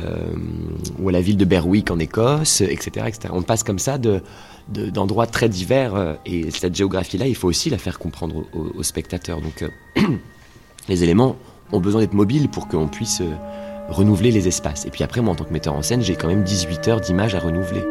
[0.98, 3.06] ou à la ville de Berwick en Écosse, etc.
[3.08, 3.28] etc.
[3.32, 4.22] On passe comme ça de,
[4.68, 8.58] de- d'endroits très divers, euh, et cette géographie-là, il faut aussi la faire comprendre aux,
[8.58, 9.40] aux- aux spectateurs.
[9.40, 9.68] Donc euh,
[10.88, 11.36] les éléments
[11.72, 13.30] ont besoin d'être mobiles pour qu'on puisse euh,
[13.88, 14.84] renouveler les espaces.
[14.86, 17.00] Et puis après, moi, en tant que metteur en scène, j'ai quand même 18 heures
[17.00, 17.82] d'images à renouveler.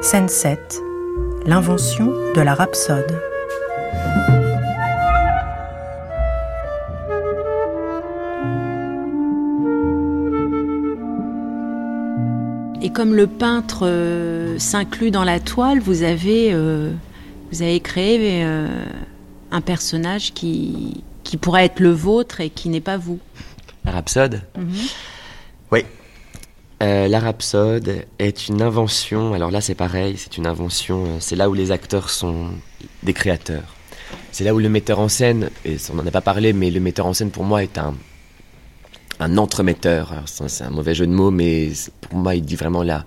[0.00, 0.82] Scène 7.
[1.46, 3.20] L'invention de la rhapsode.
[12.98, 16.90] Comme le peintre euh, s'inclut dans la toile, vous avez, euh,
[17.52, 18.66] vous avez créé euh,
[19.52, 23.20] un personnage qui, qui pourrait être le vôtre et qui n'est pas vous.
[23.84, 24.72] La rhapsode Mhm.
[25.70, 25.84] Oui.
[26.80, 31.54] La rhapsode est une invention, alors là c'est pareil, c'est une invention, c'est là où
[31.54, 32.48] les acteurs sont
[33.04, 33.76] des créateurs.
[34.32, 36.80] C'est là où le metteur en scène, et on n'en a pas parlé, mais le
[36.80, 37.94] metteur en scène pour moi est un,
[39.20, 40.22] un entremetteur.
[40.26, 43.06] C'est un mauvais jeu de mots, mais pour moi il dit vraiment là,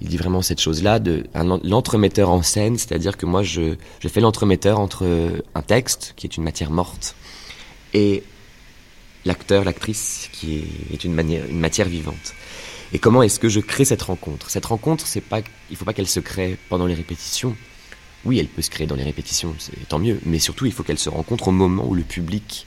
[0.00, 1.24] il dit vraiment cette chose-là, de
[1.64, 3.74] l'entremetteur en scène, c'est-à-dire que moi je,
[4.06, 5.06] fais l'entremetteur entre
[5.54, 7.16] un texte qui est une matière morte
[7.94, 8.22] et
[9.24, 10.62] l'acteur, l'actrice qui
[10.92, 12.34] est, une, une matière vivante.
[12.92, 14.50] Et comment est-ce que je crée cette rencontre?
[14.50, 15.40] Cette rencontre, c'est pas,
[15.70, 17.54] il faut pas qu'elle se crée pendant les répétitions.
[18.24, 20.20] Oui, elle peut se créer dans les répétitions, c'est tant mieux.
[20.24, 22.66] Mais surtout, il faut qu'elle se rencontre au moment où le public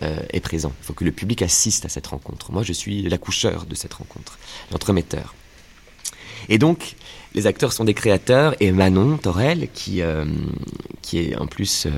[0.00, 0.72] est présent.
[0.82, 2.52] Il faut que le public assiste à cette rencontre.
[2.52, 4.38] Moi, je suis l'accoucheur de cette rencontre,
[4.70, 5.34] l'entremetteur.
[6.48, 6.96] Et donc,
[7.34, 10.24] les acteurs sont des créateurs, et Manon Torel, qui, euh,
[11.02, 11.90] qui est en plus euh,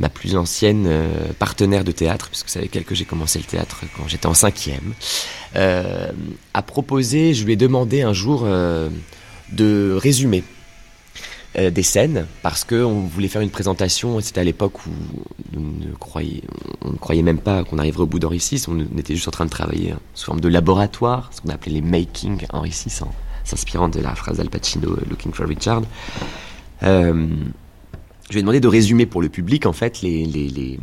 [0.00, 3.44] ma plus ancienne euh, partenaire de théâtre, puisque c'est avec elle que j'ai commencé le
[3.44, 4.94] théâtre quand j'étais en cinquième,
[5.56, 6.10] euh,
[6.54, 8.88] a proposé, je lui ai demandé un jour euh,
[9.52, 10.42] de résumer
[11.58, 14.90] euh, des scènes, parce qu'on voulait faire une présentation, et c'était à l'époque où
[15.56, 19.32] on ne croyait même pas qu'on arriverait au bout d'Henri VI, on était juste en
[19.32, 23.12] train de travailler sous forme de laboratoire, ce qu'on appelait les making Henri VI, en
[23.44, 25.82] s'inspirant de la phrase d'Al Pacino, euh, Looking for Richard.
[26.82, 27.26] Euh,
[28.30, 30.78] je lui ai demandé de résumer pour le public en fait les,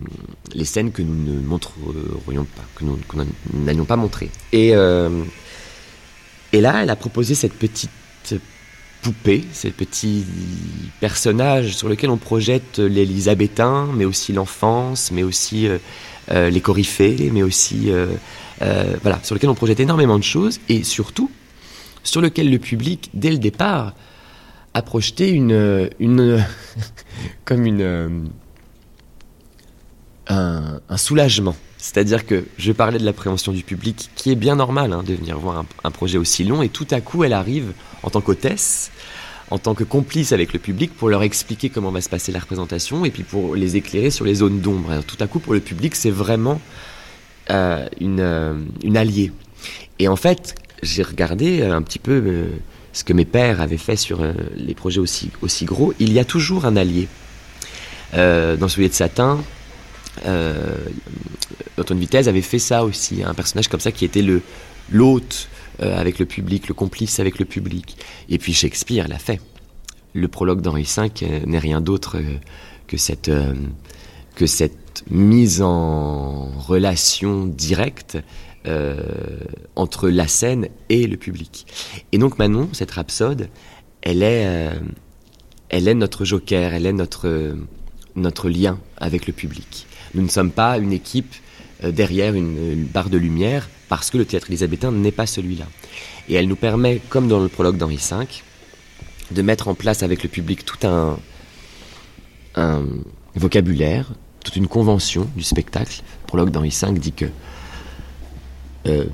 [0.65, 2.85] scènes que nous ne montrerions pas,
[3.53, 4.29] n'allions pas montrer.
[4.53, 5.23] Euh,
[6.51, 7.89] et là, elle a proposé cette petite
[9.01, 10.25] poupée, ces petits
[10.99, 15.77] personnages sur lesquels on projette l'élisabétain, mais aussi l'enfance, mais aussi euh,
[16.31, 18.07] euh, les coryphées, mais aussi euh,
[18.61, 21.31] euh, voilà, sur lesquels on projette énormément de choses et surtout
[22.03, 23.93] sur lequel le public, dès le départ,
[24.73, 25.93] a projeté une,
[27.45, 28.09] comme une, euh,
[30.27, 31.55] un, un soulagement.
[31.87, 35.39] C'est-à-dire que je parlais de l'appréhension du public, qui est bien normal hein, de venir
[35.39, 37.71] voir un, projet aussi long, et tout à coup, elle arrive
[38.03, 38.91] en tant qu'hôtesse,
[39.51, 42.39] en tant que complice avec le public, pour leur expliquer comment va se passer la
[42.39, 45.01] représentation, et puis pour les éclairer sur les zones d'ombre.
[45.07, 46.59] Tout à coup, pour le public, c'est vraiment
[47.51, 49.31] euh, une, euh, une alliée.
[49.97, 52.47] Et en fait, j'ai regardé un petit peu euh,
[52.91, 55.93] ce que mes pères avaient fait sur euh, les projets aussi, aussi gros.
[55.99, 57.07] Il y a toujours un allié.
[58.13, 59.56] Euh, dans Souliers de satin, euh,
[61.77, 64.41] Antoine Vitesse avait fait ça aussi, un personnage comme ça qui était le
[64.89, 65.49] l'hôte
[65.81, 67.97] euh, avec le public, le complice avec le public.
[68.29, 69.41] Et puis Shakespeare l'a fait.
[70.13, 72.37] Le prologue d'Henri V euh, n'est rien d'autre euh,
[72.87, 73.31] que cette
[74.35, 78.17] que cette mise en relation directe
[78.67, 78.97] euh,
[79.75, 81.65] entre la scène et le public.
[82.11, 83.49] Et donc Manon, cette rhapsode,
[84.01, 84.79] elle est, euh,
[85.69, 87.55] elle est notre joker, elle est notre,
[88.15, 89.87] notre lien avec le public.
[90.17, 91.35] Nous ne sommes pas une équipe
[91.83, 95.65] euh, derrière une, barre de lumière parce que le théâtre élisabétain n'est pas celui-là.
[96.27, 98.25] Et elle nous permet, comme dans le prologue d'Henri V,
[99.29, 101.19] de mettre en place avec le public tout un,
[102.55, 102.83] un
[103.35, 104.11] vocabulaire,
[104.43, 106.01] toute une convention du spectacle.
[106.23, 107.25] Le prologue d'Henri V dit que
[108.87, 109.05] euh,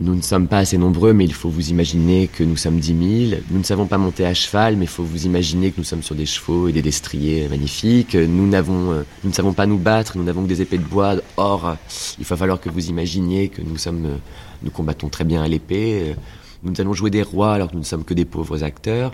[0.00, 2.94] nous ne sommes pas assez nombreux, mais il faut vous imaginer que nous sommes dix
[2.94, 3.42] mille.
[3.50, 6.02] Nous ne savons pas monter à cheval, mais il faut vous imaginer que nous sommes
[6.02, 8.14] sur des chevaux et des destriers magnifiques.
[8.14, 10.84] Nous n'avons, euh, nous ne savons pas nous battre, nous n'avons que des épées de
[10.84, 11.16] bois.
[11.36, 11.76] Or,
[12.18, 14.16] il va falloir que vous imaginiez que nous sommes, euh,
[14.62, 16.14] nous combattons très bien à l'épée.
[16.62, 19.12] Nous allons jouer des rois alors que nous ne sommes que des pauvres acteurs.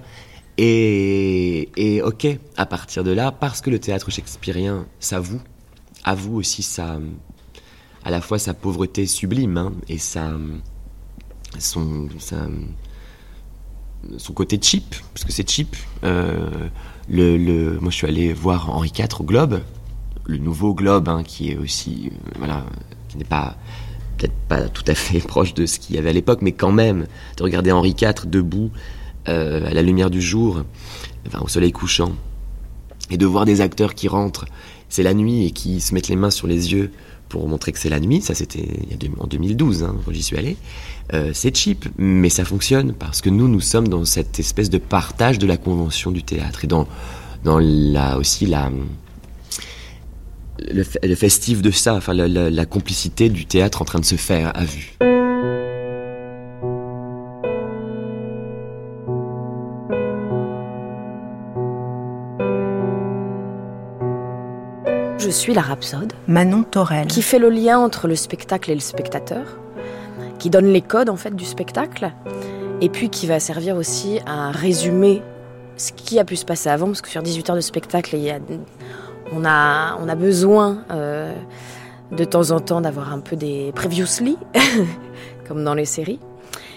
[0.56, 5.40] Et, et ok, à partir de là, parce que le théâtre shakespearien s'avoue,
[6.04, 7.00] avoue aussi sa,
[8.04, 10.30] à la fois sa pauvreté sublime hein, et sa,
[11.60, 12.08] son,
[14.18, 15.76] son côté cheap, parce que c'est cheap.
[16.04, 16.68] Euh,
[17.08, 19.60] le, le, moi, je suis allé voir Henri IV au Globe,
[20.26, 22.64] le nouveau Globe, hein, qui est aussi, euh, voilà,
[23.08, 23.56] qui n'est pas
[24.16, 26.72] peut-être pas tout à fait proche de ce qu'il y avait à l'époque, mais quand
[26.72, 27.06] même,
[27.36, 28.70] de regarder Henri IV debout
[29.28, 30.62] euh, à la lumière du jour,
[31.26, 32.12] enfin, au soleil couchant,
[33.10, 34.46] et de voir des acteurs qui rentrent,
[34.88, 36.92] c'est la nuit, et qui se mettent les mains sur les yeux
[37.28, 38.68] pour montrer que c'est la nuit, ça c'était
[39.18, 40.56] en 2012 hein, j'y suis allé,
[41.12, 44.78] euh, c'est cheap, mais ça fonctionne parce que nous, nous sommes dans cette espèce de
[44.78, 46.86] partage de la convention du théâtre et dans,
[47.44, 48.70] dans la, aussi la,
[50.58, 54.64] le, festif de ça, enfin la complicité du théâtre en train de se faire à
[54.64, 54.96] vue.
[65.36, 66.12] Suis la rhapsode.
[66.26, 67.06] Manon Torel.
[67.06, 69.58] Qui fait le lien entre le spectacle et le spectateur.
[70.38, 72.12] Qui donne les codes en fait du spectacle.
[72.80, 75.22] Et puis qui va servir aussi à résumer
[75.76, 76.86] ce qui a pu se passer avant.
[76.86, 78.38] Parce que sur 18 heures de spectacle, il y a,
[79.32, 81.34] on, a, on a besoin euh,
[82.12, 84.38] de temps en temps d'avoir un peu des previously,
[85.48, 86.20] comme dans les séries.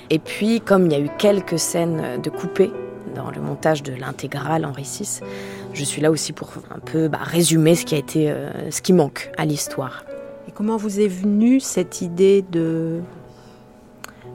[0.09, 2.71] Et puis, comme il y a eu quelques scènes de coupées
[3.15, 5.21] dans le montage de l'intégrale Henri VI,
[5.79, 8.81] je suis là aussi pour un peu bah, résumer ce qui a été, euh, ce
[8.81, 10.03] qui manque à l'histoire.
[10.47, 12.99] Et comment vous est venue cette idée de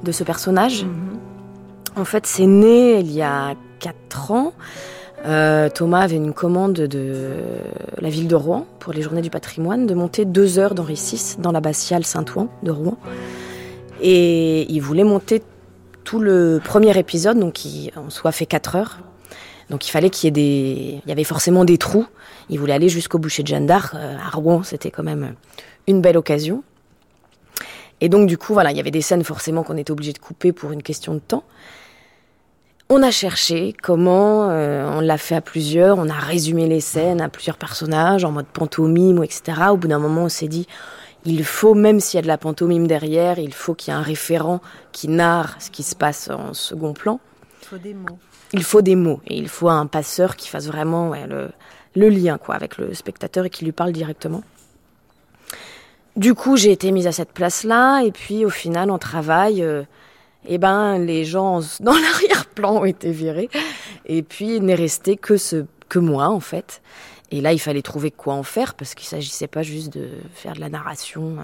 [0.02, 1.34] de ce personnage -hmm.
[1.96, 4.52] En fait, c'est né il y a quatre ans.
[5.26, 7.30] Euh, Thomas avait une commande de
[7.98, 11.36] la ville de Rouen pour les Journées du Patrimoine de monter deux heures d'Henri VI
[11.38, 12.96] dans l'abbatiale Saint-Ouen de Rouen.
[14.02, 15.42] Et il voulait monter
[16.02, 18.98] tout le premier épisode, donc qui en soit fait quatre heures.
[19.70, 22.06] Donc il fallait qu'il y ait des, il y avait forcément des trous.
[22.50, 25.34] Il voulait aller jusqu'au boucher de Jeanne d'Arc euh, à Rouen, c'était quand même
[25.86, 26.62] une belle occasion.
[28.00, 30.18] Et donc du coup voilà, il y avait des scènes forcément qu'on était obligé de
[30.18, 31.44] couper pour une question de temps.
[32.90, 37.22] On a cherché comment, euh, on l'a fait à plusieurs, on a résumé les scènes
[37.22, 39.62] à plusieurs personnages en mode pantomime etc.
[39.70, 40.66] Au bout d'un moment, on s'est dit,
[41.24, 43.98] il faut, même s'il y a de la pantomime derrière, il faut qu'il y ait
[43.98, 44.60] un référent
[44.92, 47.20] qui narre ce qui se passe en second plan.
[47.62, 48.18] Il faut des mots.
[48.54, 52.54] Il faut des mots et il faut un passeur qui fasse vraiment le, lien quoi
[52.54, 54.44] avec le spectateur et qui lui parle directement.
[56.14, 59.60] Du coup, j'ai été mise à cette place-là et puis au final, on travaille.
[59.60, 59.82] Euh,
[60.46, 63.50] eh ben, les gens dans l'arrière-plan ont été virés.
[64.06, 66.80] Et puis, il n'est resté que, ce, que moi, en fait.
[67.32, 70.52] Et là, il fallait trouver quoi en faire, parce qu'il s'agissait pas juste de faire
[70.52, 71.38] de la narration.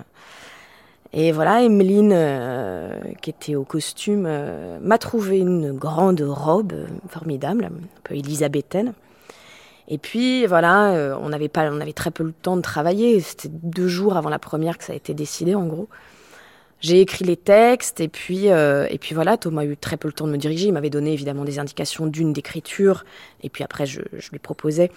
[1.13, 6.87] Et voilà, Emeline, euh, qui était au costume, euh, m'a trouvé une grande robe euh,
[7.09, 8.93] formidable, un peu élisabéthaine.
[9.89, 13.21] Et puis voilà, euh, on avait pas, on avait très peu le temps de travailler.
[13.21, 15.89] C'était deux jours avant la première que ça a été décidé, en gros.
[16.81, 20.09] J'ai écrit les textes et puis euh, et puis voilà, Thomas a eu très peu
[20.09, 20.69] le temps de me diriger.
[20.69, 23.05] Il m'avait donné évidemment des indications d'une d'écriture
[23.43, 24.91] et puis après je, je lui proposais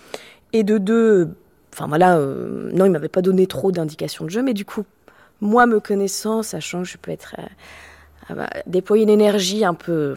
[0.53, 1.30] et de deux.
[1.73, 4.84] Enfin voilà, euh, non, il m'avait pas donné trop d'indications de jeu, mais du coup
[5.44, 10.15] moi me connaissant, sachant que je peux être euh, bah, déployer une énergie un peu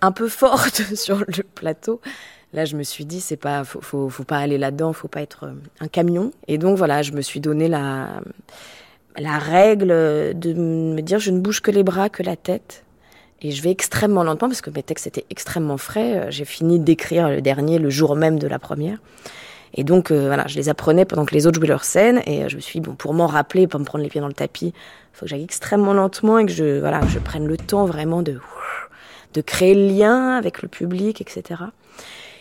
[0.00, 2.00] un peu forte sur le plateau.
[2.52, 5.44] Là, je me suis dit, c'est pas, faut, faut, pas aller là-dedans, faut pas être
[5.44, 6.32] euh, un camion.
[6.46, 8.20] Et donc voilà, je me suis donné la
[9.16, 9.88] la règle
[10.34, 12.84] de me dire, je ne bouge que les bras, que la tête.
[13.42, 16.26] Et je vais extrêmement lentement parce que mes textes étaient extrêmement frais.
[16.30, 18.98] J'ai fini d'écrire le dernier le jour même de la première.
[19.74, 22.22] Et donc, euh, voilà, je les apprenais pendant que les autres jouaient leur scène.
[22.26, 24.20] Et euh, je me suis dit, bon, pour m'en rappeler, pas me prendre les pieds
[24.20, 27.46] dans le tapis, il faut que j'aille extrêmement lentement et que je, voilà, je prenne
[27.46, 28.38] le temps vraiment de,
[29.34, 31.62] de créer le lien avec le public, etc.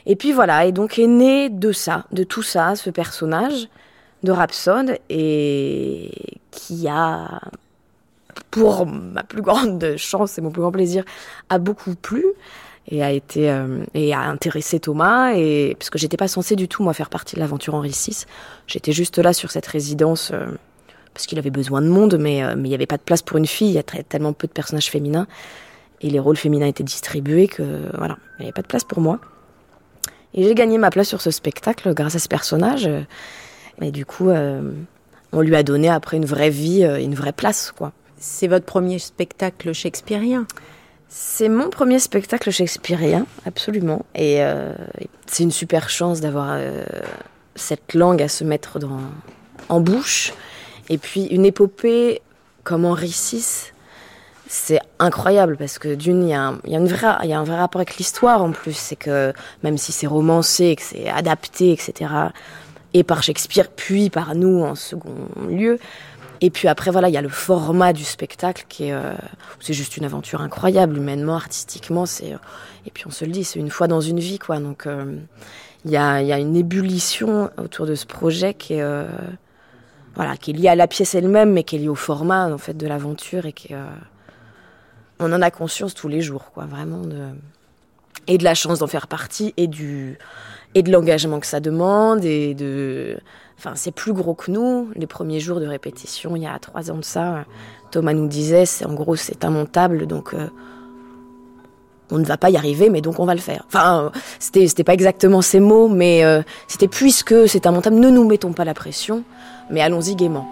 [0.05, 3.69] Et puis voilà, et donc est né de ça, de tout ça, ce personnage
[4.23, 6.11] de Rhapsode, et
[6.51, 7.41] qui a,
[8.51, 11.03] pour ma plus grande chance et mon plus grand plaisir,
[11.49, 12.23] a beaucoup plu
[12.87, 16.67] et a été euh, et a intéressé Thomas et parce que j'étais pas censée du
[16.67, 18.25] tout moi faire partie de l'aventure Henri VI
[18.67, 20.47] j'étais juste là sur cette résidence euh,
[21.13, 23.21] parce qu'il avait besoin de monde mais euh, mais il y avait pas de place
[23.21, 23.69] pour une fille.
[23.69, 25.27] Il y a tellement peu de personnages féminins.
[26.01, 27.63] Et les rôles féminins étaient distribués que
[27.97, 29.19] voilà il n'y avait pas de place pour moi.
[30.33, 32.89] Et j'ai gagné ma place sur ce spectacle grâce à ce personnage.
[33.81, 37.93] Et du coup on lui a donné après une vraie vie une vraie place quoi.
[38.17, 40.45] C'est votre premier spectacle shakespearien
[41.15, 44.03] c'est mon premier spectacle shakespearien, absolument.
[44.15, 44.73] Et euh,
[45.27, 46.83] c'est une super chance d'avoir euh,
[47.53, 48.99] cette langue à se mettre dans,
[49.69, 50.33] en bouche.
[50.89, 52.23] Et puis une épopée
[52.63, 53.45] comme Henri VI,
[54.47, 57.79] c'est incroyable parce que d'une, il y, a un, y, y a un vrai rapport
[57.79, 58.75] avec l'histoire en plus.
[58.75, 62.09] C'est que même si c'est romancé, que c'est adapté, etc.,
[62.95, 65.79] et par Shakespeare, puis par nous en second lieu,
[66.45, 69.13] et puis après, voilà, il y a le format du spectacle qui est, euh,
[69.61, 72.05] c'est juste une aventure incroyable, humainement, artistiquement.
[72.05, 72.37] C'est, euh,
[72.85, 74.59] et puis on se le dit, c'est une fois dans une vie, quoi.
[74.59, 75.15] Donc euh,
[75.85, 78.85] il y, a, y, a, une ébullition autour de ce projet qui est,
[80.15, 82.57] voilà, qui est liée à la pièce elle-même, mais qui est liée au format en
[82.57, 83.73] fait de l'aventure et qui,
[85.19, 87.03] on en a conscience tous les jours, quoi, vraiment
[88.27, 90.17] et de la chance d'en faire partie et du
[90.75, 93.19] et de l'engagement que ça demande et de
[93.65, 94.89] Enfin, c'est plus gros que nous.
[94.93, 97.45] Les premiers jours de répétition, il y a trois ans de ça,
[97.91, 100.49] Thomas nous disait, c'est en gros, c'est immontable, donc euh,
[102.11, 103.63] on ne va pas y arriver, mais donc on va le faire.
[103.67, 108.27] Enfin, c'était, c'était pas exactement ces mots, mais euh, c'était puisque c'est immontable, ne nous
[108.27, 109.23] mettons pas la pression,
[109.69, 110.45] mais allons-y gaiement.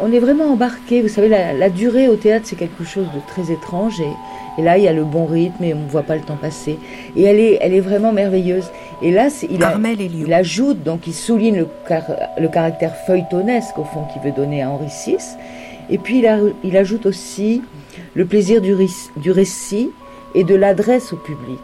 [0.00, 1.00] On est vraiment embarqué.
[1.00, 4.02] Vous savez, la, durée au théâtre, c'est quelque chose de très étrange
[4.58, 6.36] et là, il y a le bon rythme et on ne voit pas le temps
[6.36, 6.78] passer.
[7.16, 8.70] Et elle est, elle est vraiment merveilleuse.
[9.02, 9.60] Et là, il,
[10.20, 11.68] il ajoute, donc il souligne le,
[12.38, 15.16] le caractère feuilletonesque, au fond, qu'il veut donner à Henri VI.
[15.90, 17.62] Et puis, il, il ajoute aussi
[18.14, 18.74] le plaisir du,
[19.16, 19.90] du récit
[20.34, 21.60] et de l'adresse au public.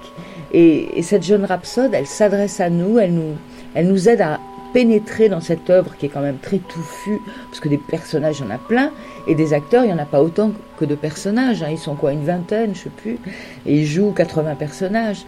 [0.53, 3.37] Et, et, cette jeune rhapsode, elle s'adresse à nous, elle nous,
[3.75, 4.41] elle nous aide à
[4.73, 8.47] pénétrer dans cette œuvre qui est quand même très touffue, parce que des personnages, il
[8.47, 8.91] y en a plein,
[9.31, 11.63] et des acteurs, il n'y en a pas autant que de personnages.
[11.63, 11.69] Hein.
[11.71, 13.17] Ils sont quoi, une vingtaine, je sais plus,
[13.65, 15.25] et ils jouent 80 personnages.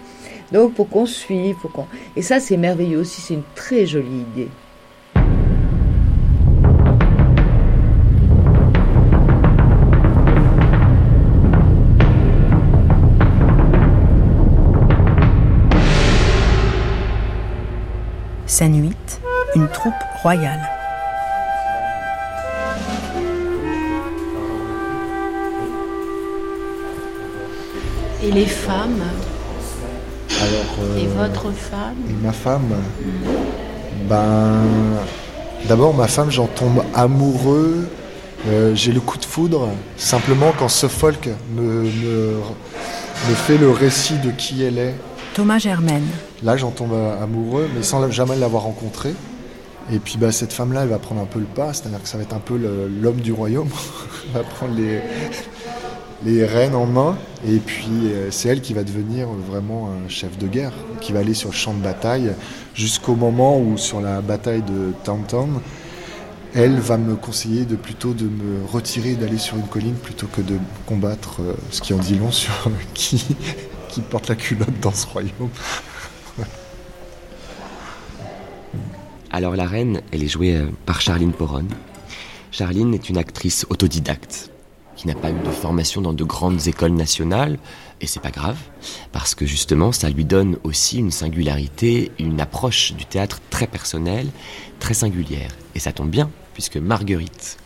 [0.50, 1.86] Donc, faut qu'on suive, qu'on...
[2.16, 4.48] Et ça, c'est merveilleux aussi, c'est une très jolie idée.
[18.46, 19.20] Scène 8
[19.54, 20.81] une troupe royale.
[28.24, 29.02] Et les femmes
[30.30, 32.74] Alors, Et votre femme Et ma femme
[34.08, 34.60] Ben.
[35.68, 37.88] D'abord, ma femme, j'en tombe amoureux.
[38.48, 42.34] Euh, j'ai le coup de foudre simplement quand Suffolk me, me,
[43.28, 44.94] me fait le récit de qui elle est.
[45.34, 46.06] Thomas Germaine.
[46.42, 49.14] Là, j'en tombe amoureux, mais sans jamais l'avoir rencontré.
[49.90, 52.18] Et puis bah, cette femme-là, elle va prendre un peu le pas, c'est-à-dire que ça
[52.18, 53.68] va être un peu l'homme du royaume.
[54.26, 55.00] elle va prendre les,
[56.24, 57.18] les rênes en main.
[57.46, 61.20] Et puis euh, c'est elle qui va devenir vraiment un chef de guerre, qui va
[61.20, 62.32] aller sur le champ de bataille
[62.74, 65.48] jusqu'au moment où sur la bataille de Taunton,
[66.54, 70.42] elle va me conseiller de plutôt de me retirer d'aller sur une colline plutôt que
[70.42, 73.24] de combattre, euh, ce qui en dit long sur qui,
[74.10, 75.50] porte la culotte dans ce royaume.
[79.30, 81.66] Alors la reine, elle est jouée euh, par Charline Poron.
[82.50, 84.51] Charline est une actrice autodidacte
[85.02, 87.58] qui n'a pas eu de formation dans de grandes écoles nationales,
[88.00, 88.58] et c'est pas grave,
[89.10, 94.28] parce que justement ça lui donne aussi une singularité, une approche du théâtre très personnelle,
[94.78, 95.50] très singulière.
[95.74, 97.56] Et ça tombe bien, puisque Marguerite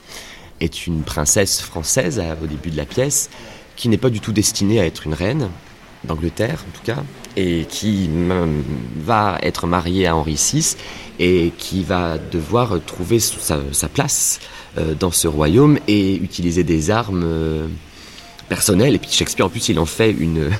[0.61, 3.29] est une princesse française au début de la pièce,
[3.77, 5.51] qui n'est pas du tout destinée à être une reine,
[6.05, 7.03] d'Angleterre en tout cas,
[7.37, 8.63] et qui mm,
[8.97, 10.77] va être marié à Henri VI
[11.19, 14.66] et qui va devoir trouver sa, sa place euh,
[14.99, 17.67] dans ce royaume et utiliser des armes euh,
[18.49, 18.95] personnelles.
[18.95, 20.51] Et puis Shakespeare en plus il en fait une,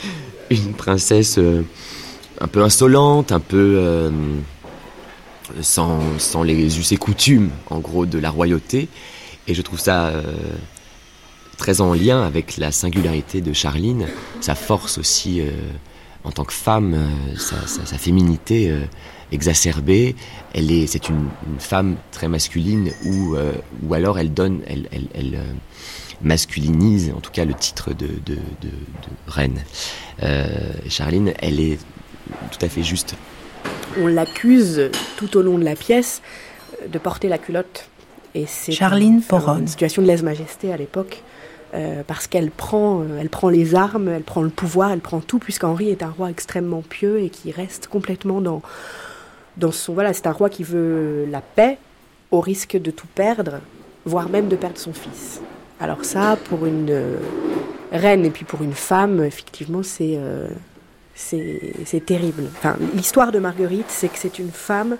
[0.50, 1.62] une princesse euh,
[2.40, 4.10] un peu insolente, un peu euh,
[5.60, 8.88] sans, sans les us et coutumes en gros de la royauté.
[9.46, 10.22] Et je trouve ça euh,
[11.56, 14.06] très en lien avec la singularité de Charline,
[14.40, 15.50] sa force aussi euh,
[16.24, 18.80] en tant que femme, euh, sa, féminité euh,
[19.34, 20.14] exacerbée.
[20.54, 23.52] Elle est, c'est une, une femme très masculine ou euh,
[23.82, 25.52] ou alors elle donne, elle, elle, elle, euh,
[26.22, 29.58] masculinise en tout cas le titre de, de, de, de reine.
[30.22, 30.48] Euh,
[30.88, 31.78] Charline, elle est
[32.52, 33.16] tout à fait juste.
[33.98, 36.22] On l'accuse tout au long de la pièce
[36.80, 37.88] euh, de porter la culotte.
[38.34, 39.58] Et c'est Charline Poron.
[39.58, 41.22] Une situation de lèse-majesté à l'époque.
[41.74, 45.20] euh, parce qu'elle prend, euh, elle prend les armes, elle prend le pouvoir, elle prend
[45.20, 48.62] tout, puisqu'Henri est un roi extrêmement pieux et qui reste complètement dans,
[49.56, 49.94] dans son.
[49.94, 51.78] Voilà, c'est un roi qui veut la paix
[52.30, 53.60] au risque de tout perdre,
[54.04, 55.40] voire même de perdre son fils.
[55.80, 57.16] Alors, ça, pour une euh,
[57.92, 60.14] reine et puis pour une femme, effectivement, c'est.
[60.16, 60.48] euh,
[61.14, 62.42] c'est terrible.
[62.56, 64.96] Enfin, L'histoire de Marguerite, c'est que c'est une femme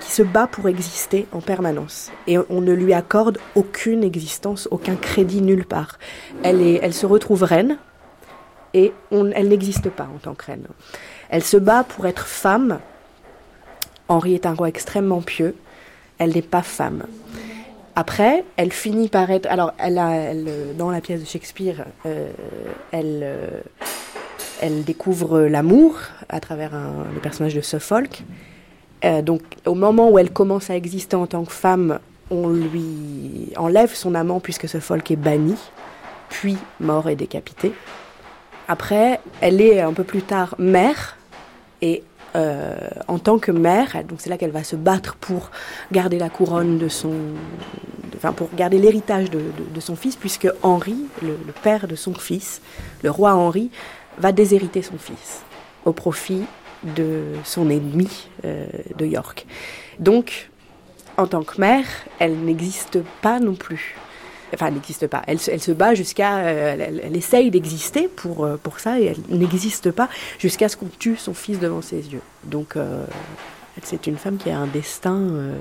[0.00, 2.12] qui se bat pour exister en permanence.
[2.26, 5.98] Et on ne lui accorde aucune existence, aucun crédit nulle part.
[6.42, 7.78] Elle, est, elle se retrouve reine
[8.74, 10.66] et elle n'existe pas en tant que reine.
[11.30, 12.78] Elle se bat pour être femme.
[14.08, 15.54] Henri est un roi extrêmement pieux.
[16.18, 17.04] Elle n'est pas femme.
[17.96, 19.46] Après, elle finit par être.
[19.46, 22.28] Alors, elle a, elle, euh, dans la pièce de Shakespeare, euh,
[22.90, 23.60] elle, euh,
[24.60, 25.98] elle découvre l'amour
[26.28, 28.22] à travers le personnage de Suffolk.
[29.22, 31.98] Donc, au moment où elle commence à exister en tant que femme,
[32.30, 35.56] on lui enlève son amant puisque Suffolk est banni,
[36.30, 37.72] puis mort et décapité.
[38.66, 41.18] Après, elle est un peu plus tard mère,
[41.82, 42.02] et
[42.36, 42.76] euh,
[43.08, 45.50] en tant que mère, donc c'est là qu'elle va se battre pour
[45.92, 47.12] garder la couronne de son,
[48.16, 52.60] enfin pour garder l'héritage de, son fils, puisque Henri, le, le père de son fils,
[53.02, 53.70] le roi Henri,
[54.18, 55.42] va déshériter son fils
[55.84, 56.42] au profit
[56.84, 58.66] de son ennemi euh,
[58.96, 59.46] de York.
[59.98, 60.50] Donc,
[61.16, 61.86] en tant que mère,
[62.18, 63.96] elle n'existe pas non plus.
[64.54, 65.22] Enfin, elle n'existe pas.
[65.26, 66.36] Elle, se- elle se bat jusqu'à.
[66.38, 70.08] euh, elle, elle- elle essaye d'exister pour, euh, pour ça et elle n'existe pas
[70.38, 72.22] jusqu'à ce qu'on tue son fils devant ses yeux.
[72.44, 73.04] Donc, euh,
[73.82, 75.56] c'est une femme qui a un destin euh,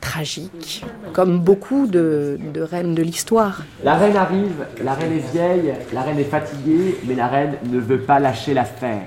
[0.00, 0.84] tragique,
[1.14, 3.62] comme beaucoup de, de reines de l'histoire.
[3.82, 7.78] La reine arrive, la reine est vieille, la reine est fatiguée, mais la reine ne
[7.80, 9.00] veut pas lâcher l'affaire.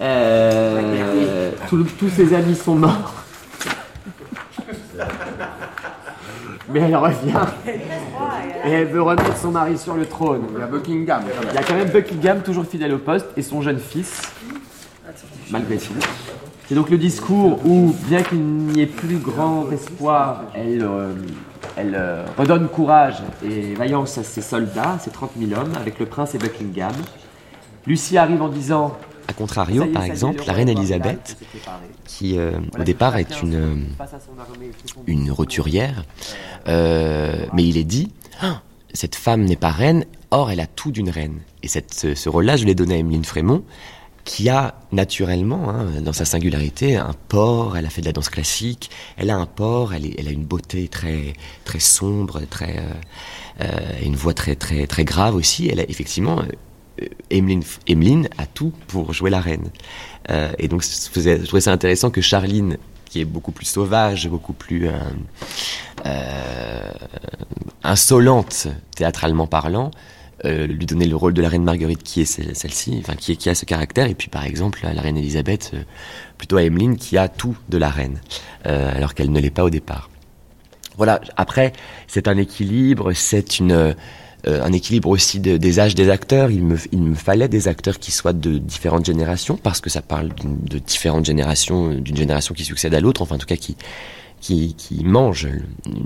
[0.00, 3.15] Euh, tous- tous ses amis sont morts.
[6.76, 7.40] Mais elle revient.
[8.66, 10.42] Et elle veut remettre son mari sur le trône.
[10.54, 11.22] Il y a Buckingham.
[11.48, 14.20] Il y a quand même Buckingham, toujours fidèle au poste, et son jeune fils,
[15.50, 15.94] malgré tout.
[16.68, 21.12] C'est donc le discours où, bien qu'il n'y ait plus grand espoir, elle, euh,
[21.76, 26.04] elle euh, redonne courage et vaillance à ses soldats, ses 30 000 hommes, avec le
[26.04, 26.92] prince et Buckingham.
[27.86, 28.98] Lucie arrive en disant
[29.28, 31.36] A contrario, par exemple, le la reine Elisabeth,
[32.06, 33.74] qui euh, au départ est une, euh,
[35.06, 36.04] une roturière,
[36.68, 38.62] euh, mais il est dit, Ah,
[38.94, 41.40] cette femme n'est pas reine, or elle a tout d'une reine.
[41.62, 43.64] Et cette, ce, ce rôle-là, je l'ai donné à Emeline Frémont,
[44.24, 48.28] qui a naturellement, hein, dans sa singularité, un port, elle a fait de la danse
[48.28, 51.32] classique, elle a un port, elle, est- elle a une beauté très,
[51.64, 52.82] très sombre, très,
[53.60, 53.66] euh,
[54.04, 55.68] une voix très, très, très grave aussi.
[55.68, 56.42] Elle a effectivement,
[57.30, 59.70] Emeline, Emeline a tout pour jouer la reine.
[60.30, 64.52] Euh, et donc, je trouvais ça intéressant que Charline, qui est beaucoup plus sauvage, beaucoup
[64.52, 64.92] plus euh,
[66.06, 66.90] euh,
[67.82, 69.90] insolente, théâtralement parlant,
[70.44, 73.48] lui donner le rôle de la reine Marguerite, qui est ce- celle-ci, enfin qui, qui
[73.50, 75.72] a ce caractère, et puis par exemple la reine Elisabeth,
[76.38, 78.20] plutôt à Emeline, qui a tout de la reine,
[78.64, 80.08] alors qu'elle ne l'est pas au départ.
[80.98, 81.20] Voilà.
[81.36, 81.72] Après,
[82.06, 83.96] c'est un équilibre, c'est une
[84.48, 86.50] euh, un équilibre aussi de- des âges des acteurs.
[86.50, 90.02] Il me, il me fallait des acteurs qui soient de différentes générations, parce que ça
[90.02, 93.56] parle de différentes générations, euh, d'une génération qui succède à l'autre, enfin en tout cas
[93.56, 93.76] qui,
[94.40, 95.48] qui, qui mange,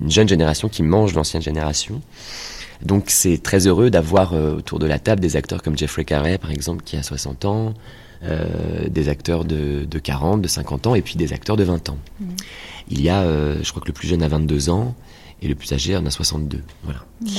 [0.02, 2.00] une jeune génération qui mange l'ancienne génération.
[2.82, 6.38] Donc c'est très heureux d'avoir euh, autour de la table des acteurs comme Jeffrey Carey,
[6.38, 7.74] par exemple, qui a 60 ans,
[8.22, 11.90] euh, des acteurs de, de 40, de 50 ans, et puis des acteurs de 20
[11.90, 11.98] ans.
[12.88, 14.94] Il y a, euh, je crois que le plus jeune a 22 ans,
[15.42, 16.62] et le plus âgé en a 62.
[16.84, 17.00] Voilà.
[17.26, 17.30] Et,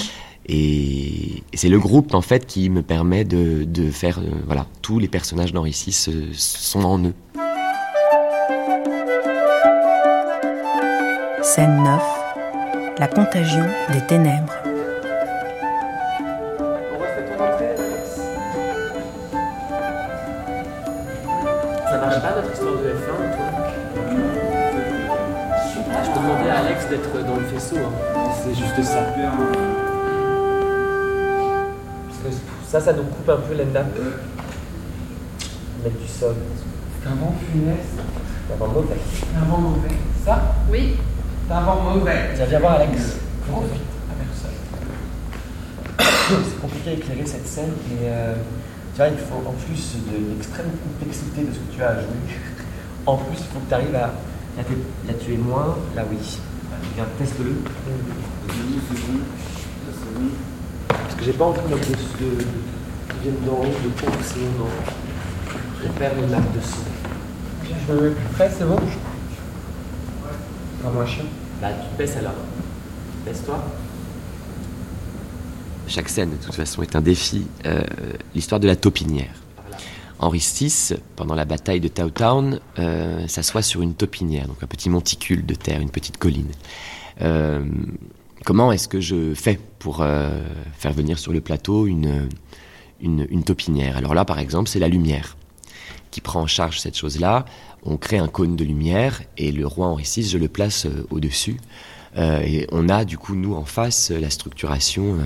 [0.48, 5.00] et, c'est le groupe en fait qui me permet de, de faire euh, voilà tous
[5.00, 5.92] les personnages d'Henri VI
[6.34, 7.14] sont en eux.
[11.44, 12.02] Scène 9
[13.00, 14.54] La contagion des ténèbres.
[21.90, 23.50] Ça marche pas notre histoire de F1 toi
[25.74, 27.78] Je peux demander à Alex d'être dans le faisceau.
[27.78, 28.32] Hein.
[28.44, 29.91] C'est juste ça.
[32.72, 33.84] Ça, ça nous coupe un peu l'enda.
[35.84, 36.36] Mettre du sol.
[37.04, 38.00] C'est un vent funeste.
[38.48, 38.96] C'est un vent mauvais.
[39.14, 39.96] C'est un vent mauvais.
[40.26, 40.56] Ça?
[40.72, 40.96] Oui.
[41.46, 42.34] C'est un vent mauvais.
[42.38, 43.18] Ça vient voir Alex.
[43.52, 44.56] Profite à personne.
[46.30, 48.36] C'est compliqué à éclairer cette scène, mais euh,
[48.94, 51.96] tu vois, il faut en plus de l'extrême complexité de ce que tu as à
[51.96, 52.06] jouer,
[53.06, 54.14] en plus, il faut que tu arrives à.
[54.58, 54.64] Là,
[55.08, 56.40] là, tu es moins, là, oui.
[56.96, 57.52] Viens, teste-le.
[60.94, 61.96] Parce que j'ai pas envie de mettre de.
[61.96, 64.68] de, de qui viennent d'en haut, de course et non.
[65.84, 66.78] Je perds le lac de son.
[67.88, 68.78] Je me mets plus près, c'est bon?
[70.84, 71.26] Pas moins chiant.
[71.62, 72.34] Bah, tu baisses alors.
[73.26, 73.64] Baisse-toi.
[75.88, 77.48] Chaque scène, de toute façon, est un défi.
[77.66, 77.84] Euh,
[78.34, 79.34] L'histoire de la taupinière.
[80.20, 84.90] Henri VI, pendant la bataille de Towtown, euh, s'assoit sur une taupinière, donc un petit
[84.90, 86.52] monticule de terre, une petite colline.
[87.22, 87.66] Euh,
[88.46, 90.44] comment est-ce que je fais pour euh,
[90.74, 92.30] faire venir sur le plateau une,
[93.00, 93.98] une, taupinière?
[93.98, 95.38] Alors là, par exemple, c'est la lumière
[96.12, 97.46] qui prend en charge cette chose-là.
[97.84, 101.08] On crée un cône de lumière et le roi Henri VI, je le place euh,
[101.10, 101.58] au-dessus.
[102.18, 105.18] Euh, et on a du coup, nous, en face, la structuration,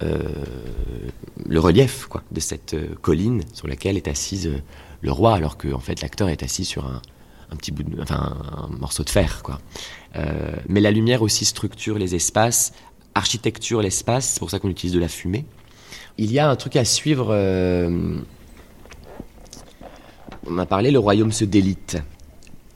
[0.00, 4.62] le relief quoi, de cette colline sur laquelle est assise
[5.00, 7.02] le roi, alors que en fait, l'acteur est assis sur un,
[7.50, 9.42] un petit bout enfin, un morceau de fer.
[9.42, 9.60] Quoi.
[10.16, 12.72] Euh, mais la lumière aussi structure les espaces,
[13.14, 15.44] architecture l'espace, c'est pour ça qu'on utilise de la fumée.
[16.18, 17.28] Il y a un truc à suivre.
[17.30, 18.18] euh,
[20.46, 21.98] on a parlé, le royaume se délite.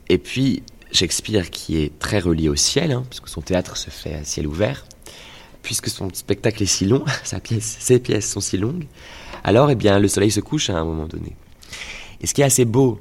[0.09, 4.13] Et puis, Shakespeare, qui est très relié au ciel, hein, puisque son théâtre se fait
[4.13, 4.85] à ciel ouvert,
[5.61, 8.85] puisque son spectacle est si long, sa pièce, ses pièces sont si longues,
[9.43, 11.35] alors eh bien, le soleil se couche à un moment donné.
[12.21, 12.99] Et ce qui est assez beau,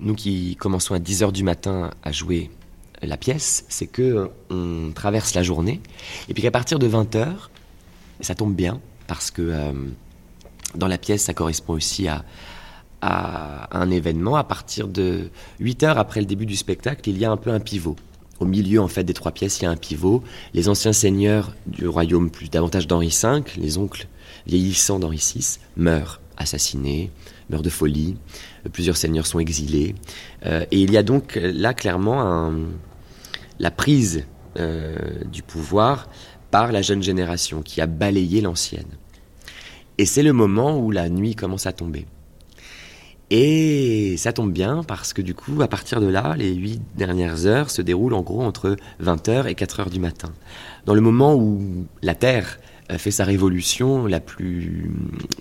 [0.00, 2.50] nous qui commençons à 10h du matin à jouer
[3.02, 5.80] la pièce, c'est que euh, on traverse la journée,
[6.28, 7.26] et puis qu'à partir de 20h,
[8.20, 9.72] ça tombe bien, parce que euh,
[10.74, 12.24] dans la pièce, ça correspond aussi à,
[13.00, 14.36] à un événement.
[14.36, 17.50] À partir de 8 heures après le début du spectacle, il y a un peu
[17.50, 17.96] un pivot.
[18.38, 20.22] Au milieu, en fait, des trois pièces, il y a un pivot.
[20.54, 24.06] Les anciens seigneurs du royaume, plus davantage d'Henri V, les oncles
[24.46, 27.10] vieillissants d'Henri VI, meurent, assassinés,
[27.50, 28.16] meurent de folie.
[28.72, 29.94] Plusieurs seigneurs sont exilés.
[30.46, 32.52] Euh, et il y a donc là clairement
[33.60, 34.24] la prise
[34.58, 34.96] euh,
[35.30, 36.08] du pouvoir
[36.50, 38.98] par la jeune génération qui a balayé l'ancienne.
[39.98, 42.06] Et c'est le moment où la nuit commence à tomber.
[43.30, 47.46] Et ça tombe bien parce que du coup, à partir de là, les huit dernières
[47.46, 50.32] heures se déroulent en gros entre 20h et 4h du matin.
[50.84, 52.58] Dans le moment où la Terre
[52.90, 54.90] euh, fait sa révolution la plus...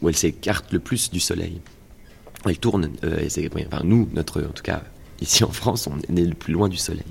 [0.03, 1.61] où elle s'écarte le plus du Soleil.
[2.47, 3.27] Elle tourne, euh,
[3.83, 4.83] nous, notre, en tout cas
[5.21, 7.03] ici en France, on est le plus loin du Soleil.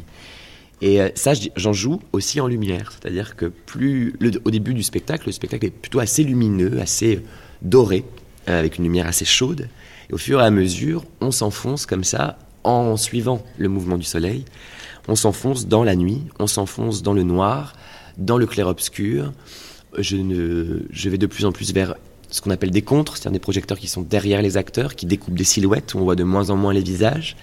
[0.81, 2.93] Et euh, ça, je- j'en joue aussi en lumière.
[2.93, 4.15] C'est-à-dire que plus
[4.45, 7.21] au début du spectacle, le spectacle est plutôt assez lumineux, assez
[7.63, 8.05] doré,
[8.49, 9.69] euh, avec une lumière assez chaude.
[10.09, 14.05] Et au fur et à mesure, on s'enfonce comme ça, en suivant le mouvement du
[14.05, 14.45] soleil.
[15.09, 17.75] On s'enfonce dans la nuit, on s'enfonce dans le noir,
[18.17, 19.33] dans le clair-obscur.
[19.99, 21.95] Je vais de plus en plus vers
[22.31, 25.37] ce qu'on appelle des contres, c'est-à-dire des projecteurs qui sont derrière les acteurs, qui découpent
[25.37, 27.37] des silhouettes où on voit de moins en moins les visages,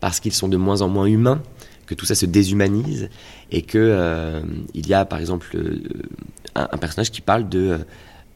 [0.00, 1.42] parce qu'ils sont de moins en moins humains,
[1.86, 3.08] que tout ça se déshumanise,
[3.50, 4.40] et que euh,
[4.74, 5.82] il y a par exemple euh,
[6.54, 7.78] un, personnage qui parle de euh,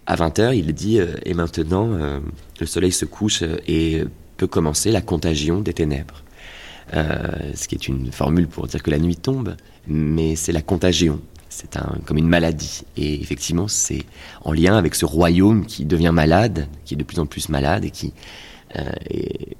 [0.07, 1.97] à 20h, il dit et maintenant
[2.59, 4.03] le soleil se couche et
[4.37, 6.25] peut commencer la contagion des ténèbres.
[6.93, 9.55] Ce qui est une formule pour dire que la nuit tombe,
[9.87, 11.21] mais c'est la contagion.
[11.55, 12.81] C'est un, comme une maladie.
[12.97, 14.05] Et effectivement, c'est
[14.41, 17.85] en lien avec ce royaume qui devient malade, qui est de plus en plus malade
[17.85, 18.15] et qui
[18.77, 19.55] euh, est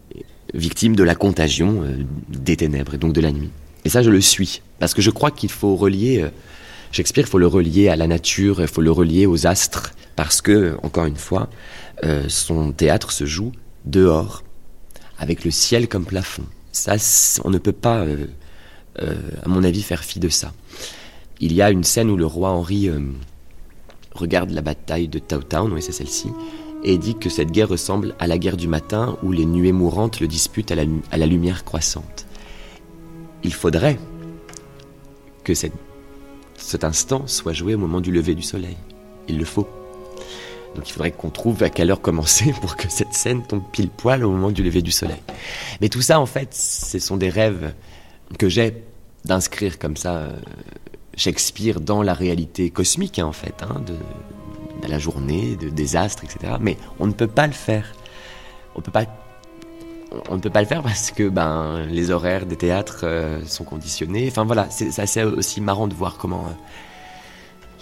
[0.55, 1.99] victime de la contagion euh,
[2.31, 3.51] des ténèbres et donc de la nuit.
[3.85, 4.63] Et ça, je le suis.
[4.79, 6.23] Parce que je crois qu'il faut relier.
[6.23, 6.31] euh,
[6.93, 9.93] Shakespeare, il faut le relier à la nature, il faut le relier aux astres.
[10.17, 11.49] Parce que, encore une fois,
[12.29, 13.53] son théâtre se joue
[13.87, 14.43] dehors,
[15.19, 16.45] avec le ciel comme plafond.
[16.71, 16.97] Ça,
[17.45, 18.05] on ne peut pas,
[18.99, 20.53] à mon avis, faire fi de ça.
[21.43, 23.01] Il y a une scène où le roi Henri euh,
[24.15, 26.29] regarde la bataille de Towtown, oui c'est celle-ci,
[26.85, 30.21] et dit que cette guerre ressemble à la guerre du matin où les nuées mourantes
[30.21, 32.27] le disputent à la, lumière croissante.
[33.43, 33.99] Il faudrait
[35.43, 38.77] que cet instant soit joué au moment du lever du soleil.
[39.27, 39.69] Il le faut.
[40.77, 43.89] Donc il faudrait qu'on trouve à quelle heure commencer pour que cette scène tombe pile
[43.89, 45.23] poil au moment du lever du soleil.
[45.81, 47.75] Mais tout ça, en fait, ce sont des rêves
[48.39, 48.85] que j'ai
[49.25, 50.37] d'inscrire comme ça euh,
[51.17, 53.95] Shakespeare dans la réalité cosmique, hein, en fait, hein, de,
[54.89, 56.55] la journée, de désastres, etc.
[56.61, 57.93] Mais on ne peut pas le faire.
[58.75, 59.05] On ne peut pas
[60.29, 63.65] on ne peut pas le faire parce que ben, les horaires des théâtres euh, sont
[63.65, 64.29] conditionnés.
[64.29, 66.53] Enfin voilà, c'est assez aussi marrant de voir comment euh,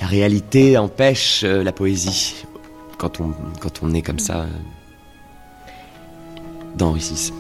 [0.01, 2.45] la réalité empêche euh, la poésie
[2.99, 4.47] quand on, quand on est comme ça
[6.77, 7.33] dans Ricis.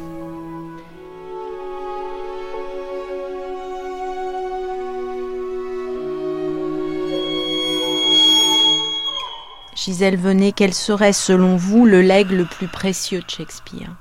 [9.82, 13.96] Gisèle Venet, quel serait selon vous le legs le plus précieux de Shakespeare?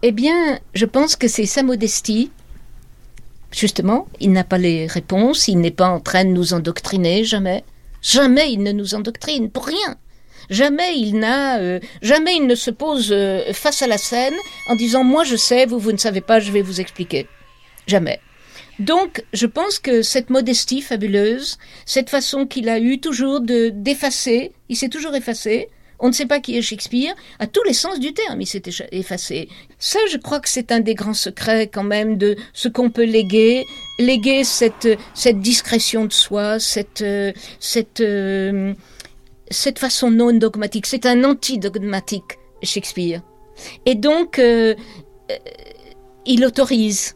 [0.00, 2.30] Eh bien, je pense que c'est sa modestie.
[3.52, 7.62] Justement, il n'a pas les réponses, il n'est pas en train de nous endoctriner, jamais.
[8.00, 9.96] Jamais il ne nous endoctrine, pour rien.
[10.48, 14.34] Jamais il n'a, euh, jamais il ne se pose euh, face à la scène
[14.66, 17.28] en disant moi je sais, vous vous ne savez pas, je vais vous expliquer.
[17.86, 18.18] Jamais.
[18.80, 24.52] Donc, je pense que cette modestie fabuleuse, cette façon qu'il a eu toujours de d'effacer,
[24.70, 25.68] il s'est toujours effacé.
[25.98, 28.62] On ne sait pas qui est Shakespeare, à tous les sens du terme, il s'est
[28.90, 29.50] effacé.
[29.78, 33.04] Ça, je crois que c'est un des grands secrets quand même de ce qu'on peut
[33.04, 33.66] léguer,
[33.98, 37.04] léguer cette cette discrétion de soi, cette
[37.58, 38.72] cette euh,
[39.50, 40.86] cette façon non dogmatique.
[40.86, 43.20] C'est un anti-dogmatique Shakespeare.
[43.84, 44.74] Et donc, euh,
[45.30, 45.36] euh,
[46.24, 47.14] il autorise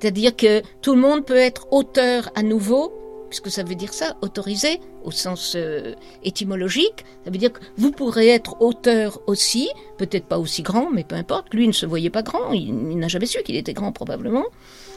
[0.00, 2.92] c'est-à-dire que tout le monde peut être auteur à nouveau,
[3.28, 7.04] puisque ça veut dire ça, autorisé au sens euh, étymologique.
[7.24, 9.68] Ça veut dire que vous pourrez être auteur aussi,
[9.98, 11.52] peut-être pas aussi grand, mais peu importe.
[11.52, 14.46] Lui ne se voyait pas grand, il, n'a jamais su qu'il était grand probablement.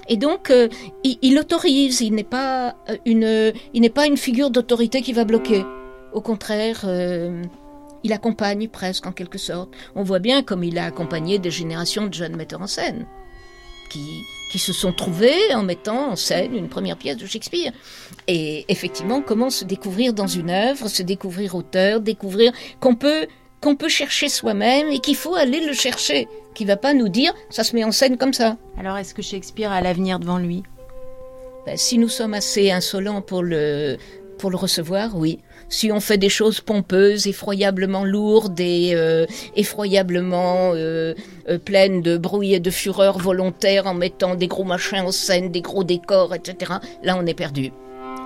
[0.08, 0.68] Et donc, euh,
[1.04, 5.26] il, autorise, il n'est pas euh, une, il n'est pas une figure d'autorité qui va
[5.26, 5.66] bloquer.
[6.14, 6.86] Au contraire,
[8.04, 9.70] il accompagne presque en quelque sorte.
[9.96, 13.06] On voit bien comme il a accompagné des générations de jeunes metteurs en scène
[13.90, 17.72] qui, qui se sont trouvés en mettant en scène une première pièce de Shakespeare.
[18.28, 22.52] Et effectivement, comment se découvrir dans une œuvre, se découvrir auteur, découvrir
[22.82, 23.28] qu'on peut
[23.62, 27.32] qu'on peut chercher soi-même et qu'il faut aller le chercher, qui va pas nous dire
[27.50, 28.58] ça se met en scène comme ça.
[28.78, 30.64] Alors est-ce que Shakespeare a l'avenir devant lui?
[31.66, 33.98] Ben, Si nous sommes assez insolents pour le
[34.38, 35.40] pour le recevoir, oui
[35.72, 39.26] si on fait des choses pompeuses, effroyablement lourdes et euh,
[39.56, 41.16] effroyablement euh,
[41.50, 45.50] euh, pleines de bruit et de fureur volontaire en mettant des gros machins en scène,
[45.50, 47.72] des gros décors, etc., là on est perdu.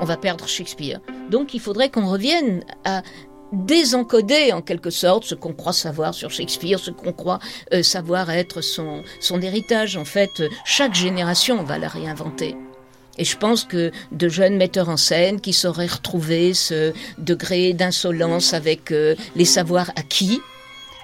[0.01, 0.99] On va perdre Shakespeare.
[1.29, 3.03] Donc il faudrait qu'on revienne à
[3.53, 7.39] désencoder en quelque sorte ce qu'on croit savoir sur Shakespeare, ce qu'on croit
[7.83, 9.95] savoir être son, son héritage.
[9.95, 12.57] En fait, chaque génération va la réinventer.
[13.17, 18.53] Et je pense que de jeunes metteurs en scène qui sauraient retrouver ce degré d'insolence
[18.53, 20.41] avec euh, les savoirs acquis,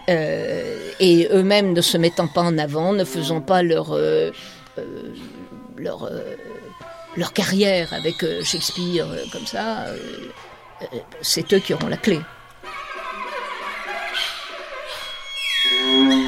[0.10, 4.32] euh, et eux-mêmes ne se mettant pas en avant, ne faisant pas leur, euh,
[5.78, 6.10] leur,
[7.16, 9.86] leur carrière avec Shakespeare comme ça,
[11.22, 12.20] c'est eux qui auront la clé.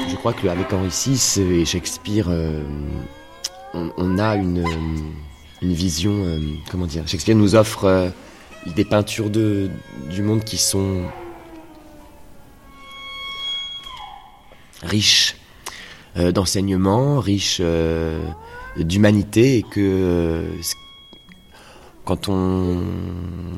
[0.08, 2.28] Je crois qu'avec Henri VI et Shakespeare,
[3.74, 4.64] on, a une
[5.64, 6.38] une vision, euh,
[6.70, 8.08] comment dire, Shakespeare nous offre euh,
[8.76, 11.02] des peintures du monde qui sont
[14.82, 15.36] riches
[16.16, 17.62] euh, d'enseignement, riches
[18.76, 20.44] d'humanité, et que
[22.04, 22.82] quand on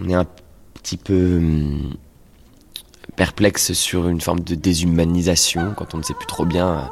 [0.09, 0.27] est un
[0.75, 1.95] petit peu hum,
[3.17, 6.89] perplexe sur une forme de déshumanisation, quand on ne sait plus trop bien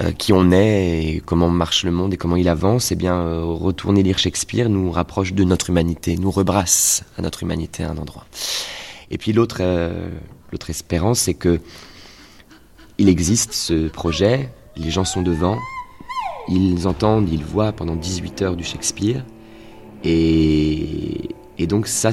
[0.00, 3.16] euh, qui on est et comment marche le monde et comment il avance, eh bien,
[3.16, 7.90] euh, retourner lire Shakespeare nous rapproche de notre humanité, nous rebrasse à notre humanité à
[7.90, 8.24] un endroit.
[9.10, 10.08] Et puis l'autre, euh,
[10.52, 11.60] l'autre espérance, c'est que
[12.98, 15.58] il existe ce projet, les gens sont devant,
[16.48, 19.24] ils entendent, ils voient pendant 18 heures du Shakespeare,
[20.04, 22.10] et, et donc ça,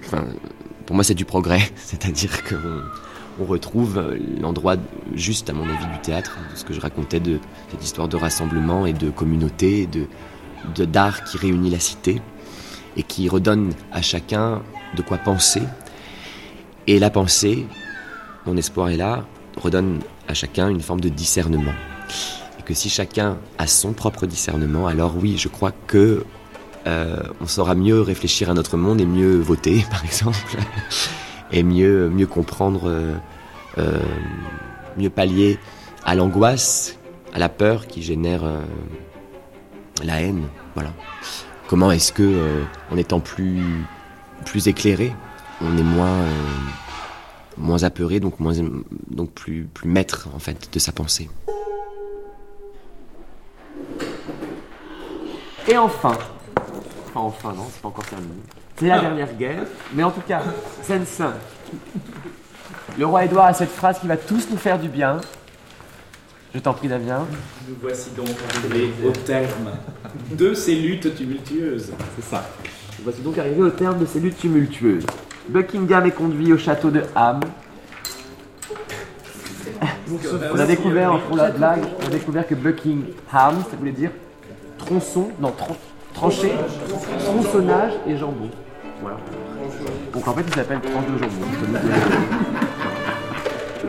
[0.00, 0.24] enfin,
[0.84, 2.56] pour moi c'est du progrès, c'est-à-dire que
[3.44, 4.76] retrouve l'endroit
[5.14, 7.38] juste, à mon avis, du théâtre, ce que je racontais de
[7.70, 10.06] cette histoire de rassemblement et de communauté, de
[10.84, 12.20] d'art qui réunit la cité
[12.96, 14.62] et qui redonne à chacun
[14.96, 15.62] de quoi penser.
[16.86, 17.66] Et la pensée,
[18.46, 19.24] mon espoir est là,
[19.56, 21.72] redonne à chacun une forme de discernement.
[22.58, 26.24] Et que si chacun a son propre discernement, alors oui, je crois que
[26.86, 30.56] euh, on saura mieux réfléchir à notre monde et mieux voter, par exemple,
[31.52, 33.18] et mieux, mieux comprendre euh, euh,
[34.96, 35.58] mieux pallier
[36.04, 36.98] à l'angoisse,
[37.32, 38.62] à la peur qui génère euh,
[40.02, 40.48] la haine.
[40.74, 40.92] Voilà.
[41.68, 43.62] Comment est-ce que, euh, en étant plus,
[44.44, 45.14] plus éclairé,
[45.60, 46.24] on est moins,
[47.56, 48.54] moins apeuré, donc, moins,
[49.08, 51.28] donc plus, plus maître en fait de sa pensée.
[55.68, 56.18] Et enfin,
[57.14, 58.32] enfin enfin non, c'est pas encore terminé.
[58.76, 60.42] C'est la dernière guerre, mais en tout cas,
[60.82, 61.02] 5.
[62.98, 65.20] Le roi Édouard a cette phrase qui va tous nous faire du bien.
[66.54, 67.26] Je t'en prie, Damien.
[67.68, 68.28] Nous voici donc
[68.64, 69.70] arrivés au terme
[70.32, 71.92] de ces luttes tumultueuses.
[72.16, 72.44] C'est ça.
[72.98, 75.06] Nous voici donc arrivés au terme de ces luttes tumultueuses.
[75.48, 77.40] Buckingham est conduit au château de Ham.
[80.52, 84.10] On a découvert, pour la blague, on a découvert que Buckingham, ça voulait dire
[84.78, 85.76] tronçon, non, tran-
[86.12, 86.52] tranché,
[87.24, 88.50] tronçonnage et jambon.
[89.00, 89.16] Voilà.
[90.12, 91.46] Donc en fait, il s'appelle tranche de jambon.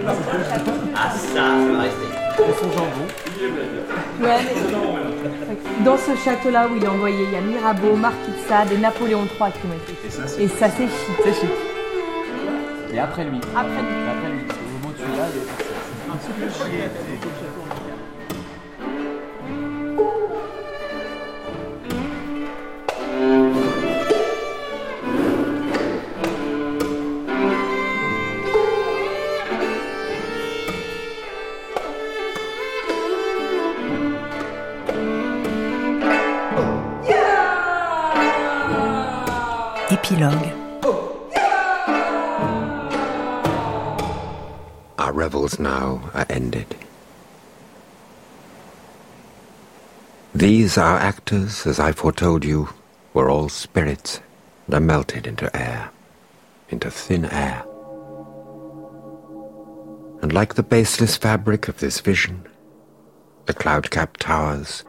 [0.08, 1.42] Ah, ça, ça
[1.72, 2.08] va rester.
[2.38, 3.06] Tronçon jambon.
[4.22, 8.48] Ouais, mais dans ce château-là où il est envoyé, il y a Mirabeau, Marquis de
[8.50, 9.94] Sade et Napoléon III qui ont été.
[10.06, 11.18] Et ça, c'est- Et ça, c'est chic.
[11.24, 11.50] C'est chic.
[12.94, 13.38] Et après lui.
[13.56, 13.78] Après lui.
[13.78, 14.42] Et après lui.
[14.42, 16.82] Au moment où tu es là, il est
[40.02, 40.58] Épilogue.
[44.98, 46.76] Our revels now are ended.
[50.34, 52.70] These, our actors, as I foretold you,
[53.14, 54.22] were all spirits
[54.68, 55.92] that are melted into air,
[56.70, 57.64] into thin air.
[60.24, 62.48] And like the baseless fabric of this vision,
[63.46, 64.84] the cloud-capped towers,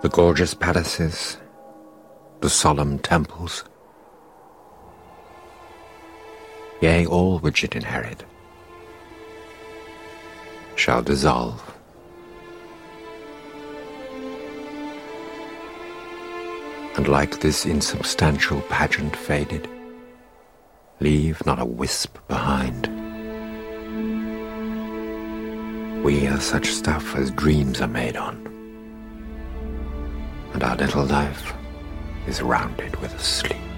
[0.00, 1.36] the gorgeous palaces,
[2.40, 3.64] the solemn temples,
[6.80, 8.24] yea, all which it inherit,
[10.76, 11.62] shall dissolve.
[16.96, 19.68] And like this insubstantial pageant faded,
[21.00, 22.88] leave not a wisp behind.
[26.04, 28.46] We are such stuff as dreams are made on,
[30.54, 31.52] and our little life
[32.26, 33.69] is rounded with a sleep.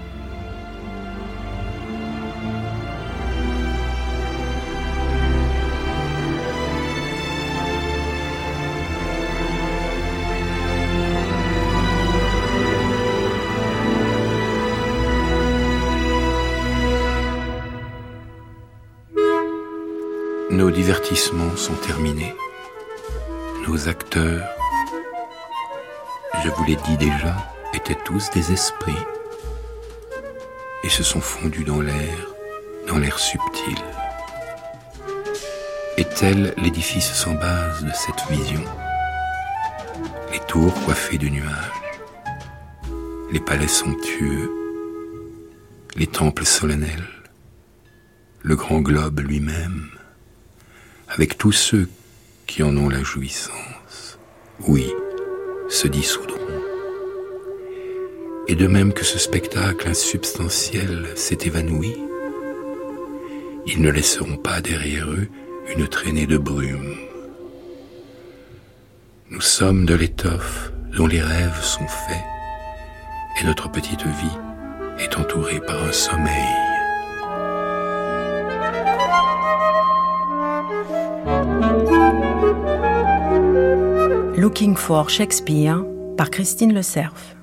[20.83, 22.35] Divertissements sont terminés.
[23.65, 24.45] Nos acteurs,
[26.43, 27.37] je vous l'ai dit déjà,
[27.73, 29.05] étaient tous des esprits
[30.83, 32.17] et se sont fondus dans l'air,
[32.85, 33.77] dans l'air subtil.
[35.95, 38.65] Et tel l'édifice sans base de cette vision,
[40.33, 41.81] les tours coiffées de nuages,
[43.31, 44.51] les palais somptueux,
[45.95, 47.07] les temples solennels,
[48.41, 49.87] le grand globe lui-même,
[51.13, 51.87] avec tous ceux
[52.47, 54.17] qui en ont la jouissance,
[54.67, 54.91] oui,
[55.69, 56.39] se dissoudront.
[58.47, 61.95] Et de même que ce spectacle insubstantiel s'est évanoui,
[63.67, 65.27] ils ne laisseront pas derrière eux
[65.75, 66.95] une traînée de brume.
[69.29, 72.25] Nous sommes de l'étoffe dont les rêves sont faits,
[73.39, 76.72] et notre petite vie est entourée par un sommeil.
[84.43, 85.85] Looking for Shakespeare
[86.17, 87.37] par Christine Le Cerf.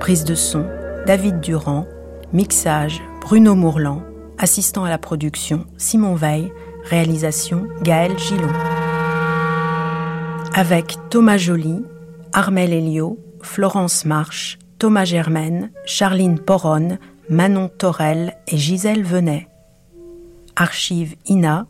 [0.00, 0.64] Prise de son,
[1.06, 1.86] David Durand.
[2.32, 4.02] Mixage, Bruno Mourlan.
[4.38, 6.50] Assistant à la production, Simon Veil.
[6.84, 8.48] Réalisation, Gaël Gillon.
[10.54, 11.84] Avec Thomas Joly,
[12.32, 16.98] Armel Elio, Florence Marche, Thomas Germaine, Charline Poronne,
[17.28, 19.46] Manon Torel et Gisèle Venet.
[20.56, 21.66] Archive INA,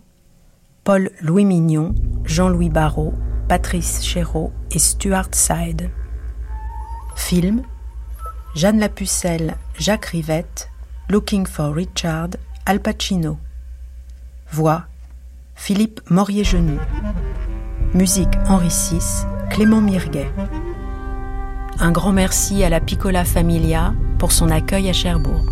[0.84, 1.92] Paul Louis Mignon,
[2.24, 3.14] Jean-Louis Barrault,
[3.48, 5.90] Patrice Chéreau et Stuart Side.
[7.16, 7.62] Film
[8.54, 10.70] Jeanne Lapucelle, Jacques Rivette,
[11.08, 12.30] Looking for Richard,
[12.66, 13.38] Al Pacino.
[14.50, 14.84] Voix
[15.54, 16.80] Philippe Morier-Genoux.
[17.94, 20.30] Musique Henri VI, Clément Mirguet.
[21.78, 25.44] Un grand merci à la Piccola Familia pour son accueil à Cherbourg.